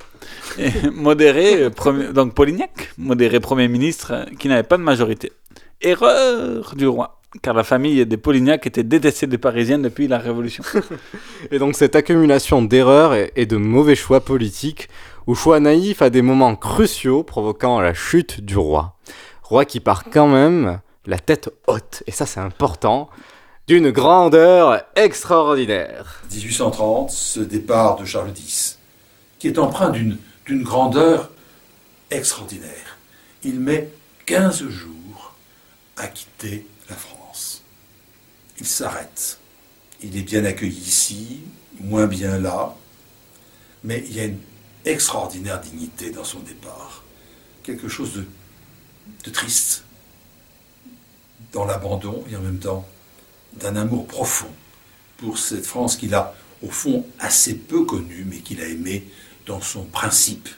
Et 0.59 0.71
modéré, 0.91 1.65
euh, 1.65 1.71
premier- 1.71 2.13
donc 2.13 2.35
Polignac, 2.35 2.93
modéré 2.97 3.41
Premier 3.41 3.69
ministre 3.69 4.13
euh, 4.13 4.25
qui 4.39 4.49
n'avait 4.49 4.63
pas 4.63 4.79
de 4.79 4.83
majorité. 4.83 5.33
Erreur 5.83 6.75
du 6.75 6.87
roi, 6.87 7.21
car 7.43 7.53
la 7.55 7.63
famille 7.63 8.07
des 8.07 8.17
Polignac 8.17 8.67
était 8.67 8.83
détestée 8.85 9.27
des 9.27 9.37
Parisiens 9.39 9.79
depuis 9.79 10.09
la 10.09 10.19
Révolution. 10.19 10.65
Et 11.51 11.59
donc 11.59 11.75
cette 11.77 11.95
accumulation 11.95 12.63
d'erreurs 12.63 13.13
et, 13.15 13.33
et 13.37 13.45
de 13.47 13.57
mauvais 13.59 13.95
choix 13.95 14.21
politiques, 14.25 14.89
ou 15.27 15.35
choix 15.35 15.61
naïfs 15.61 16.01
à 16.03 16.09
des 16.09 16.23
moments 16.23 16.57
cruciaux 16.57 17.23
provoquant 17.23 17.81
la 17.81 17.93
chute 17.93 18.41
du 18.41 18.57
roi. 18.57 18.97
Roi 19.43 19.65
qui 19.67 19.81
part 19.81 20.05
quand 20.05 20.29
même 20.29 20.81
la 21.05 21.19
tête 21.19 21.51
haute, 21.67 22.03
et 22.07 22.11
ça 22.13 22.25
c'est 22.27 22.41
important, 22.41 23.11
d'une 23.67 23.91
grandeur 23.91 24.85
extraordinaire. 24.95 26.23
1830, 26.31 27.11
ce 27.11 27.41
départ 27.41 27.97
de 27.97 28.05
Charles 28.05 28.31
X, 28.31 28.79
qui 29.39 29.49
est 29.49 29.59
empreint 29.59 29.91
d'une 29.91 30.63
grandeur 30.63 31.31
extraordinaire. 32.11 32.99
Il 33.43 33.59
met 33.59 33.91
15 34.27 34.69
jours 34.69 35.35
à 35.97 36.07
quitter 36.07 36.67
la 36.89 36.95
France. 36.95 37.63
Il 38.61 38.67
s'arrête. 38.67 39.39
Il 40.01 40.17
est 40.17 40.23
bien 40.23 40.45
accueilli 40.45 40.79
ici, 40.79 41.41
moins 41.81 42.07
bien 42.07 42.39
là, 42.39 42.77
mais 43.83 44.05
il 44.07 44.15
y 44.15 44.21
a 44.21 44.25
une 44.25 44.41
extraordinaire 44.85 45.61
dignité 45.61 46.11
dans 46.11 46.25
son 46.25 46.39
départ. 46.41 47.03
Quelque 47.65 47.89
chose 47.89 48.25
de 49.25 49.31
triste 49.31 49.85
dans 51.53 51.65
l'abandon 51.65 52.23
et 52.31 52.37
en 52.37 52.41
même 52.41 52.59
temps 52.59 52.87
d'un 53.61 53.77
amour 53.77 54.07
profond 54.07 54.51
pour 55.19 55.39
cette 55.39 55.67
France 55.67 55.97
qu'il 55.97 56.15
a 56.15 56.35
au 56.63 56.71
fond 56.71 57.05
assez 57.19 57.55
peu 57.55 57.85
connue, 57.85 58.27
mais 58.29 58.39
qu'il 58.39 58.61
a 58.61 58.67
aimée 58.67 59.05
dans 59.47 59.61
son 59.61 59.85
principe 59.85 60.49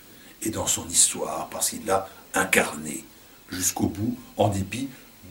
et 0.42 0.50
dans 0.50 0.66
son 0.66 0.86
histoire, 0.88 1.48
parce 1.50 1.70
qu'il 1.70 1.84
l'a 1.86 2.08
incarnée 2.34 3.04
jusqu'au 3.50 3.86
bout, 3.86 4.16
en 4.36 4.48
dépit 4.48 4.88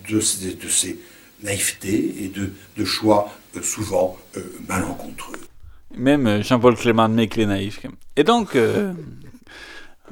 de 0.09 0.19
ses, 0.19 0.99
naïvetés 1.43 2.23
et 2.23 2.29
de, 2.29 2.85
choix 2.85 3.31
euh, 3.55 3.61
souvent 3.61 4.17
euh, 4.35 4.41
malencontreux. 4.67 5.35
Même 5.95 6.25
euh, 6.25 6.41
Jean-Paul 6.41 6.75
Clément 6.75 7.03
admet 7.03 7.27
qu'il 7.27 7.43
est 7.43 7.47
naïf. 7.47 7.79
quand 7.81 7.89
même. 7.89 7.97
Et 8.15 8.23
donc, 8.23 8.57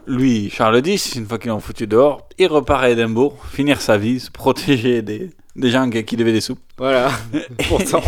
Lui, 0.08 0.50
Charles 0.50 0.86
X, 0.86 1.16
une 1.16 1.26
fois 1.26 1.38
qu'ils 1.40 1.50
l'ont 1.50 1.60
foutu 1.60 1.88
dehors, 1.88 2.28
il 2.38 2.48
repart 2.48 2.84
à 2.84 2.90
Édimbourg, 2.90 3.38
finir 3.52 3.82
sa 3.82 3.98
vie, 3.98 4.20
se 4.20 4.30
protéger 4.32 5.02
des, 5.02 5.32
des 5.56 5.70
gens 5.72 5.90
qui 5.90 6.04
qui 6.06 6.16
devaient 6.16 6.32
des 6.34 6.42
sous. 6.42 6.58
Voilà. 6.78 7.12
Pourtant. 7.70 8.04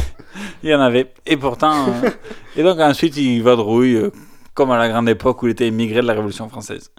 il 0.64 0.70
y 0.70 0.76
en 0.76 0.82
avait. 0.82 1.12
Et 1.26 1.38
pourtant. 1.38 1.88
euh, 2.04 2.10
et 2.56 2.64
donc 2.64 2.80
ensuite, 2.80 3.18
il 3.18 3.42
vadrouille, 3.42 3.96
euh, 3.96 4.12
comme 4.54 4.72
à 4.72 4.78
la 4.78 4.90
grande 4.90 5.10
époque 5.10 5.42
où 5.42 5.48
il 5.48 5.52
était 5.52 5.68
émigré 5.68 6.02
de 6.02 6.08
la 6.08 6.14
Révolution 6.14 6.48
française. 6.50 6.92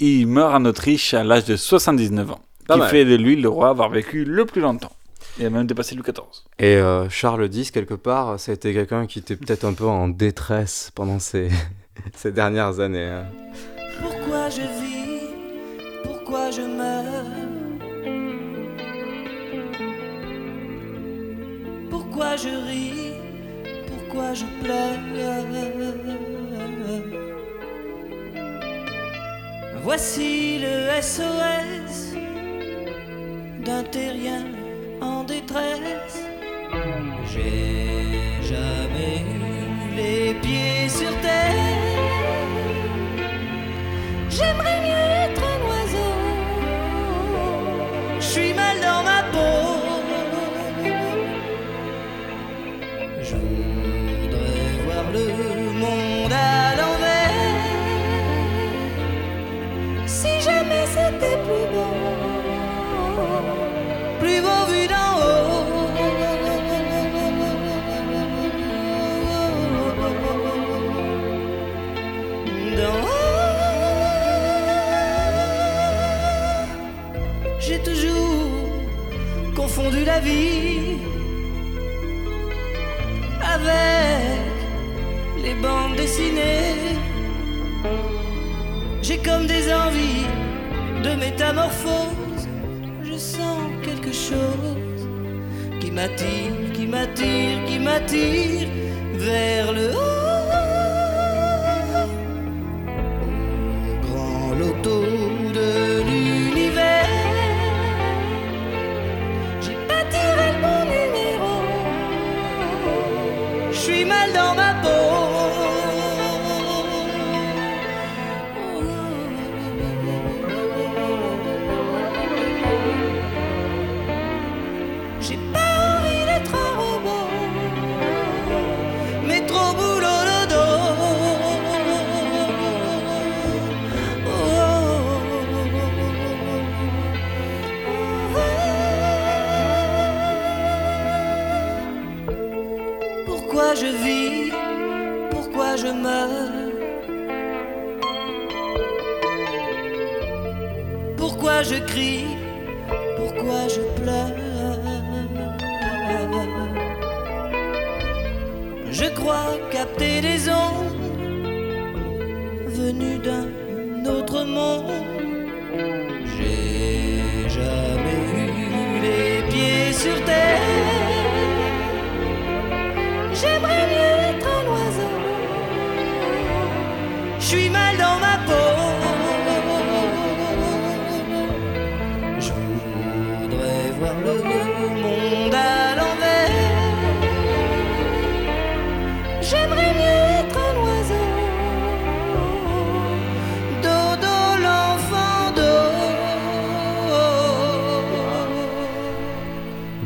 Il 0.00 0.26
meurt 0.26 0.52
en 0.54 0.64
Autriche 0.64 1.14
à 1.14 1.22
l'âge 1.22 1.44
de 1.44 1.54
79 1.56 2.30
ans. 2.32 2.40
Pas 2.66 2.74
qui 2.74 2.80
mal. 2.80 2.90
fait 2.90 3.04
de 3.04 3.14
lui 3.14 3.36
le 3.36 3.48
roi 3.48 3.68
à 3.68 3.70
avoir 3.70 3.90
vécu 3.90 4.24
le 4.24 4.44
plus 4.46 4.60
longtemps. 4.60 4.90
Il 5.38 5.46
a 5.46 5.50
même 5.50 5.66
dépassé 5.66 5.94
Louis 5.94 6.04
XIV. 6.04 6.24
Et 6.58 6.76
euh, 6.76 7.08
Charles 7.10 7.48
X, 7.52 7.70
quelque 7.70 7.94
part, 7.94 8.38
ça 8.40 8.52
a 8.52 8.54
été 8.54 8.72
quelqu'un 8.72 9.06
qui 9.06 9.18
était 9.20 9.36
peut-être 9.36 9.64
un 9.64 9.72
peu 9.74 9.84
en 9.86 10.08
détresse 10.08 10.90
pendant 10.94 11.18
ces, 11.18 11.48
ces 12.16 12.32
dernières 12.32 12.80
années. 12.80 13.04
hein. 13.08 13.26
Pourquoi 14.02 14.50
je 14.50 14.62
vis? 14.80 15.20
Pourquoi 16.04 16.50
je 16.50 16.62
meurs? 16.62 17.44
Pourquoi 21.90 22.36
je 22.36 22.48
ris? 22.68 23.12
Pourquoi 23.88 24.34
je 24.34 24.44
pleure? 24.62 24.94
Voici 29.82 30.60
le 30.60 31.02
SOS 31.02 32.14
d'un 33.64 33.82
terrien 33.84 34.44
en 35.00 35.24
détresse. 35.24 36.18
Métamorphose. 91.34 92.48
Je 93.02 93.18
sens 93.18 93.62
quelque 93.82 94.12
chose 94.12 95.08
qui 95.80 95.90
m'attire, 95.90 96.72
qui 96.72 96.86
m'attire, 96.86 97.64
qui 97.66 97.78
m'attire 97.78 98.68
vers 99.14 99.72
le 99.72 99.90
haut. 99.90 100.13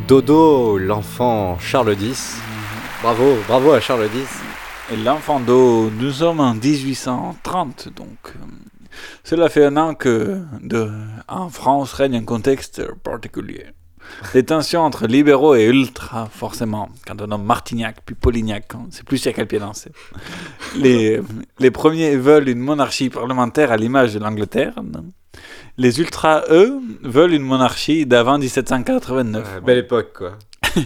Dodo, 0.09 0.79
l'enfant 0.79 1.59
Charles 1.59 1.95
X. 2.01 2.39
Bravo, 3.03 3.37
bravo 3.47 3.73
à 3.73 3.81
Charles 3.81 4.07
X. 4.07 4.41
Et 4.91 4.97
l'enfant 4.97 5.39
d'eau, 5.39 5.91
nous 5.91 6.11
sommes 6.11 6.41
en 6.41 6.55
1830, 6.55 7.91
donc 7.95 8.09
euh, 8.29 8.39
cela 9.23 9.51
fait 9.51 9.67
un 9.67 9.77
an 9.77 9.95
que 9.95 10.41
de, 10.63 10.91
en 11.29 11.51
France 11.51 11.93
règne 11.93 12.17
un 12.17 12.25
contexte 12.25 12.91
particulier. 13.03 13.67
Les 14.33 14.45
tensions 14.45 14.81
entre 14.81 15.07
libéraux 15.07 15.55
et 15.55 15.67
ultra, 15.67 16.27
forcément. 16.33 16.89
Quand 17.07 17.21
on 17.21 17.27
nomme 17.27 17.45
Martignac 17.45 17.99
puis 18.07 18.15
Polignac, 18.15 18.73
on 18.75 18.91
sait 18.91 19.03
plus 19.03 19.19
sur 19.19 19.35
quel 19.35 19.47
pied 19.47 19.59
danser. 19.59 19.93
Les 20.79 21.71
premiers 21.71 22.17
veulent 22.17 22.49
une 22.49 22.61
monarchie 22.61 23.11
parlementaire 23.11 23.73
à 23.73 23.77
l'image 23.77 24.15
de 24.15 24.21
l'Angleterre. 24.21 24.73
Les 25.81 26.01
ultras, 26.01 26.43
eux, 26.51 26.81
veulent 27.03 27.35
une 27.35 27.45
monarchie 27.45 28.05
d'avant 28.05 28.37
1789. 28.37 29.63
belle 29.65 29.79
époque, 29.79 30.13
quoi. 30.13 30.33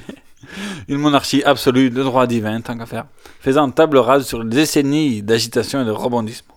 Une 0.89 0.99
monarchie 0.99 1.43
absolue, 1.45 1.89
de 1.89 2.03
droit 2.03 2.27
divin, 2.27 2.61
tant 2.61 2.77
qu'à 2.77 2.85
faire, 2.85 3.07
faisant 3.41 3.71
table 3.71 3.97
rase 3.97 4.27
sur 4.27 4.45
des 4.45 4.55
décennies 4.55 5.23
d'agitation 5.23 5.81
et 5.81 5.87
de 5.87 5.91
rebondissement. 5.91 6.55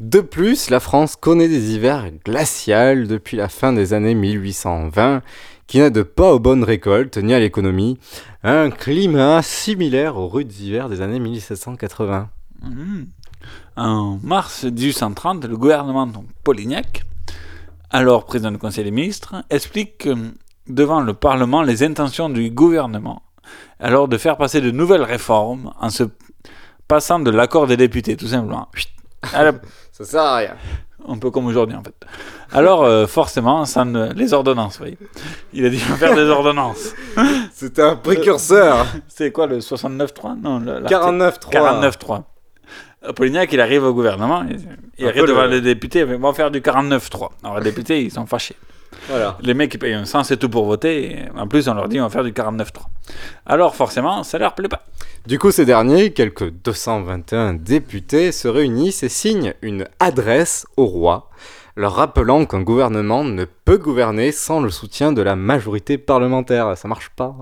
De 0.00 0.20
plus, 0.20 0.68
la 0.68 0.80
France 0.80 1.14
connaît 1.14 1.46
des 1.46 1.72
hivers 1.72 2.10
glaciales 2.24 3.06
depuis 3.06 3.36
la 3.36 3.48
fin 3.48 3.72
des 3.72 3.92
années 3.92 4.16
1820, 4.16 5.22
qui 5.68 5.78
n'aident 5.78 6.02
pas 6.02 6.32
aux 6.32 6.40
bonnes 6.40 6.64
récoltes 6.64 7.18
ni 7.18 7.34
à 7.34 7.38
l'économie. 7.38 7.98
Un 8.42 8.70
climat 8.70 9.42
similaire 9.42 10.16
aux 10.16 10.26
rudes 10.26 10.52
hivers 10.58 10.88
des 10.88 11.02
années 11.02 11.20
1780. 11.20 12.30
Mhm. 12.62 13.06
En 13.76 14.18
mars 14.24 14.64
1830, 14.64 15.44
le 15.44 15.56
gouvernement 15.56 16.10
Polignac, 16.42 17.04
alors 17.90 18.24
président 18.24 18.50
du 18.50 18.58
Conseil 18.58 18.84
des 18.84 18.90
ministres, 18.90 19.34
explique 19.50 20.06
euh, 20.06 20.16
devant 20.66 21.00
le 21.00 21.14
Parlement 21.14 21.62
les 21.62 21.82
intentions 21.82 22.28
du 22.28 22.50
gouvernement, 22.50 23.22
alors 23.78 24.08
de 24.08 24.16
faire 24.16 24.36
passer 24.36 24.60
de 24.60 24.70
nouvelles 24.70 25.02
réformes 25.02 25.72
en 25.80 25.90
se 25.90 26.04
passant 26.86 27.20
de 27.20 27.30
l'accord 27.30 27.66
des 27.66 27.76
députés, 27.76 28.16
tout 28.16 28.28
simplement. 28.28 28.68
Ça 29.92 30.04
sert 30.04 30.22
à 30.22 30.36
rien. 30.36 30.56
un 31.06 31.18
peu 31.18 31.30
comme 31.30 31.46
aujourd'hui 31.46 31.76
en 31.76 31.82
fait. 31.82 31.94
Alors 32.52 32.84
euh, 32.84 33.06
forcément, 33.06 33.66
ça 33.66 33.84
ne... 33.84 34.12
les 34.14 34.32
ordonnances, 34.32 34.80
oui. 34.80 34.96
Il 35.52 35.66
a 35.66 35.68
dit 35.68 35.78
faire 35.78 36.14
des 36.14 36.24
ordonnances. 36.24 36.94
C'était 37.52 37.82
un 37.82 37.96
précurseur. 37.96 38.86
C'est 39.08 39.30
quoi 39.30 39.46
le 39.46 39.58
69.3 39.58 40.40
Non, 40.40 40.58
le, 40.58 40.80
l'article 40.80 41.50
49.3. 41.50 41.50
49.3. 41.50 42.22
Polignac, 43.16 43.50
il 43.52 43.60
arrive 43.60 43.84
au 43.84 43.94
gouvernement, 43.94 44.44
il, 44.98 45.06
arrive 45.08 45.24
devant 45.24 45.44
le- 45.44 45.48
les 45.52 45.60
députés, 45.62 46.00
il 46.00 46.06
fait, 46.06 46.14
on 46.16 46.18
va 46.20 46.32
faire 46.34 46.50
du 46.50 46.60
49-3. 46.60 47.30
Alors 47.42 47.58
les 47.58 47.64
députés, 47.64 48.02
ils 48.02 48.10
sont 48.10 48.26
fâchés. 48.26 48.56
Voilà. 49.08 49.38
Les 49.40 49.54
mecs, 49.54 49.72
ils 49.72 49.78
payent 49.78 49.94
un 49.94 50.04
sens 50.04 50.30
et 50.30 50.36
tout 50.36 50.48
pour 50.50 50.66
voter, 50.66 51.16
en 51.36 51.46
plus, 51.46 51.66
on 51.68 51.74
leur 51.74 51.88
dit, 51.88 51.98
on 52.00 52.04
va 52.04 52.10
faire 52.10 52.24
du 52.24 52.32
49-3. 52.32 52.82
Alors 53.46 53.74
forcément, 53.74 54.22
ça 54.22 54.36
leur 54.38 54.54
plaît 54.54 54.68
pas. 54.68 54.82
Du 55.26 55.38
coup, 55.38 55.50
ces 55.50 55.64
derniers, 55.64 56.12
quelques 56.12 56.50
221 56.50 57.54
députés, 57.54 58.32
se 58.32 58.48
réunissent 58.48 59.02
et 59.02 59.08
signent 59.08 59.54
une 59.62 59.86
adresse 59.98 60.66
au 60.76 60.84
roi, 60.86 61.30
leur 61.76 61.94
rappelant 61.94 62.44
qu'un 62.46 62.62
gouvernement 62.62 63.24
ne 63.24 63.44
peut 63.44 63.78
gouverner 63.78 64.32
sans 64.32 64.60
le 64.60 64.70
soutien 64.70 65.12
de 65.12 65.22
la 65.22 65.36
majorité 65.36 65.96
parlementaire. 65.96 66.76
Ça 66.76 66.88
marche 66.88 67.10
pas. 67.16 67.34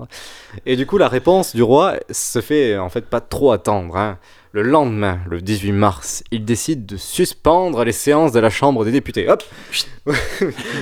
Et 0.65 0.75
du 0.77 0.85
coup, 0.85 0.97
la 0.97 1.07
réponse 1.09 1.55
du 1.55 1.63
roi 1.63 1.95
se 2.11 2.39
fait 2.41 2.77
en 2.77 2.89
fait 2.89 3.05
pas 3.05 3.21
trop 3.21 3.51
attendre. 3.51 3.97
hein. 3.97 4.17
Le 4.51 4.63
lendemain, 4.63 5.19
le 5.29 5.41
18 5.41 5.71
mars, 5.73 6.23
il 6.31 6.43
décide 6.43 6.87
de 6.87 6.97
suspendre 6.97 7.83
les 7.83 7.91
séances 7.91 8.31
de 8.31 8.39
la 8.39 8.49
Chambre 8.49 8.83
des 8.83 8.91
députés. 8.91 9.29
Hop 9.29 9.43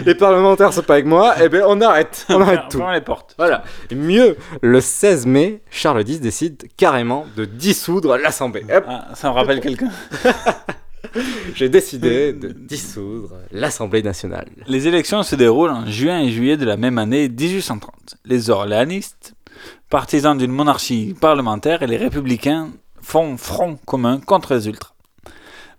Les 0.05 0.15
parlementaires 0.15 0.71
sont 0.71 0.83
pas 0.83 0.93
avec 0.93 1.05
moi, 1.05 1.43
et 1.43 1.49
ben 1.49 1.65
on 1.67 1.81
arrête, 1.81 2.25
on 2.29 2.39
arrête 2.39 2.61
tout. 2.69 2.77
Ferme 2.77 2.93
les 2.93 3.01
portes. 3.01 3.35
Voilà. 3.37 3.65
Et 3.91 3.95
mieux, 3.95 4.37
le 4.61 4.79
16 4.79 5.25
mai, 5.25 5.61
Charles 5.69 6.07
X 6.07 6.21
décide 6.21 6.69
carrément 6.77 7.25
de 7.35 7.43
dissoudre 7.43 8.15
l'Assemblée. 8.15 8.65
Ah, 8.87 9.09
ça 9.15 9.27
me 9.27 9.33
rappelle 9.33 9.59
quelqu'un. 9.59 9.91
J'ai 11.53 11.67
décidé 11.67 12.31
de 12.31 12.47
dissoudre 12.47 13.33
l'Assemblée 13.51 14.01
nationale. 14.01 14.47
Les 14.67 14.87
élections 14.87 15.23
se 15.23 15.35
déroulent 15.35 15.71
en 15.71 15.85
juin 15.87 16.21
et 16.21 16.29
juillet 16.29 16.55
de 16.55 16.65
la 16.65 16.77
même 16.77 16.97
année 16.97 17.27
1830. 17.27 18.15
Les 18.23 18.49
orléanistes, 18.49 19.33
partisans 19.89 20.37
d'une 20.37 20.51
monarchie 20.51 21.15
parlementaire, 21.19 21.83
et 21.83 21.87
les 21.87 21.97
républicains 21.97 22.71
font 23.07 23.37
front 23.37 23.77
commun 23.85 24.19
contre 24.19 24.53
les 24.53 24.67
ultras. 24.67 24.93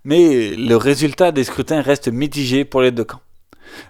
Mais 0.03 0.55
le 0.55 0.75
résultat 0.75 1.31
des 1.31 1.43
scrutins 1.43 1.81
reste 1.81 2.07
mitigé 2.07 2.65
pour 2.65 2.81
les 2.81 2.89
deux 2.91 3.03
camps. 3.03 3.21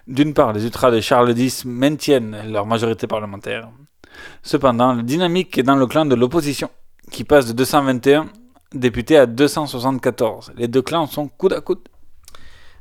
D'une 0.06 0.34
part, 0.34 0.52
les 0.52 0.64
ultras 0.64 0.90
de 0.90 1.00
Charles 1.00 1.38
X 1.38 1.64
maintiennent 1.64 2.36
leur 2.52 2.66
majorité 2.66 3.06
parlementaire. 3.06 3.70
Cependant, 4.42 4.92
la 4.92 5.02
dynamique 5.02 5.56
est 5.56 5.62
dans 5.62 5.76
le 5.76 5.86
clan 5.86 6.04
de 6.04 6.14
l'opposition, 6.14 6.68
qui 7.10 7.24
passe 7.24 7.46
de 7.46 7.54
221 7.54 8.28
députés 8.74 9.16
à 9.16 9.24
274. 9.24 10.52
Les 10.56 10.68
deux 10.68 10.82
clans 10.82 11.06
sont 11.06 11.28
coude 11.28 11.54
à 11.54 11.62
coude. 11.62 11.88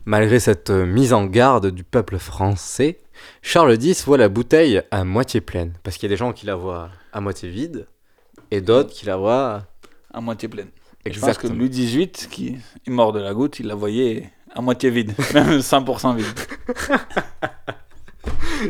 Malgré 0.04 0.42
cette 0.42 0.72
euh, 0.72 0.86
mise 0.86 1.14
en 1.14 1.26
garde 1.26 1.68
du 1.68 1.86
peuple 1.86 2.18
français, 2.18 3.00
Charles 3.42 3.82
X 3.82 4.04
voit 4.06 4.18
la 4.18 4.28
bouteille 4.28 4.82
à 4.92 5.06
moitié 5.06 5.40
pleine. 5.40 5.74
Parce 5.84 5.96
qu'il 5.96 6.10
y 6.10 6.12
a 6.12 6.16
des 6.16 6.20
gens 6.20 6.34
qui 6.34 6.46
la 6.46 6.56
voient 6.56 6.90
à 7.14 7.22
moitié 7.22 7.50
vide 7.50 7.88
et 8.52 8.60
d'autres 8.60 8.92
qui 8.92 9.06
la 9.06 9.16
voient 9.16 9.64
à 10.14 10.22
moitié 10.22 10.48
pleine. 10.50 10.70
Et 11.06 11.14
Je 11.14 11.20
pense 11.20 11.38
que 11.38 11.48
Exactement. 11.48 11.60
Louis 11.60 11.70
XVIII, 11.70 12.12
qui 12.30 12.58
est 12.86 12.90
mort 12.90 13.14
de 13.14 13.20
la 13.20 13.34
goutte, 13.34 13.60
il 13.60 13.68
la 13.68 13.76
voyait 13.76 14.30
à 14.54 14.62
moitié 14.62 14.90
vide, 14.90 15.14
même 15.34 15.60
100% 15.60 16.16
vide. 16.16 16.26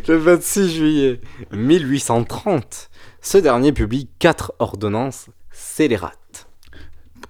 Le 0.08 0.16
26 0.18 0.70
juillet 0.70 1.22
1830, 1.52 2.90
ce 3.22 3.38
dernier 3.40 3.72
publie 3.72 4.08
quatre 4.20 4.54
ordonnances 4.60 5.28
scélérates. 5.52 6.48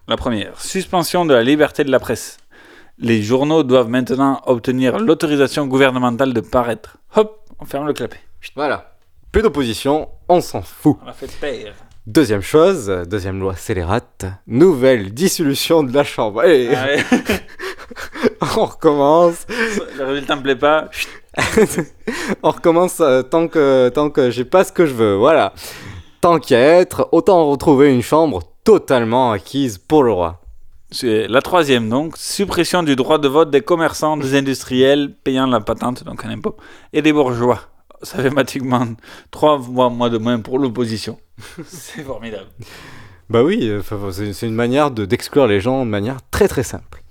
La 0.07 0.17
première, 0.17 0.59
suspension 0.59 1.25
de 1.25 1.33
la 1.33 1.43
liberté 1.43 1.83
de 1.83 1.91
la 1.91 1.99
presse. 1.99 2.37
Les 2.97 3.21
journaux 3.21 3.63
doivent 3.63 3.87
maintenant 3.87 4.41
obtenir 4.45 4.99
l'autorisation 4.99 5.67
gouvernementale 5.67 6.33
de 6.33 6.41
paraître. 6.41 6.97
Hop, 7.15 7.47
on 7.59 7.65
ferme 7.65 7.87
le 7.87 7.93
clapet. 7.93 8.19
Voilà. 8.55 8.97
Plus 9.31 9.41
d'opposition, 9.41 10.09
on 10.27 10.41
s'en 10.41 10.61
fout. 10.61 10.97
On 11.03 11.07
a 11.07 11.13
fait 11.13 11.27
taire. 11.27 11.75
Deuxième 12.07 12.41
chose, 12.41 12.87
deuxième 13.07 13.39
loi 13.39 13.55
scélérate, 13.55 14.25
nouvelle 14.47 15.13
dissolution 15.13 15.83
de 15.83 15.93
la 15.93 16.03
Chambre. 16.03 16.41
Allez, 16.41 16.73
Ah 16.75 16.85
ouais. 16.85 17.03
on 18.41 18.65
recommence. 18.65 19.45
le 19.97 20.05
résultat 20.05 20.35
me 20.37 20.41
plaît 20.41 20.55
pas. 20.55 20.87
Chut. 20.91 21.09
on 22.43 22.51
recommence 22.51 22.99
euh, 23.01 23.21
tant 23.21 23.47
que, 23.47 23.89
tant 23.89 24.09
que 24.09 24.31
j'ai 24.31 24.45
pas 24.45 24.63
ce 24.63 24.71
que 24.71 24.85
je 24.85 24.93
veux. 24.93 25.15
Voilà. 25.15 25.53
Tant 26.21 26.39
qu'à 26.39 26.57
être, 26.57 27.09
autant 27.11 27.45
retrouver 27.49 27.93
une 27.93 28.01
chambre 28.01 28.41
totalement 28.63 29.31
acquise 29.31 29.77
pour 29.77 30.03
le 30.03 30.11
roi. 30.13 30.41
C'est 30.91 31.27
la 31.27 31.41
troisième 31.41 31.87
donc, 31.89 32.17
suppression 32.17 32.81
du 32.81 32.95
droit 32.95 33.19
de 33.19 33.27
vote 33.27 33.51
des 33.51 33.61
commerçants, 33.61 34.17
des 34.17 34.35
industriels 34.35 35.13
payant 35.23 35.45
la 35.45 35.59
patente, 35.59 36.03
donc 36.03 36.25
un 36.25 36.29
impôt, 36.31 36.57
et 36.93 37.03
des 37.03 37.13
bourgeois. 37.13 37.59
Ça 38.03 38.21
fait 38.21 38.29
pratiquement 38.29 38.87
trois 39.31 39.57
mois, 39.59 40.09
de 40.09 40.17
moins 40.17 40.39
pour 40.39 40.59
l'opposition. 40.59 41.19
C'est 41.67 42.03
formidable. 42.03 42.47
Bah 43.29 43.43
oui, 43.43 43.59
euh, 43.69 43.81
c'est 44.11 44.47
une 44.47 44.55
manière 44.55 44.89
de- 44.89 45.05
d'exclure 45.05 45.45
les 45.45 45.59
gens 45.61 45.85
de 45.85 45.89
manière 45.89 46.17
très 46.31 46.47
très 46.47 46.63
simple. 46.63 47.03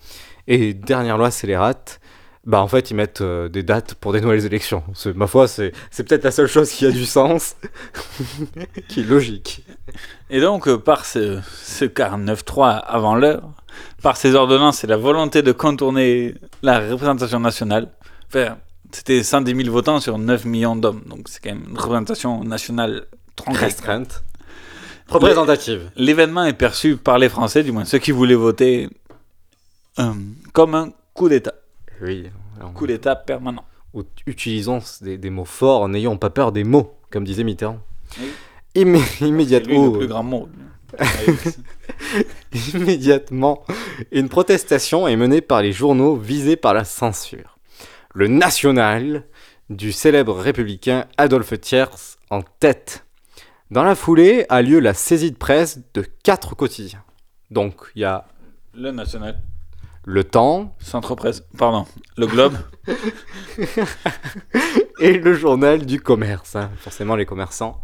Et 0.48 0.74
dernière 0.74 1.16
loi 1.16 1.30
scélérate, 1.30 2.00
bah 2.44 2.60
en 2.60 2.66
fait 2.66 2.90
ils 2.90 2.94
mettent 2.94 3.20
euh, 3.20 3.48
des 3.48 3.62
dates 3.62 3.94
pour 3.94 4.12
des 4.12 4.20
nouvelles 4.20 4.44
élections. 4.44 4.82
Ma 5.14 5.28
foi, 5.28 5.46
c'est 5.46 5.72
peut-être 5.96 6.24
la 6.24 6.32
seule 6.32 6.48
chose 6.48 6.70
qui 6.70 6.86
a 6.86 6.90
du 6.90 7.04
sens, 7.06 7.54
qui 8.88 9.00
est 9.00 9.04
logique. 9.04 9.64
Et 10.30 10.40
donc, 10.40 10.66
euh, 10.68 10.76
par 10.78 11.04
ce, 11.04 11.38
ce 11.62 11.84
49-3 11.84 12.80
avant 12.84 13.14
l'heure, 13.14 13.50
par 14.02 14.16
ces 14.16 14.34
ordonnances 14.34 14.82
et 14.82 14.86
la 14.86 14.96
volonté 14.96 15.42
de 15.42 15.52
contourner 15.52 16.34
la 16.62 16.80
représentation 16.80 17.38
nationale, 17.40 17.88
enfin, 18.28 18.56
c'était 18.92 19.22
110 19.22 19.54
000 19.64 19.70
votants 19.70 20.00
sur 20.00 20.18
9 20.18 20.44
millions 20.44 20.76
d'hommes, 20.76 21.02
donc 21.06 21.28
c'est 21.28 21.42
quand 21.42 21.50
même 21.50 21.64
une 21.70 21.78
représentation 21.78 22.42
nationale. 22.44 23.06
Restreinte. 23.46 24.24
Représentative. 25.08 25.90
L'é- 25.96 26.06
L'événement 26.06 26.44
est 26.44 26.52
perçu 26.54 26.96
par 26.96 27.18
les 27.18 27.28
Français, 27.28 27.62
du 27.62 27.70
moins 27.72 27.84
ceux 27.84 27.98
qui 27.98 28.10
voulaient 28.10 28.34
voter, 28.34 28.88
euh, 30.00 30.12
comme 30.52 30.74
un 30.74 30.90
coup 31.14 31.28
d'État. 31.28 31.54
Oui. 32.02 32.28
alors, 32.58 32.72
Coup 32.74 32.86
d'État 32.86 33.14
permanent. 33.16 33.64
ou- 33.94 34.02
utilisons 34.26 34.80
des, 35.00 35.16
des 35.16 35.30
mots 35.30 35.44
forts, 35.44 35.88
n'ayons 35.88 36.16
pas 36.18 36.30
peur 36.30 36.52
des 36.52 36.64
mots, 36.64 36.94
comme 37.10 37.24
disait 37.24 37.44
Mitterrand. 37.44 37.78
Oui. 38.20 38.26
Immé- 38.74 39.00
C'est 39.18 39.20
lui 39.24 39.28
immédiatement, 39.30 39.86
le 39.86 39.98
plus 39.98 40.08
grand 40.08 40.22
mot. 40.22 40.48
immédiatement, 42.74 43.64
une 44.12 44.28
protestation 44.28 45.06
est 45.08 45.16
menée 45.16 45.40
par 45.40 45.62
les 45.62 45.72
journaux 45.72 46.16
visés 46.16 46.56
par 46.56 46.74
la 46.74 46.84
censure. 46.84 47.57
Le 48.14 48.26
National, 48.26 49.24
du 49.70 49.92
célèbre 49.92 50.36
républicain 50.38 51.06
Adolphe 51.16 51.58
Thiers, 51.60 51.86
en 52.30 52.42
tête. 52.42 53.04
Dans 53.70 53.84
la 53.84 53.94
foulée 53.94 54.46
a 54.48 54.62
lieu 54.62 54.80
la 54.80 54.94
saisie 54.94 55.30
de 55.30 55.36
presse 55.36 55.80
de 55.94 56.02
quatre 56.22 56.54
quotidiens. 56.56 57.04
Donc 57.50 57.74
il 57.94 58.02
y 58.02 58.04
a 58.04 58.26
Le 58.74 58.90
National. 58.92 59.40
Le 60.04 60.24
Temps 60.24 60.74
Centre 60.78 61.14
Presse. 61.14 61.42
Pardon. 61.58 61.86
Le 62.16 62.26
Globe. 62.26 62.54
et 65.00 65.18
le 65.18 65.34
Journal 65.34 65.84
du 65.84 66.00
Commerce. 66.00 66.56
hein. 66.56 66.70
Forcément 66.78 67.14
les 67.14 67.26
commerçants. 67.26 67.78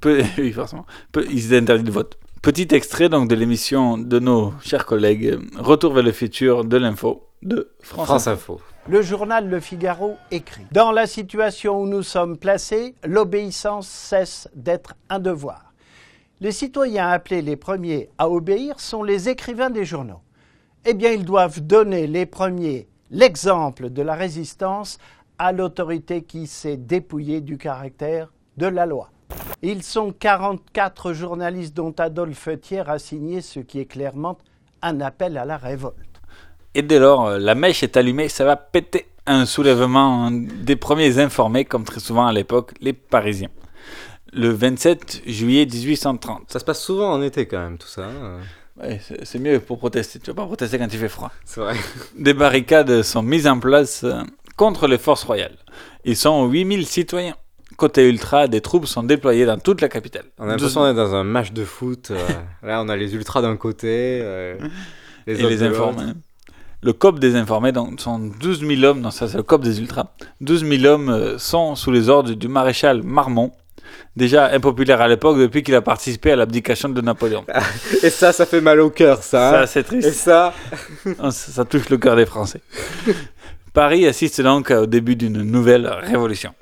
Peu- 0.00 0.22
oui, 0.38 0.52
forcément. 0.52 0.86
Peu- 1.10 1.26
ils 1.28 1.46
étaient 1.46 1.58
interdits 1.58 1.82
de 1.82 1.90
vote. 1.90 2.18
Petit 2.48 2.74
extrait 2.74 3.10
donc 3.10 3.28
de 3.28 3.34
l'émission 3.34 3.98
de 3.98 4.18
nos 4.18 4.54
chers 4.62 4.86
collègues 4.86 5.26
euh, 5.26 5.38
Retour 5.58 5.92
vers 5.92 6.02
le 6.02 6.12
futur 6.12 6.64
de 6.64 6.78
l'info 6.78 7.28
de 7.42 7.74
France, 7.82 8.06
France 8.06 8.26
Info. 8.26 8.58
Le 8.88 9.02
journal 9.02 9.50
Le 9.50 9.60
Figaro 9.60 10.16
écrit 10.30 10.64
Dans 10.72 10.90
la 10.90 11.06
situation 11.06 11.82
où 11.82 11.86
nous 11.86 12.02
sommes 12.02 12.38
placés, 12.38 12.94
l'obéissance 13.04 13.86
cesse 13.86 14.48
d'être 14.54 14.94
un 15.10 15.18
devoir. 15.18 15.74
Les 16.40 16.50
citoyens 16.52 17.08
appelés 17.10 17.42
les 17.42 17.56
premiers 17.56 18.08
à 18.16 18.30
obéir 18.30 18.80
sont 18.80 19.02
les 19.02 19.28
écrivains 19.28 19.68
des 19.68 19.84
journaux. 19.84 20.22
Eh 20.86 20.94
bien, 20.94 21.10
ils 21.10 21.26
doivent 21.26 21.60
donner 21.60 22.06
les 22.06 22.24
premiers 22.24 22.88
l'exemple 23.10 23.90
de 23.90 24.00
la 24.00 24.14
résistance 24.14 24.96
à 25.36 25.52
l'autorité 25.52 26.22
qui 26.22 26.46
s'est 26.46 26.78
dépouillée 26.78 27.42
du 27.42 27.58
caractère 27.58 28.32
de 28.56 28.68
la 28.68 28.86
loi. 28.86 29.10
Ils 29.62 29.82
sont 29.82 30.12
44 30.12 31.12
journalistes 31.12 31.74
dont 31.76 31.94
Adolphe 31.98 32.48
Thiers 32.60 32.88
a 32.88 32.98
signé 32.98 33.40
ce 33.40 33.60
qui 33.60 33.80
est 33.80 33.86
clairement 33.86 34.38
un 34.82 35.00
appel 35.00 35.36
à 35.36 35.44
la 35.44 35.56
révolte. 35.56 35.96
Et 36.74 36.82
dès 36.82 36.98
lors, 36.98 37.26
euh, 37.26 37.38
la 37.38 37.54
mèche 37.54 37.82
est 37.82 37.96
allumée, 37.96 38.28
ça 38.28 38.44
va 38.44 38.56
péter 38.56 39.06
un 39.26 39.46
soulèvement 39.46 40.30
des 40.30 40.76
premiers 40.76 41.18
informés, 41.18 41.64
comme 41.64 41.84
très 41.84 42.00
souvent 42.00 42.26
à 42.26 42.32
l'époque, 42.32 42.72
les 42.80 42.92
Parisiens. 42.92 43.50
Le 44.32 44.50
27 44.50 45.22
juillet 45.26 45.66
1830. 45.66 46.42
Ça 46.48 46.58
se 46.58 46.64
passe 46.64 46.82
souvent 46.82 47.12
en 47.12 47.22
été 47.22 47.46
quand 47.46 47.58
même 47.58 47.78
tout 47.78 47.88
ça. 47.88 48.04
hein. 48.06 48.38
Ouais, 48.80 49.00
c'est 49.02 49.24
c'est 49.24 49.38
mieux 49.40 49.58
pour 49.58 49.78
protester. 49.78 50.20
Tu 50.20 50.30
vas 50.30 50.34
pas 50.36 50.46
protester 50.46 50.78
quand 50.78 50.86
il 50.92 50.98
fait 50.98 51.08
froid. 51.08 51.32
C'est 51.44 51.60
vrai. 51.60 51.74
Des 52.18 52.34
barricades 52.34 53.02
sont 53.02 53.22
mises 53.22 53.46
en 53.48 53.58
place 53.58 54.04
euh, 54.04 54.22
contre 54.56 54.86
les 54.86 54.98
forces 54.98 55.24
royales. 55.24 55.56
Ils 56.04 56.16
sont 56.16 56.46
8000 56.46 56.86
citoyens. 56.86 57.34
Côté 57.78 58.08
ultra, 58.08 58.48
des 58.48 58.60
troupes 58.60 58.86
sont 58.86 59.04
déployées 59.04 59.46
dans 59.46 59.56
toute 59.56 59.80
la 59.80 59.88
capitale. 59.88 60.24
On 60.36 60.46
a 60.46 60.48
l'impression 60.48 60.84
d'être 60.84 60.96
dans 60.96 61.14
un 61.14 61.22
match 61.22 61.52
de 61.52 61.64
foot. 61.64 62.10
euh, 62.10 62.18
là, 62.64 62.82
on 62.82 62.88
a 62.88 62.96
les 62.96 63.14
ultras 63.14 63.40
d'un 63.40 63.56
côté, 63.56 64.18
euh, 64.20 64.56
les 65.28 65.40
et 65.40 65.48
les 65.48 65.62
informés. 65.62 66.12
Le 66.82 66.92
COP 66.92 67.20
des 67.20 67.36
informés, 67.36 67.70
donc, 67.70 68.00
sont 68.00 68.18
12 68.18 68.66
000 68.66 68.82
hommes, 68.82 69.00
non, 69.00 69.12
ça 69.12 69.28
c'est 69.28 69.36
le 69.36 69.44
COP 69.44 69.62
des 69.62 69.78
ultras. 69.78 70.08
12 70.40 70.64
000 70.64 70.92
hommes 70.92 71.08
euh, 71.08 71.38
sont 71.38 71.76
sous 71.76 71.92
les 71.92 72.08
ordres 72.08 72.32
du 72.32 72.48
maréchal 72.48 73.04
Marmont, 73.04 73.52
déjà 74.16 74.50
impopulaire 74.50 75.00
à 75.00 75.06
l'époque 75.06 75.38
depuis 75.38 75.62
qu'il 75.62 75.76
a 75.76 75.80
participé 75.80 76.32
à 76.32 76.36
l'abdication 76.36 76.88
de 76.88 77.00
Napoléon. 77.00 77.44
Et 78.02 78.10
ça, 78.10 78.32
ça 78.32 78.44
fait 78.44 78.60
mal 78.60 78.80
au 78.80 78.90
cœur, 78.90 79.22
ça. 79.22 79.52
Ça, 79.52 79.62
hein. 79.62 79.66
c'est 79.66 79.84
triste. 79.84 80.08
Et 80.08 80.12
ça, 80.12 80.52
ça, 81.04 81.30
ça 81.30 81.64
touche 81.64 81.88
le 81.90 81.98
cœur 81.98 82.16
des 82.16 82.26
Français. 82.26 82.60
Paris 83.78 84.08
assiste 84.08 84.40
donc 84.40 84.72
au 84.72 84.86
début 84.86 85.14
d'une 85.14 85.40
nouvelle 85.40 85.86
révolution. 85.86 86.52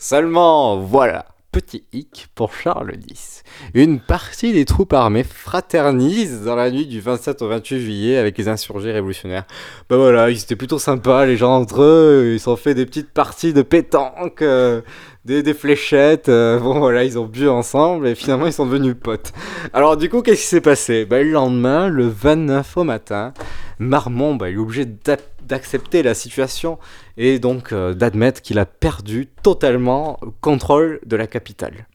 Seulement, 0.00 0.76
voilà, 0.80 1.24
petit 1.52 1.84
hic 1.92 2.26
pour 2.34 2.52
Charles 2.52 2.94
X. 3.08 3.44
Une 3.74 4.00
partie 4.00 4.52
des 4.52 4.64
troupes 4.64 4.92
armées 4.92 5.22
fraternisent 5.22 6.42
dans 6.42 6.56
la 6.56 6.72
nuit 6.72 6.86
du 6.86 7.00
27 7.00 7.42
au 7.42 7.48
28 7.48 7.80
juillet 7.80 8.16
avec 8.16 8.36
les 8.36 8.48
insurgés 8.48 8.90
révolutionnaires. 8.90 9.44
Bah 9.88 9.98
voilà, 9.98 10.30
ils 10.30 10.42
étaient 10.42 10.56
plutôt 10.56 10.80
sympas, 10.80 11.26
les 11.26 11.36
gens 11.36 11.54
entre 11.54 11.80
eux, 11.80 12.32
ils 12.34 12.50
ont 12.50 12.56
fait 12.56 12.74
des 12.74 12.86
petites 12.86 13.12
parties 13.12 13.52
de 13.52 13.62
pétanque, 13.62 14.42
euh, 14.42 14.80
des, 15.24 15.54
fléchettes, 15.54 16.28
euh, 16.28 16.58
bon 16.58 16.78
voilà, 16.78 17.04
ils 17.04 17.18
ont 17.18 17.24
bu 17.24 17.48
ensemble 17.48 18.08
et 18.08 18.14
finalement 18.14 18.46
ils 18.46 18.52
sont 18.52 18.66
devenus 18.66 18.94
potes. 19.00 19.32
Alors 19.72 19.96
du 19.96 20.08
coup, 20.10 20.20
qu'est-ce 20.22 20.40
qui 20.42 20.46
s'est 20.46 20.60
passé? 20.60 21.04
Bah, 21.06 21.22
Le 21.22 21.30
lendemain, 21.30 21.88
le 21.88 22.06
29 22.06 22.76
au 22.76 22.84
matin, 22.84 23.32
Marmont, 23.78 24.34
bah, 24.34 24.50
il 24.50 24.56
est 24.56 24.58
obligé 24.58 24.84
d'accepter 25.42 26.02
la 26.02 26.14
situation 26.14 26.78
et 27.16 27.38
donc 27.38 27.72
euh, 27.72 27.94
d'admettre 27.94 28.42
qu'il 28.42 28.58
a 28.58 28.66
perdu 28.66 29.26
totalement 29.42 30.18
le 30.22 30.30
contrôle 30.40 31.00
de 31.06 31.16
la 31.16 31.26
capitale. 31.26 31.86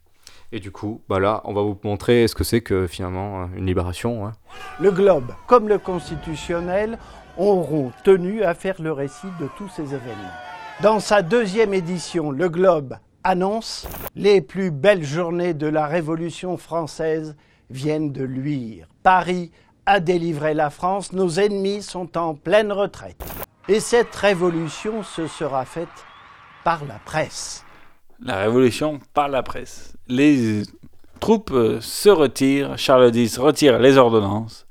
Et 0.51 0.59
du 0.59 0.71
coup, 0.71 1.01
bah 1.07 1.19
là, 1.19 1.41
on 1.45 1.53
va 1.53 1.61
vous 1.61 1.77
montrer 1.83 2.27
ce 2.27 2.33
que 2.33 2.43
c'est 2.43 2.61
que 2.61 2.87
finalement 2.87 3.47
une 3.55 3.67
libération. 3.67 4.25
hein. 4.25 4.31
Le 4.79 4.89
Globe, 4.91 5.31
comme 5.45 5.67
le 5.67 5.77
Constitutionnel, 5.77 6.97
auront 7.37 7.91
tenu 8.03 8.41
à 8.43 8.55
faire 8.55 8.81
le 8.81 8.91
récit 8.91 9.27
de 9.39 9.47
tous 9.55 9.69
ces 9.69 9.83
événements. 9.83 10.33
Dans 10.81 10.99
sa 10.99 11.21
deuxième 11.21 11.75
édition, 11.75 12.31
le 12.31 12.49
Globe 12.49 12.95
annonce 13.23 13.87
Les 14.15 14.41
plus 14.41 14.71
belles 14.71 15.03
journées 15.03 15.53
de 15.53 15.67
la 15.67 15.87
Révolution 15.87 16.57
française 16.57 17.35
viennent 17.69 18.11
de 18.11 18.23
luire. 18.23 18.87
Paris 19.03 19.51
a 19.85 19.99
délivré 19.99 20.53
la 20.53 20.69
France, 20.69 21.13
nos 21.13 21.29
ennemis 21.39 21.81
sont 21.81 22.17
en 22.17 22.35
pleine 22.35 22.71
retraite. 22.71 23.23
Et 23.67 23.79
cette 23.79 24.15
révolution 24.15 25.03
se 25.03 25.27
sera 25.27 25.65
faite 25.65 25.87
par 26.63 26.85
la 26.85 26.99
presse. 27.05 27.65
La 28.21 28.37
révolution 28.37 28.99
par 29.13 29.29
la 29.29 29.43
presse. 29.43 29.95
Les 30.07 30.63
troupes 31.19 31.51
euh, 31.51 31.79
se 31.81 32.09
retirent, 32.09 32.77
Charles 32.77 33.15
X 33.15 33.37
retire 33.37 33.79
les 33.79 33.97
ordonnances. 33.97 34.67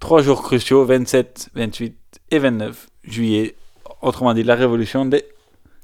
Trois 0.00 0.22
jours 0.22 0.42
cruciaux, 0.42 0.84
27, 0.84 1.50
28 1.54 1.96
et 2.30 2.38
29 2.38 2.88
juillet. 3.04 3.54
Autrement 4.00 4.34
dit, 4.34 4.44
la 4.44 4.54
révolution 4.54 5.04
des 5.04 5.24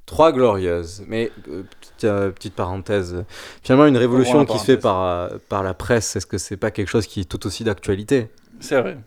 Trois 0.07 0.33
glorieuses. 0.33 1.03
Mais 1.09 1.31
euh, 1.49 1.63
petite, 1.81 2.05
euh, 2.05 2.31
petite 2.31 2.55
parenthèse, 2.55 3.25
finalement 3.63 3.87
une 3.87 3.97
révolution 3.97 4.45
qui 4.45 4.59
se 4.59 4.65
fait 4.65 4.77
par, 4.77 5.03
euh, 5.03 5.29
par 5.49 5.63
la 5.63 5.75
presse, 5.75 6.17
est-ce 6.17 6.27
que 6.27 6.39
c'est 6.39 6.57
pas 6.57 6.71
quelque 6.71 6.89
chose 6.89 7.07
qui 7.07 7.21
est 7.21 7.25
tout 7.25 7.47
aussi 7.47 7.65
d'actualité? 7.65 8.29
C'est 8.61 8.81
vrai. 8.81 8.99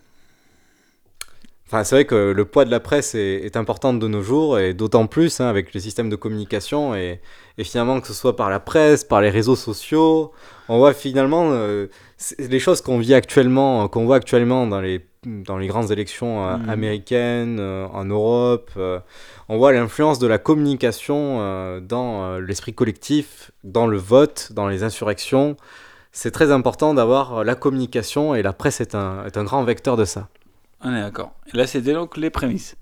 Enfin, 1.68 1.84
c'est 1.84 1.95
vrai 1.95 2.05
que 2.05 2.32
le 2.32 2.45
poids 2.45 2.63
de 2.63 2.72
la 2.72 2.80
presse 2.80 3.13
est, 3.13 3.41
est 3.45 3.57
important 3.57 3.93
de 3.93 4.07
nos 4.07 4.22
jours, 4.22 4.57
et 4.57 4.74
d'autant 4.74 5.05
plus 5.05 5.41
hein, 5.41 5.47
avec 5.47 5.74
les 5.74 5.82
systèmes 5.82 6.09
de 6.09 6.15
communication, 6.15 6.95
et, 6.95 7.20
et 7.57 7.63
finalement 7.65 7.99
que 7.99 8.07
ce 8.07 8.13
soit 8.13 8.38
par 8.38 8.49
la 8.49 8.61
presse, 8.61 9.03
par 9.03 9.20
les 9.20 9.30
réseaux 9.30 9.57
sociaux, 9.57 10.32
on 10.70 10.78
voit 10.78 10.93
finalement 10.93 11.49
euh, 11.51 11.88
les 12.39 12.59
choses 12.59 12.80
qu'on 12.80 12.99
vit 12.99 13.13
actuellement, 13.13 13.88
qu'on 13.89 14.05
voit 14.05 14.15
actuellement 14.15 14.65
dans 14.65 14.80
les, 14.80 15.05
dans 15.26 15.57
les 15.57 15.68
grandes 15.68 15.91
élections 15.91 16.45
euh, 16.47 16.55
Mhm. 16.57 16.70
américaines, 16.70 17.57
euh, 17.59 17.86
en 17.91 18.05
Europe, 18.05 18.72
on 19.49 19.57
voit 19.57 19.74
l'influence 19.74 20.20
de 20.20 20.28
la 20.28 20.38
communication 20.38 21.80
dans 21.82 22.38
l'esprit 22.39 22.74
collectif, 22.74 23.51
dans 23.65 23.88
le 23.88 23.97
vote, 23.97 24.51
dans 24.53 24.70
les 24.70 24.84
insurrections. 24.84 25.57
C'est 26.13 26.32
très 26.32 26.49
important 26.51 26.93
d'avoir 26.93 27.43
la 27.43 27.55
communication, 27.55 28.36
et 28.36 28.41
la 28.41 28.53
presse 28.53 28.80
est 28.80 28.95
un, 28.95 29.26
est 29.26 29.36
un 29.38 29.43
grand 29.43 29.63
vecteur 29.65 29.97
de 29.97 30.05
ça. 30.05 30.30
On 30.84 30.93
est 30.95 31.01
d'accord. 31.01 31.34
Et 31.53 31.57
là, 31.57 31.65
c'était 31.67 31.93
donc 31.93 32.17
les 32.17 32.30
prémices. 32.30 32.75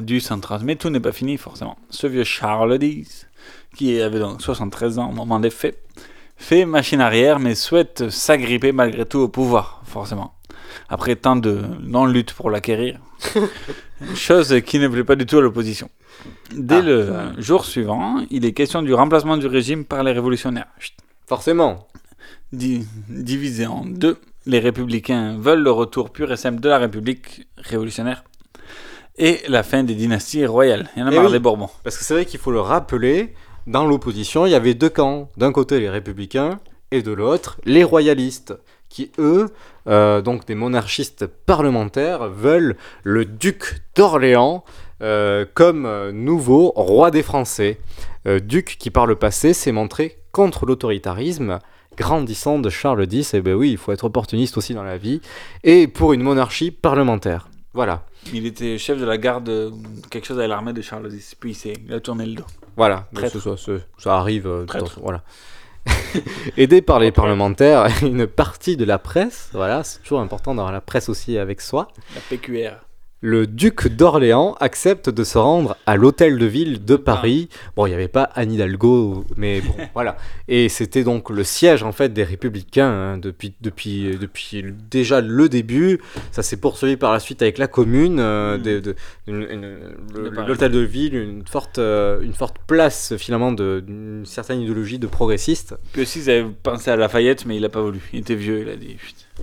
Du 0.00 0.20
central. 0.20 0.60
Mais 0.62 0.76
tout 0.76 0.88
n'est 0.88 1.00
pas 1.00 1.10
fini, 1.10 1.36
forcément. 1.36 1.76
Ce 1.90 2.06
vieux 2.06 2.22
Charles 2.22 2.78
X, 2.80 3.26
qui 3.74 4.00
avait 4.00 4.20
donc 4.20 4.40
73 4.40 5.00
ans 5.00 5.10
au 5.10 5.12
moment 5.12 5.40
des 5.40 5.50
faits, 5.50 5.82
fait 6.36 6.64
machine 6.64 7.00
arrière, 7.00 7.40
mais 7.40 7.56
souhaite 7.56 8.08
s'agripper 8.08 8.70
malgré 8.70 9.04
tout 9.04 9.18
au 9.18 9.28
pouvoir, 9.28 9.82
forcément. 9.84 10.34
Après 10.88 11.16
tant 11.16 11.34
de 11.34 11.62
non-lutte 11.82 12.32
pour 12.34 12.50
l'acquérir. 12.50 13.00
Chose 14.14 14.60
qui 14.64 14.78
ne 14.78 14.86
plaît 14.88 15.02
pas 15.04 15.16
du 15.16 15.26
tout 15.26 15.38
à 15.38 15.40
l'opposition. 15.40 15.90
Dès 16.54 16.76
Ah, 16.76 16.80
le 16.82 17.06
ça. 17.06 17.32
jour 17.38 17.64
suivant, 17.64 18.24
il 18.30 18.44
est 18.44 18.52
question 18.52 18.82
du 18.82 18.94
remplacement 18.94 19.36
du 19.36 19.46
régime 19.48 19.84
par 19.84 20.02
les 20.04 20.12
révolutionnaires. 20.12 20.68
Forcément. 21.26 21.88
Di- 22.52 22.86
divisé 23.08 23.66
en 23.66 23.84
deux, 23.84 24.18
les 24.46 24.58
républicains 24.58 25.36
veulent 25.38 25.62
le 25.62 25.70
retour 25.70 26.10
pur 26.10 26.32
et 26.32 26.36
simple 26.36 26.60
de 26.60 26.68
la 26.68 26.78
République 26.78 27.46
révolutionnaire 27.56 28.24
et 29.18 29.40
la 29.48 29.62
fin 29.62 29.82
des 29.82 29.94
dynasties 29.94 30.46
royales. 30.46 30.88
Il 30.96 31.00
y 31.00 31.02
en 31.02 31.06
a 31.06 31.10
Eh 31.12 31.14
marre 31.16 31.26
oui, 31.26 31.32
des 31.32 31.38
Bourbons. 31.38 31.68
Parce 31.84 31.98
que 31.98 32.04
c'est 32.04 32.14
vrai 32.14 32.24
qu'il 32.24 32.40
faut 32.40 32.50
le 32.50 32.60
rappeler, 32.60 33.34
dans 33.66 33.84
l'opposition, 33.84 34.46
il 34.46 34.52
y 34.52 34.54
avait 34.54 34.74
deux 34.74 34.88
camps. 34.88 35.28
D'un 35.36 35.52
côté, 35.52 35.78
les 35.78 35.90
républicains, 35.90 36.58
et 36.90 37.02
de 37.02 37.12
l'autre, 37.12 37.60
les 37.64 37.84
royalistes, 37.84 38.54
qui, 38.88 39.12
eux, 39.18 39.50
euh, 39.86 40.20
donc 40.22 40.46
des 40.46 40.54
monarchistes 40.54 41.26
parlementaires, 41.26 42.28
veulent 42.28 42.76
le 43.04 43.24
duc 43.24 43.82
d'Orléans 43.94 44.64
euh, 45.02 45.46
comme 45.54 45.86
euh, 45.86 46.12
nouveau 46.12 46.72
roi 46.76 47.10
des 47.10 47.22
Français. 47.22 47.78
Euh, 48.26 48.38
duc 48.38 48.76
qui, 48.78 48.90
par 48.90 49.06
le 49.06 49.16
passé, 49.16 49.54
s'est 49.54 49.72
montré 49.72 50.18
contre 50.30 50.66
l'autoritarisme 50.66 51.58
grandissant 52.00 52.58
de 52.58 52.70
Charles 52.70 53.06
X. 53.12 53.34
Et 53.34 53.40
ben 53.42 53.54
oui, 53.54 53.70
il 53.72 53.76
faut 53.78 53.92
être 53.92 54.04
opportuniste 54.04 54.56
aussi 54.56 54.74
dans 54.74 54.82
la 54.82 54.96
vie. 54.98 55.20
Et 55.62 55.86
pour 55.86 56.12
une 56.12 56.22
monarchie 56.22 56.70
parlementaire. 56.70 57.48
Voilà. 57.72 58.02
Il 58.32 58.46
était 58.46 58.76
chef 58.78 58.98
de 58.98 59.04
la 59.04 59.16
garde, 59.16 59.50
quelque 60.10 60.26
chose 60.26 60.40
à 60.40 60.46
l'armée 60.46 60.72
de 60.72 60.82
Charles 60.82 61.12
X, 61.12 61.34
puis 61.34 61.56
il, 61.86 61.92
a 61.94 62.00
tourné 62.00 62.26
le 62.26 62.34
dos. 62.34 62.44
Voilà, 62.76 63.06
ça, 63.14 63.28
ça- 63.56 63.72
ça 63.98 64.16
arrive. 64.18 64.46
euh, 64.46 64.64
dans- 64.66 64.84
voilà. 65.02 65.22
Aidé 66.56 66.82
par 66.82 66.98
les 66.98 67.12
parlementaires, 67.12 67.86
une 68.02 68.26
partie 68.26 68.76
de 68.76 68.84
la 68.84 68.98
presse, 68.98 69.50
voilà, 69.52 69.82
c'est 69.84 70.00
toujours 70.02 70.20
important 70.20 70.54
d'avoir 70.54 70.72
la 70.72 70.80
presse 70.80 71.08
aussi 71.08 71.38
avec 71.38 71.60
soi. 71.60 71.88
La 72.14 72.20
PQR. 72.28 72.72
Le 73.22 73.46
duc 73.46 73.86
d'Orléans 73.88 74.56
accepte 74.60 75.10
de 75.10 75.24
se 75.24 75.36
rendre 75.36 75.76
à 75.84 75.96
l'hôtel 75.96 76.38
de 76.38 76.46
ville 76.46 76.82
de 76.84 76.96
Paris. 76.96 77.50
Bon, 77.76 77.84
il 77.84 77.90
n'y 77.90 77.94
avait 77.94 78.08
pas 78.08 78.22
Anne 78.22 78.50
Hidalgo, 78.52 79.26
mais 79.36 79.60
bon, 79.60 79.74
voilà. 79.94 80.16
Et 80.48 80.70
c'était 80.70 81.04
donc 81.04 81.28
le 81.28 81.44
siège 81.44 81.82
en 81.82 81.92
fait 81.92 82.14
des 82.14 82.24
Républicains 82.24 82.88
hein, 82.90 83.18
depuis 83.18 83.52
depuis 83.60 84.16
depuis 84.18 84.64
déjà 84.90 85.20
le 85.20 85.50
début. 85.50 86.00
Ça 86.32 86.42
s'est 86.42 86.56
poursuivi 86.56 86.96
par 86.96 87.12
la 87.12 87.20
suite 87.20 87.42
avec 87.42 87.58
la 87.58 87.66
Commune, 87.66 88.20
euh, 88.20 88.56
des- 88.56 88.80
de- 88.80 88.96
l'hôtel 90.46 90.72
de 90.72 90.80
ville, 90.80 91.14
une 91.14 91.46
forte 91.46 91.78
euh, 91.78 92.20
une 92.22 92.34
forte 92.34 92.56
place 92.66 93.14
finalement 93.16 93.52
d'une 93.52 94.22
certaine 94.24 94.60
idéologie 94.60 94.98
de 94.98 95.06
progressiste. 95.06 95.74
Puis 95.92 96.02
aussi, 96.02 96.20
ils 96.20 96.30
avaient 96.30 96.46
pensé 96.62 96.90
à 96.90 96.96
Lafayette, 96.96 97.46
mais 97.46 97.56
il 97.56 97.62
n'a 97.62 97.68
pas 97.68 97.82
voulu. 97.82 98.00
Il 98.12 98.20
était 98.20 98.34
vieux, 98.34 98.62
il 98.62 98.68
a 98.68 98.76
dit. 98.76 98.96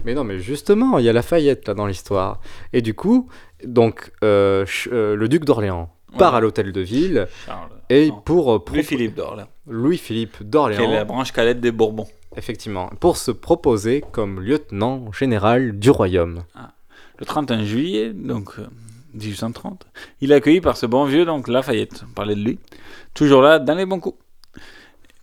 Mais 0.05 0.13
non, 0.13 0.23
mais 0.23 0.37
justement, 0.39 0.99
il 0.99 1.05
y 1.05 1.09
a 1.09 1.13
Lafayette 1.13 1.67
là 1.67 1.73
dans 1.73 1.87
l'histoire. 1.87 2.39
Et 2.71 2.81
du 2.81 2.93
coup, 2.93 3.29
donc 3.63 4.11
euh, 4.23 4.65
ch- 4.65 4.89
euh, 4.91 5.15
le 5.15 5.27
duc 5.27 5.45
d'Orléans 5.45 5.89
part 6.17 6.35
à 6.35 6.39
l'hôtel 6.41 6.71
de 6.71 6.81
ville 6.81 7.27
Charles. 7.45 7.69
et 7.89 8.09
Non. 8.09 8.21
pour 8.21 8.53
euh, 8.53 8.59
pro- 8.63 8.75
Louis-Philippe 8.75 9.15
d'Orléans. 9.15 9.47
Louis-Philippe 9.67 10.37
Qui 10.37 10.43
est 10.43 10.47
d'Orléans, 10.47 10.91
la 10.91 11.03
branche 11.05 11.31
cadette 11.31 11.59
des 11.59 11.71
Bourbons. 11.71 12.07
effectivement, 12.35 12.89
pour 12.99 13.17
se 13.17 13.31
proposer 13.31 14.03
comme 14.11 14.39
lieutenant 14.39 15.11
général 15.11 15.77
du 15.77 15.89
royaume. 15.89 16.43
Le 17.19 17.25
31 17.25 17.63
juillet, 17.65 18.11
donc 18.13 18.51
euh, 18.59 18.67
1830, 19.15 19.85
il 20.21 20.31
est 20.31 20.35
accueilli 20.35 20.61
par 20.61 20.77
ce 20.77 20.85
bon 20.85 21.05
vieux, 21.05 21.25
donc 21.25 21.47
Lafayette, 21.47 22.03
on 22.09 22.13
parlait 22.13 22.35
de 22.35 22.41
lui, 22.41 22.59
toujours 23.13 23.41
là, 23.41 23.57
dans 23.59 23.75
les 23.75 23.85
bons 23.85 23.99
coups. 23.99 24.17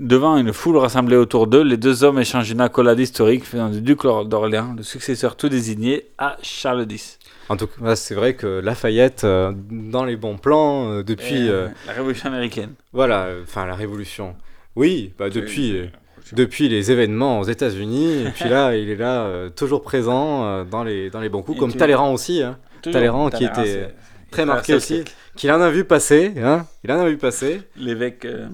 Devant 0.01 0.37
une 0.37 0.53
foule 0.53 0.77
rassemblée 0.79 1.15
autour 1.17 1.47
d'eux, 1.47 1.63
les 1.63 1.77
deux 1.77 2.03
hommes 2.03 2.19
échangent 2.19 2.51
une 2.51 2.61
accolade 2.61 2.99
historique 2.99 3.45
faisant 3.45 3.69
du 3.71 3.81
duc 3.81 4.03
d'Orléans 4.03 4.75
le 4.77 4.83
successeur 4.83 5.37
tout 5.37 5.49
désigné 5.49 6.07
à 6.19 6.37
Charles 6.43 6.87
X. 6.91 7.21
En 7.49 7.57
tout 7.57 7.67
cas, 7.67 7.95
c'est 7.97 8.15
vrai 8.15 8.35
que 8.35 8.47
Lafayette, 8.61 9.25
euh, 9.25 9.53
dans 9.71 10.05
les 10.05 10.17
bons 10.17 10.37
plans, 10.39 10.91
euh, 10.91 11.03
depuis, 11.03 11.49
euh, 11.51 11.69
la 11.87 11.93
Révolution 11.93 12.29
américaine. 12.29 12.73
voilà, 12.93 13.29
enfin 13.43 13.67
la 13.67 13.75
Révolution. 13.75 14.35
Oui, 14.77 15.13
bah, 15.19 15.29
depuis, 15.31 15.81
oui, 15.83 15.91
depuis 16.33 16.69
les 16.69 16.91
événements 16.91 17.41
aux 17.41 17.45
États-Unis, 17.45 18.25
et 18.27 18.31
puis 18.31 18.49
là, 18.49 18.75
il 18.77 18.89
est 18.89 18.97
là, 18.97 19.51
toujours 19.51 19.83
présent 19.83 20.65
dans 20.65 20.83
les 20.85 21.11
dans 21.11 21.21
les 21.21 21.29
bons 21.29 21.43
coups, 21.43 21.57
Et 21.57 21.61
comme 21.61 21.73
tu- 21.73 21.79
Talleyrand 21.79 22.13
aussi. 22.13 22.43
Hein. 22.43 22.59
Toujours. 22.83 22.95
Talleyrand 22.95 23.31
qui 23.31 23.47
Talleyrand, 23.47 23.63
était 23.63 23.95
très 24.31 24.45
marqué 24.47 24.75
aussi, 24.75 25.05
qu'il 25.37 25.51
en 25.53 25.61
a 25.61 25.71
vu 25.71 25.85
passer, 25.85 26.33
hein. 26.43 26.67
Il 26.83 26.91
en 26.93 26.99
a 27.01 27.09
vu 27.09 27.17
passer. 27.19 27.61
L'évêque 27.77 28.25
euh, 28.25 28.49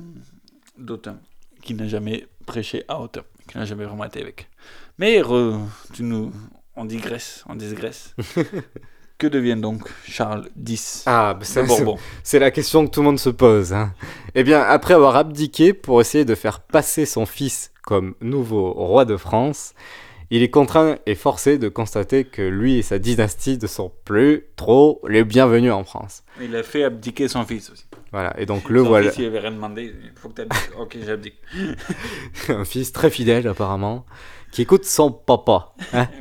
d'Autun, 0.78 1.18
qui 1.62 1.74
n'a 1.74 1.86
jamais 1.88 2.26
prêché 2.46 2.84
à 2.88 3.00
Autun, 3.00 3.22
qui 3.48 3.56
n'a 3.56 3.64
jamais 3.64 3.84
vraiment 3.84 4.04
été 4.04 4.20
évêque. 4.20 4.48
Mais 4.98 5.20
re- 5.20 5.58
tu 5.94 6.02
nous, 6.02 6.32
on 6.80 6.84
digresse, 6.86 7.44
on 7.48 7.54
digresse. 7.56 8.14
que 9.18 9.26
devient 9.26 9.56
donc 9.60 9.82
Charles 10.08 10.48
X 10.66 11.02
Ah, 11.06 11.34
bah, 11.34 11.40
de 11.40 11.44
ça, 11.44 11.62
Bourbon? 11.62 11.98
c'est- 12.22 12.38
la 12.38 12.50
question 12.50 12.86
que 12.86 12.90
tout 12.90 13.00
le 13.00 13.04
monde 13.06 13.18
se 13.18 13.28
pose. 13.30 13.72
hein. 13.74 13.92
Eh 14.34 14.42
bien, 14.44 14.62
après 14.62 14.94
avoir 14.94 15.16
abdiqué 15.16 15.74
pour 15.74 16.00
essayer 16.00 16.24
de 16.24 16.34
faire 16.34 16.60
passer 16.60 17.04
son 17.04 17.26
fils 17.26 17.70
comme 17.82 18.14
nouveau 18.22 18.72
roi 18.72 19.04
de 19.04 19.16
France, 19.18 19.74
il 20.30 20.42
est 20.42 20.48
contraint 20.48 20.96
et 21.06 21.14
forcé 21.16 21.58
de 21.58 21.68
constater 21.68 22.24
que 22.24 22.40
lui 22.40 22.78
et 22.78 22.82
sa 22.82 22.98
dynastie 22.98 23.58
ne 23.60 23.66
sont 23.66 23.92
plus 24.04 24.44
trop 24.56 25.02
les 25.08 25.24
bienvenus 25.24 25.72
en 25.72 25.84
France. 25.84 26.22
Il 26.40 26.54
a 26.56 26.62
fait 26.62 26.84
abdiquer 26.84 27.28
son 27.28 27.44
fils 27.44 27.68
aussi. 27.70 27.84
Voilà, 28.12 28.32
et 28.40 28.46
donc 28.46 28.70
le 28.70 28.82
son 28.82 28.88
voilà. 28.88 29.10
Fils, 29.10 29.18
il 29.18 29.26
avait 29.26 29.40
rien 29.40 29.50
demandé, 29.52 29.92
il 30.02 30.12
faut 30.18 30.28
que 30.30 30.34
tu 30.36 30.40
abdiques. 30.42 30.70
ok, 30.78 30.96
j'abdique. 31.04 31.34
un 32.48 32.64
fils 32.64 32.92
très 32.92 33.10
fidèle 33.10 33.46
apparemment, 33.48 34.06
qui 34.52 34.62
écoute 34.62 34.84
son 34.86 35.10
papa. 35.12 35.74
hein. 35.92 36.08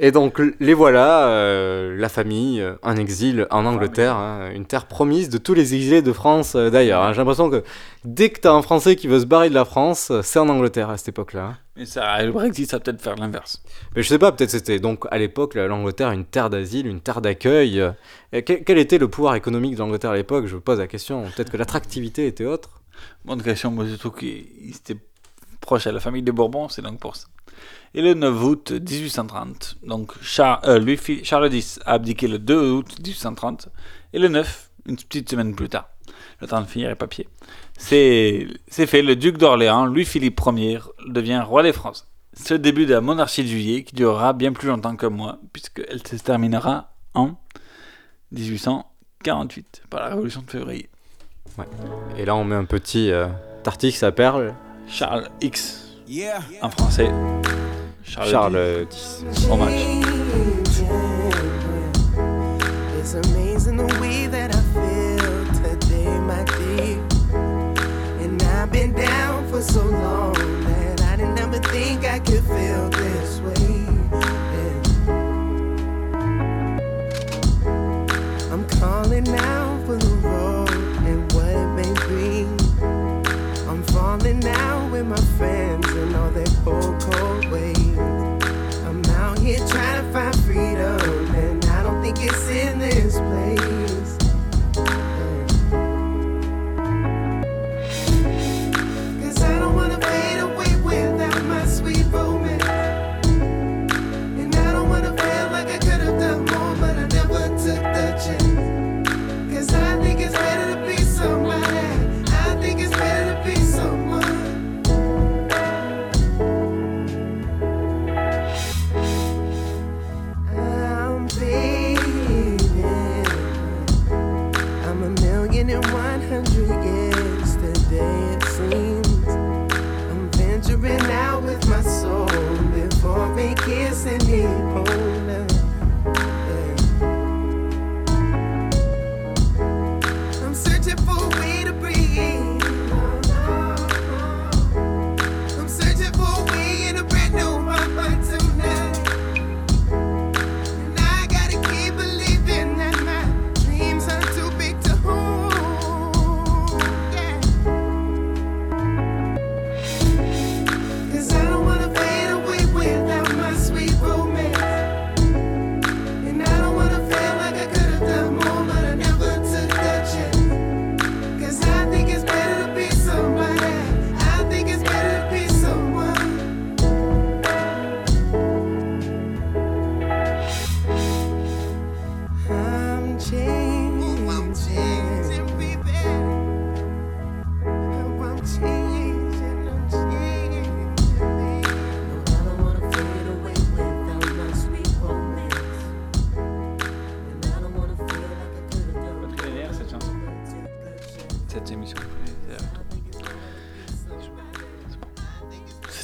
Et 0.00 0.12
donc 0.12 0.40
les 0.60 0.74
voilà, 0.74 1.26
euh, 1.28 1.96
la 1.96 2.08
famille, 2.08 2.60
euh, 2.60 2.74
en 2.82 2.94
exil 2.94 3.48
en 3.50 3.66
Angleterre, 3.66 4.14
hein, 4.14 4.50
une 4.54 4.64
terre 4.64 4.86
promise 4.86 5.28
de 5.28 5.38
tous 5.38 5.54
les 5.54 5.74
exilés 5.74 6.02
de 6.02 6.12
France 6.12 6.54
euh, 6.54 6.70
d'ailleurs. 6.70 7.02
hein. 7.02 7.12
J'ai 7.12 7.18
l'impression 7.18 7.50
que 7.50 7.64
dès 8.04 8.30
que 8.30 8.38
t'as 8.38 8.52
un 8.52 8.62
Français 8.62 8.94
qui 8.94 9.08
veut 9.08 9.18
se 9.18 9.24
barrer 9.26 9.48
de 9.48 9.54
la 9.54 9.64
France, 9.64 10.12
c'est 10.22 10.38
en 10.38 10.48
Angleterre 10.48 10.88
à 10.88 10.96
cette 10.98 11.08
époque-là. 11.08 11.44
hein. 11.46 11.58
Mais 11.76 11.84
ça, 11.84 12.22
le 12.22 12.30
Brexit, 12.30 12.70
ça 12.70 12.76
va 12.76 12.80
peut-être 12.84 13.02
faire 13.02 13.16
l'inverse. 13.16 13.60
Mais 13.96 14.02
je 14.04 14.08
sais 14.08 14.18
pas, 14.20 14.30
peut-être 14.30 14.50
c'était 14.50 14.78
donc 14.78 15.04
à 15.10 15.18
l'époque 15.18 15.54
la- 15.56 15.66
l'Angleterre 15.66 16.12
une 16.12 16.24
terre 16.24 16.48
d'asile, 16.48 16.86
une 16.86 17.00
terre 17.00 17.20
d'accueil. 17.20 17.80
euh, 17.80 17.90
et 18.32 18.44
quel, 18.44 18.62
quel 18.62 18.78
était 18.78 18.98
le 18.98 19.08
pouvoir 19.08 19.34
économique 19.34 19.74
de 19.74 19.80
l'Angleterre 19.80 20.10
à 20.12 20.16
l'époque? 20.16 20.46
Je 20.46 20.54
vous 20.54 20.60
pose 20.60 20.78
la 20.78 20.86
question. 20.86 21.24
Peut-être 21.34 21.50
que 21.50 21.56
l'attractivité 21.56 22.28
était 22.28 22.44
autre? 22.44 22.82
Bonne 23.24 23.42
question, 23.42 23.72
moi 23.72 23.84
surtout 23.88 24.12
qu'il 24.12 24.46
il 24.62 24.76
était 24.76 24.96
proche 25.60 25.88
à 25.88 25.92
la 25.92 25.98
famille 25.98 26.22
des 26.22 26.32
Bourbons, 26.32 26.68
c'est 26.68 26.82
donc 26.82 27.00
pour 27.00 27.16
ça. 27.16 27.26
Et 27.94 28.02
le 28.02 28.14
9 28.14 28.44
août 28.44 28.70
1830, 28.72 29.76
donc 29.84 30.12
Char- 30.22 30.60
euh, 30.64 30.96
Charles 31.22 31.52
X 31.54 31.80
a 31.86 31.92
abdiqué 31.94 32.28
le 32.28 32.38
2 32.38 32.70
août 32.72 32.94
1830, 33.04 33.68
et 34.12 34.18
le 34.18 34.28
9, 34.28 34.70
une 34.86 34.96
petite 34.96 35.30
semaine 35.30 35.54
plus 35.54 35.68
tard, 35.68 35.88
le 36.40 36.46
temps 36.46 36.60
de 36.60 36.66
finir 36.66 36.88
les 36.90 36.94
papiers, 36.94 37.26
c'est 37.78 38.46
fait, 38.68 39.02
le 39.02 39.16
duc 39.16 39.38
d'Orléans, 39.38 39.86
Louis-Philippe 39.86 40.40
Ier, 40.54 40.80
devient 41.08 41.42
roi 41.44 41.62
des 41.62 41.72
France. 41.72 42.06
C'est 42.34 42.54
le 42.54 42.58
début 42.60 42.86
de 42.86 42.94
la 42.94 43.00
monarchie 43.00 43.42
de 43.42 43.48
juillet 43.48 43.82
qui 43.84 43.94
durera 43.94 44.32
bien 44.32 44.52
plus 44.52 44.68
longtemps 44.68 44.94
que 44.94 45.06
moi, 45.06 45.38
puisqu'elle 45.52 46.06
se 46.06 46.16
terminera 46.16 46.92
en 47.14 47.32
1848, 48.32 49.82
par 49.90 50.00
la 50.00 50.08
révolution 50.10 50.42
de 50.42 50.50
février. 50.50 50.88
Ouais. 51.56 51.64
Et 52.16 52.24
là, 52.24 52.36
on 52.36 52.44
met 52.44 52.54
un 52.54 52.64
petit 52.64 53.10
euh, 53.10 53.26
Tartix 53.64 54.02
à 54.02 54.12
perle. 54.12 54.54
Charles 54.86 55.28
X. 55.40 55.84
En 56.62 56.70
français. 56.70 57.10
Charles, 58.08 58.30
Charles 58.30 58.54
X. 58.56 59.22
Hommage. 59.46 60.04
It's 62.98 63.14
amazing 63.14 63.76
the 63.76 63.98
way 64.00 64.26
that 64.26 64.54
I 64.54 64.60
feel 64.72 65.44
today, 65.62 66.18
my 66.20 66.42
dear. 66.44 66.98
And 68.22 68.42
I've 68.42 68.72
been 68.72 68.94
down 68.94 69.46
for 69.50 69.60
so 69.60 69.84
long 69.84 70.57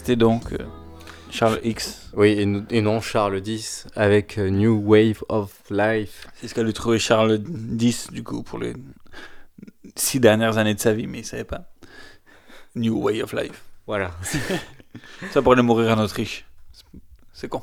C'était 0.05 0.17
donc 0.17 0.53
euh, 0.53 0.59
Charles 1.31 1.61
X. 1.65 2.11
Oui, 2.13 2.37
et, 2.69 2.83
non 2.83 3.01
Charles 3.01 3.41
X 3.43 3.87
avec 3.97 4.37
euh, 4.37 4.51
New 4.51 4.83
Wave 4.85 5.25
of 5.31 5.63
Life. 5.71 6.27
C'est 6.35 6.49
ce 6.49 6.55
qu'a 6.55 6.63
lui 6.63 6.75
trouvé 6.75 6.99
Charles 6.99 7.41
X, 7.81 8.11
du 8.11 8.23
coup, 8.23 8.43
pour 8.43 8.59
les 8.59 8.75
six 9.97 10.21
dernières 10.21 10.59
années 10.59 10.75
de 10.75 10.79
sa 10.79 10.93
vie, 10.93 11.07
mais 11.07 11.21
il 11.21 11.25
savait 11.25 11.45
pas. 11.45 11.73
New 12.75 13.03
Way 13.03 13.23
of 13.23 13.33
Life. 13.33 13.63
Voilà. 13.87 14.11
Ça 15.33 15.41
pour 15.41 15.55
aller 15.55 15.63
mourir 15.63 15.97
en 15.97 16.05
Autriche. 16.05 16.45
C'est 17.33 17.49
con. 17.49 17.63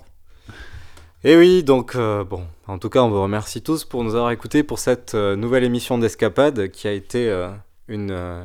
Et 1.23 1.37
oui, 1.37 1.63
donc 1.63 1.93
euh, 1.93 2.23
bon, 2.23 2.47
en 2.65 2.79
tout 2.79 2.89
cas, 2.89 3.03
on 3.03 3.09
vous 3.11 3.21
remercie 3.21 3.61
tous 3.61 3.85
pour 3.85 4.03
nous 4.03 4.15
avoir 4.15 4.31
écoutés 4.31 4.63
pour 4.63 4.79
cette 4.79 5.13
euh, 5.13 5.35
nouvelle 5.35 5.63
émission 5.63 5.99
d'Escapade 5.99 6.71
qui 6.71 6.87
a 6.87 6.91
été 6.91 7.29
euh, 7.29 7.51
une, 7.87 8.09
euh, 8.09 8.43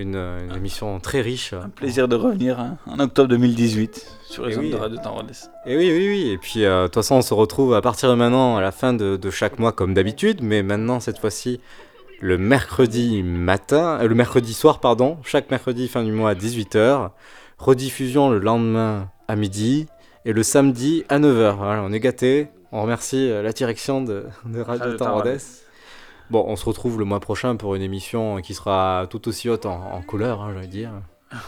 une, 0.00 0.16
une 0.16 0.56
émission 0.56 0.98
très 1.00 1.20
riche. 1.20 1.52
Un 1.52 1.68
Plaisir 1.68 2.08
de 2.08 2.16
revenir 2.16 2.58
hein, 2.58 2.76
en 2.86 2.98
octobre 2.98 3.28
2018 3.28 4.06
sur 4.24 4.46
les 4.46 4.54
Et 4.54 4.58
ondes 4.58 4.64
oui. 4.64 4.70
de 4.70 4.76
Radio 4.76 4.96
Temps. 4.98 5.16
Et 5.66 5.76
oui, 5.76 5.90
oui, 5.92 6.08
oui. 6.08 6.30
Et 6.30 6.38
puis, 6.38 6.64
euh, 6.64 6.82
de 6.82 6.86
toute 6.86 6.94
façon, 6.96 7.16
on 7.16 7.22
se 7.22 7.34
retrouve 7.34 7.74
à 7.74 7.80
partir 7.82 8.08
de 8.10 8.14
maintenant, 8.14 8.56
à 8.56 8.60
la 8.60 8.72
fin 8.72 8.92
de, 8.92 9.16
de 9.16 9.30
chaque 9.30 9.58
mois, 9.58 9.72
comme 9.72 9.94
d'habitude. 9.94 10.42
Mais 10.42 10.62
maintenant, 10.62 11.00
cette 11.00 11.18
fois-ci, 11.18 11.60
le 12.20 12.38
mercredi 12.38 13.22
matin, 13.22 13.98
euh, 14.00 14.08
le 14.08 14.14
mercredi 14.14 14.54
soir, 14.54 14.80
pardon. 14.80 15.18
Chaque 15.24 15.50
mercredi, 15.50 15.88
fin 15.88 16.02
du 16.04 16.12
mois, 16.12 16.30
à 16.30 16.34
18h. 16.34 17.10
Rediffusion 17.58 18.30
le 18.30 18.38
lendemain 18.38 19.10
à 19.28 19.36
midi. 19.36 19.86
Et 20.24 20.32
le 20.32 20.42
samedi 20.42 21.04
à 21.08 21.18
9h. 21.18 21.56
Voilà, 21.56 21.82
on 21.82 21.92
est 21.92 22.00
gâtés. 22.00 22.48
On 22.72 22.82
remercie 22.82 23.30
euh, 23.30 23.42
la 23.42 23.52
direction 23.52 24.02
de, 24.02 24.26
de 24.44 24.60
Radio 24.60 24.96
Temps. 24.96 25.22
Bon, 26.30 26.44
on 26.46 26.56
se 26.56 26.64
retrouve 26.64 26.98
le 26.98 27.04
mois 27.04 27.20
prochain 27.20 27.56
pour 27.56 27.74
une 27.74 27.82
émission 27.82 28.40
qui 28.40 28.54
sera 28.54 29.06
tout 29.10 29.28
aussi 29.28 29.48
haute 29.48 29.66
en, 29.66 29.92
en 29.92 30.02
couleur, 30.02 30.40
hein, 30.40 30.52
j'allais 30.54 30.68
dire. 30.68 30.92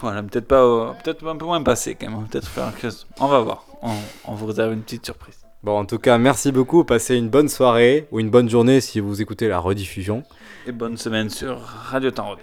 Voilà, 0.01 0.23
peut-être 0.23 0.47
pas, 0.47 0.95
peut-être 1.03 1.25
un 1.27 1.35
peu 1.35 1.45
moins 1.45 1.61
passé 1.61 1.95
quand 1.95 2.09
même. 2.09 2.25
Peut-être 2.27 2.47
faire 2.47 2.71
quelque 2.71 2.83
chose. 2.83 3.07
On 3.19 3.27
va 3.27 3.39
voir. 3.39 3.65
On, 3.81 3.91
on 4.25 4.33
vous 4.33 4.45
réserve 4.45 4.73
une 4.73 4.81
petite 4.81 5.05
surprise. 5.05 5.39
Bon, 5.61 5.79
en 5.79 5.85
tout 5.85 5.99
cas, 5.99 6.17
merci 6.17 6.51
beaucoup. 6.51 6.83
Passez 6.83 7.15
une 7.15 7.29
bonne 7.29 7.47
soirée 7.47 8.07
ou 8.11 8.19
une 8.19 8.29
bonne 8.29 8.49
journée 8.49 8.81
si 8.81 8.99
vous 8.99 9.21
écoutez 9.21 9.47
la 9.47 9.59
rediffusion. 9.59 10.23
Et 10.67 10.73
bonne 10.73 10.97
semaine 10.97 11.29
sur 11.29 11.59
Radio 11.61 12.11
Temps. 12.11 12.35